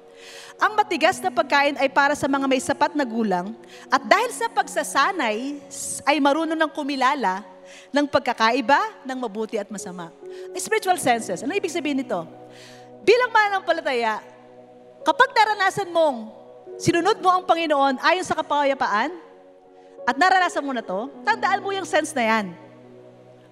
Ang 0.61 0.73
matigas 0.77 1.23
na 1.23 1.33
pagkain 1.33 1.79
ay 1.81 1.89
para 1.89 2.13
sa 2.13 2.29
mga 2.29 2.45
may 2.45 2.61
sapat 2.61 2.93
na 2.93 3.07
gulang 3.07 3.57
at 3.89 4.03
dahil 4.05 4.31
sa 4.35 4.51
pagsasanay 4.53 5.63
ay 6.05 6.17
marunong 6.21 6.59
ng 6.59 6.71
kumilala 6.73 7.47
ng 7.89 8.05
pagkakaiba 8.05 9.05
ng 9.09 9.19
mabuti 9.19 9.57
at 9.57 9.69
masama. 9.73 10.13
Spiritual 10.57 11.01
senses. 11.01 11.41
Ano 11.41 11.57
ibig 11.57 11.73
sabihin 11.73 12.05
nito? 12.05 12.29
Bilang 13.03 13.33
mananampalataya, 13.33 14.21
kapag 15.01 15.33
naranasan 15.33 15.89
mong 15.89 16.42
sinunod 16.79 17.19
mo 17.21 17.29
ang 17.33 17.45
Panginoon 17.45 18.01
ayon 18.01 18.27
sa 18.27 18.37
kapayapaan, 18.39 19.13
at 20.03 20.17
naranasan 20.19 20.67
mo 20.67 20.75
na 20.75 20.83
to, 20.83 21.07
tandaan 21.23 21.63
mo 21.63 21.71
yung 21.71 21.87
sense 21.87 22.11
na 22.11 22.27
yan. 22.27 22.47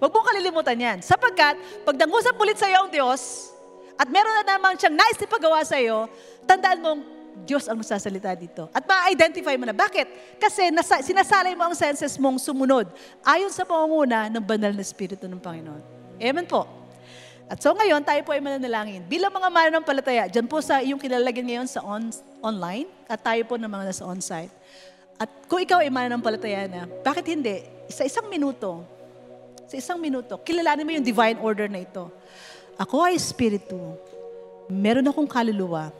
Huwag 0.01 0.11
mong 0.11 0.27
kalilimutan 0.33 0.75
yan. 0.75 0.97
Sapagkat, 0.99 1.55
pag 1.85 1.95
nangusap 1.95 2.35
ulit 2.35 2.59
sa 2.59 2.67
iyo 2.67 2.83
ang 2.83 2.91
Diyos, 2.91 3.53
at 3.95 4.09
meron 4.09 4.33
na 4.41 4.57
naman 4.57 4.75
siyang 4.75 4.97
nais 4.97 5.15
ipagawa 5.21 5.61
sa 5.63 5.77
iyo, 5.77 6.09
tandaan 6.43 6.81
mong 6.81 6.99
Diyos 7.47 7.69
ang 7.71 7.79
magsasalita 7.79 8.35
dito. 8.35 8.67
At 8.75 8.83
ma-identify 8.83 9.55
mo 9.55 9.63
na. 9.63 9.71
Bakit? 9.71 10.35
Kasi 10.41 10.67
nasa, 10.73 10.99
sinasalay 10.99 11.55
mo 11.55 11.63
ang 11.69 11.75
senses 11.77 12.19
mong 12.19 12.41
sumunod 12.41 12.91
ayon 13.23 13.53
sa 13.53 13.63
pangunguna 13.63 14.27
ng 14.27 14.43
banal 14.43 14.75
na 14.75 14.83
Espiritu 14.83 15.29
ng 15.31 15.39
Panginoon. 15.39 15.81
Amen 16.19 16.45
po. 16.49 16.67
At 17.47 17.59
so 17.63 17.71
ngayon, 17.71 18.03
tayo 18.03 18.19
po 18.27 18.35
ay 18.35 18.43
mananalangin. 18.43 19.07
Bilang 19.07 19.31
mga 19.31 19.47
mananampalataya, 19.47 20.23
dyan 20.27 20.47
po 20.47 20.59
sa 20.59 20.83
iyong 20.83 20.99
kilalagyan 20.99 21.47
ngayon 21.47 21.67
sa 21.67 21.79
on, 21.83 22.11
online, 22.41 22.89
at 23.05 23.21
tayo 23.21 23.41
po 23.45 23.55
ng 23.55 23.69
mga 23.69 23.85
nasa 23.93 24.03
on-site. 24.03 24.51
At 25.21 25.29
kung 25.45 25.61
ikaw 25.61 25.85
ay 25.85 25.93
mananampalataya 25.93 26.65
na, 26.65 26.89
bakit 27.05 27.29
hindi? 27.29 27.61
Sa 27.87 28.01
isang 28.01 28.25
minuto, 28.25 28.81
sa 29.69 29.77
isang 29.77 30.01
minuto, 30.01 30.35
kilalanin 30.41 30.83
mo 30.83 30.91
yung 30.97 31.05
divine 31.05 31.37
order 31.39 31.69
na 31.69 31.85
ito. 31.85 32.09
Ako 32.75 33.05
ay 33.05 33.15
espiritu, 33.15 33.77
meron 34.67 35.05
akong 35.05 35.29
kaluluwa, 35.29 35.93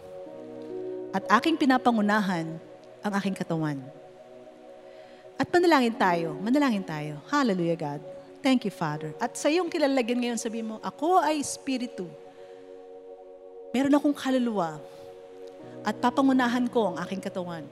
at 1.14 1.24
aking 1.40 1.56
pinapangunahan 1.56 2.48
ang 3.06 3.14
aking 3.22 3.36
katawan. 3.38 3.78
At 5.38 5.50
manalangin 5.50 5.98
tayo, 5.98 6.38
manalangin 6.38 6.86
tayo. 6.86 7.18
Hallelujah, 7.30 7.78
God. 7.78 8.02
Thank 8.42 8.66
you, 8.66 8.74
Father. 8.74 9.14
At 9.22 9.38
sa 9.38 9.50
iyong 9.50 9.70
kilalagyan 9.70 10.18
ngayon, 10.18 10.40
sabi 10.42 10.66
mo, 10.66 10.82
ako 10.82 11.22
ay 11.22 11.42
espiritu. 11.42 12.10
Meron 13.74 13.94
akong 13.94 14.18
kaluluwa 14.18 14.82
at 15.82 15.98
papangunahan 15.98 16.66
ko 16.70 16.94
ang 16.94 16.98
aking 17.06 17.22
katawan 17.22 17.66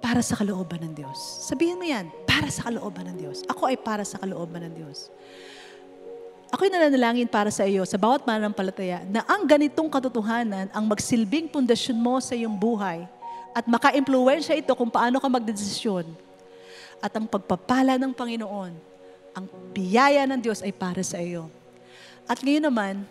para 0.00 0.24
sa 0.24 0.38
kalooban 0.38 0.80
ng 0.80 0.94
Diyos. 0.96 1.18
Sabihin 1.44 1.76
mo 1.76 1.84
yan, 1.84 2.08
para 2.24 2.48
sa 2.48 2.66
kalooban 2.66 3.04
ng 3.12 3.16
Diyos. 3.20 3.44
Ako 3.44 3.68
ay 3.68 3.76
para 3.76 4.02
sa 4.02 4.16
kalooban 4.16 4.64
ng 4.70 4.74
Diyos. 4.80 5.12
Ako'y 6.50 6.66
nananalangin 6.66 7.30
para 7.30 7.52
sa 7.54 7.62
iyo 7.62 7.86
sa 7.86 7.94
bawat 7.94 8.26
mananampalataya 8.26 9.06
na 9.06 9.22
ang 9.28 9.46
ganitong 9.46 9.86
katotohanan 9.86 10.66
ang 10.74 10.84
magsilbing 10.88 11.46
pundasyon 11.46 11.94
mo 11.94 12.18
sa 12.18 12.34
iyong 12.34 12.58
buhay 12.58 13.06
at 13.54 13.62
maka-impluensya 13.70 14.58
ito 14.58 14.74
kung 14.74 14.90
paano 14.90 15.22
ka 15.22 15.30
magdedesisyon. 15.30 16.10
At 16.98 17.14
ang 17.14 17.30
pagpapala 17.30 17.94
ng 18.02 18.10
Panginoon 18.10 18.72
ang 19.30 19.46
biyaya 19.70 20.26
ng 20.26 20.42
Diyos 20.42 20.58
ay 20.60 20.74
para 20.74 21.00
sa 21.06 21.22
iyo. 21.22 21.46
At 22.26 22.42
ngayon 22.42 22.66
naman, 22.66 23.06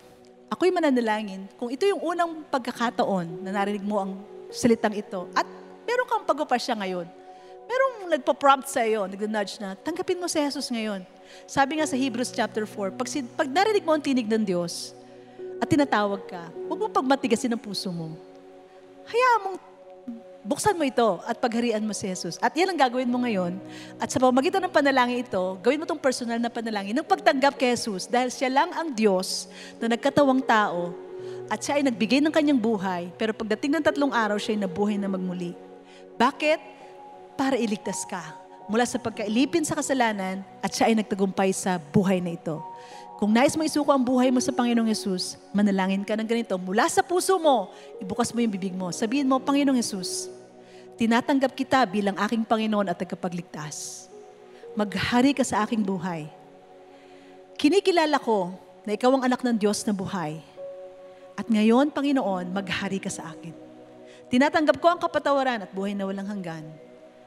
ako'y 0.49 0.73
mananalangin 0.73 1.45
kung 1.55 1.69
ito 1.69 1.85
yung 1.85 2.01
unang 2.01 2.41
pagkakataon 2.49 3.45
na 3.45 3.53
narinig 3.53 3.85
mo 3.85 4.01
ang 4.01 4.11
salitang 4.49 4.97
ito 4.97 5.29
at 5.37 5.45
meron 5.85 6.09
kang 6.09 6.25
pagpapasya 6.25 6.73
ngayon. 6.73 7.07
Merong 7.69 8.09
nagpa-prompt 8.17 8.65
sa 8.65 8.81
iyo, 8.81 9.05
nag-nudge 9.05 9.61
na, 9.61 9.77
tanggapin 9.77 10.17
mo 10.17 10.25
si 10.25 10.41
Jesus 10.41 10.73
ngayon. 10.73 11.05
Sabi 11.45 11.77
nga 11.77 11.85
sa 11.85 11.93
Hebrews 11.93 12.33
chapter 12.33 12.65
4, 12.65 12.97
pag, 12.97 13.07
pag 13.37 13.47
narinig 13.47 13.85
mo 13.85 13.93
ang 13.93 14.01
tinig 14.01 14.25
ng 14.25 14.41
Diyos 14.41 14.97
at 15.61 15.69
tinatawag 15.69 16.25
ka, 16.25 16.49
huwag 16.65 16.79
mong 16.81 16.97
pagmatigasin 16.97 17.53
ang 17.53 17.61
puso 17.61 17.93
mo. 17.93 18.17
Hayaan 19.05 19.41
mong 19.45 19.57
buksan 20.43 20.75
mo 20.75 20.87
ito 20.87 21.19
at 21.27 21.35
pagharian 21.37 21.83
mo 21.83 21.91
si 21.91 22.07
Jesus. 22.07 22.39
At 22.39 22.55
yan 22.55 22.71
ang 22.71 22.79
gagawin 22.79 23.09
mo 23.09 23.23
ngayon. 23.23 23.59
At 23.99 24.11
sa 24.11 24.19
pamagitan 24.21 24.63
ng 24.63 24.73
panalangin 24.73 25.27
ito, 25.27 25.59
gawin 25.59 25.79
mo 25.79 25.85
itong 25.85 26.01
personal 26.01 26.39
na 26.39 26.47
panalangin 26.47 26.95
ng 26.95 27.07
pagtanggap 27.07 27.59
kay 27.59 27.75
Jesus 27.75 28.07
dahil 28.07 28.31
siya 28.31 28.49
lang 28.49 28.69
ang 28.71 28.91
Diyos 28.91 29.51
na 29.77 29.91
nagkatawang 29.91 30.43
tao 30.43 30.95
at 31.49 31.59
siya 31.59 31.81
ay 31.81 31.83
nagbigay 31.83 32.21
ng 32.21 32.33
kanyang 32.33 32.61
buhay, 32.61 33.09
pero 33.17 33.33
pagdating 33.33 33.79
ng 33.79 33.83
tatlong 33.83 34.13
araw, 34.13 34.37
siya 34.37 34.53
ay 34.53 34.61
nabuhay 34.69 35.01
na 35.01 35.09
magmuli. 35.09 35.57
Bakit? 36.13 36.77
Para 37.33 37.57
iligtas 37.57 38.05
ka 38.05 38.49
mula 38.69 38.85
sa 38.85 39.01
pagkailipin 39.01 39.65
sa 39.65 39.73
kasalanan 39.73 40.45
at 40.61 40.69
siya 40.69 40.93
ay 40.93 40.95
nagtagumpay 41.01 41.49
sa 41.49 41.81
buhay 41.81 42.21
na 42.21 42.37
ito. 42.37 42.61
Kung 43.19 43.35
nais 43.35 43.51
mo 43.59 43.67
isuko 43.67 43.91
ang 43.91 43.99
buhay 43.99 44.31
mo 44.31 44.39
sa 44.39 44.55
Panginoong 44.55 44.87
Yesus, 44.87 45.35
manalangin 45.51 46.07
ka 46.07 46.15
ng 46.15 46.23
ganito. 46.23 46.55
Mula 46.55 46.87
sa 46.87 47.03
puso 47.03 47.35
mo, 47.35 47.67
ibukas 47.99 48.31
mo 48.31 48.39
yung 48.39 48.55
bibig 48.55 48.71
mo. 48.71 48.95
Sabihin 48.95 49.27
mo, 49.27 49.43
Panginoong 49.43 49.75
Yesus, 49.75 50.31
tinatanggap 50.95 51.51
kita 51.51 51.83
bilang 51.83 52.15
aking 52.15 52.47
Panginoon 52.47 52.87
at 52.87 52.95
tagapagligtas. 52.95 54.07
Maghari 54.71 55.35
ka 55.35 55.43
sa 55.43 55.67
aking 55.67 55.83
buhay. 55.83 56.31
Kinikilala 57.59 58.23
ko 58.23 58.55
na 58.87 58.95
ikaw 58.95 59.11
ang 59.11 59.27
anak 59.27 59.43
ng 59.43 59.59
Diyos 59.59 59.83
na 59.83 59.91
buhay. 59.91 60.39
At 61.35 61.51
ngayon, 61.51 61.91
Panginoon, 61.91 62.55
maghari 62.55 63.03
ka 63.03 63.11
sa 63.11 63.35
akin. 63.35 63.51
Tinatanggap 64.31 64.79
ko 64.79 64.95
ang 64.95 64.99
kapatawaran 65.03 65.67
at 65.67 65.71
buhay 65.75 65.91
na 65.91 66.07
walang 66.07 66.39
hanggan. 66.39 66.63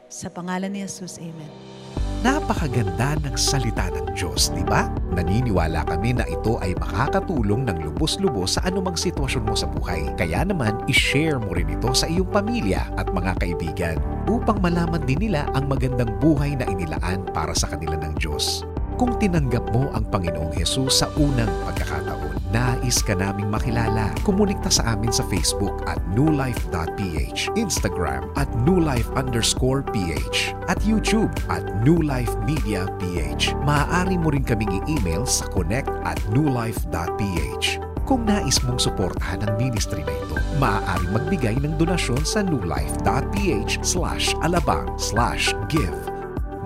Sa 0.09 0.33
pangalan 0.33 0.73
ni 0.73 0.81
Jesus, 0.89 1.21
Amen. 1.21 2.02
Napakaganda 2.23 3.19
ng 3.27 3.35
salita 3.35 3.91
ng 3.91 4.15
Diyos, 4.15 4.55
di 4.55 4.63
ba? 4.63 4.87
Naniniwala 5.11 5.83
kami 5.83 6.15
na 6.15 6.23
ito 6.31 6.55
ay 6.63 6.71
makakatulong 6.79 7.67
ng 7.67 7.83
lubos-lubos 7.83 8.55
sa 8.55 8.63
anumang 8.63 8.95
sitwasyon 8.95 9.43
mo 9.43 9.59
sa 9.59 9.67
buhay. 9.67 10.07
Kaya 10.15 10.47
naman, 10.47 10.87
ishare 10.87 11.43
mo 11.43 11.51
rin 11.51 11.67
ito 11.67 11.91
sa 11.91 12.07
iyong 12.07 12.31
pamilya 12.31 12.87
at 12.95 13.11
mga 13.11 13.43
kaibigan 13.43 13.99
upang 14.31 14.63
malaman 14.63 15.03
din 15.03 15.19
nila 15.19 15.51
ang 15.59 15.67
magandang 15.67 16.15
buhay 16.23 16.55
na 16.55 16.63
inilaan 16.71 17.27
para 17.35 17.59
sa 17.59 17.67
kanila 17.75 17.99
ng 17.99 18.15
Diyos. 18.15 18.63
Kung 19.03 19.19
tinanggap 19.19 19.75
mo 19.75 19.91
ang 19.91 20.07
Panginoong 20.07 20.55
Hesus 20.55 21.03
sa 21.03 21.11
unang 21.19 21.51
pagkakataon, 21.67 22.32
nais 22.53 23.01
ka 23.01 23.17
naming 23.17 23.49
makilala. 23.49 24.13
Kumunikta 24.23 24.69
sa 24.69 24.95
amin 24.95 25.11
sa 25.11 25.25
Facebook 25.27 25.83
at 25.89 25.99
newlife.ph, 26.13 27.41
Instagram 27.57 28.29
at 28.37 28.47
newlife 28.63 29.09
underscore 29.17 29.81
ph, 29.81 30.53
at 30.69 30.79
YouTube 30.85 31.33
at 31.49 31.65
newlife 31.81 32.31
media 32.45 32.85
ph. 33.01 33.57
Maaari 33.65 34.21
mo 34.21 34.29
rin 34.31 34.45
kaming 34.45 34.85
i-email 34.85 35.25
sa 35.25 35.49
connect 35.51 35.89
at 36.05 36.21
newlife.ph. 36.31 37.81
Kung 38.03 38.27
nais 38.27 38.59
mong 38.67 38.83
suportahan 38.83 39.47
ang 39.47 39.55
ministry 39.57 40.05
na 40.05 40.13
ito, 40.13 40.37
maaari 40.61 41.07
magbigay 41.15 41.57
ng 41.63 41.81
donasyon 41.81 42.21
sa 42.27 42.45
newlife.ph 42.45 43.81
slash 43.81 44.37
alabang 44.45 44.91
slash 45.01 45.57
give. 45.73 45.97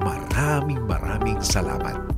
Maraming 0.02 0.80
maraming 0.88 1.38
salamat. 1.38 2.15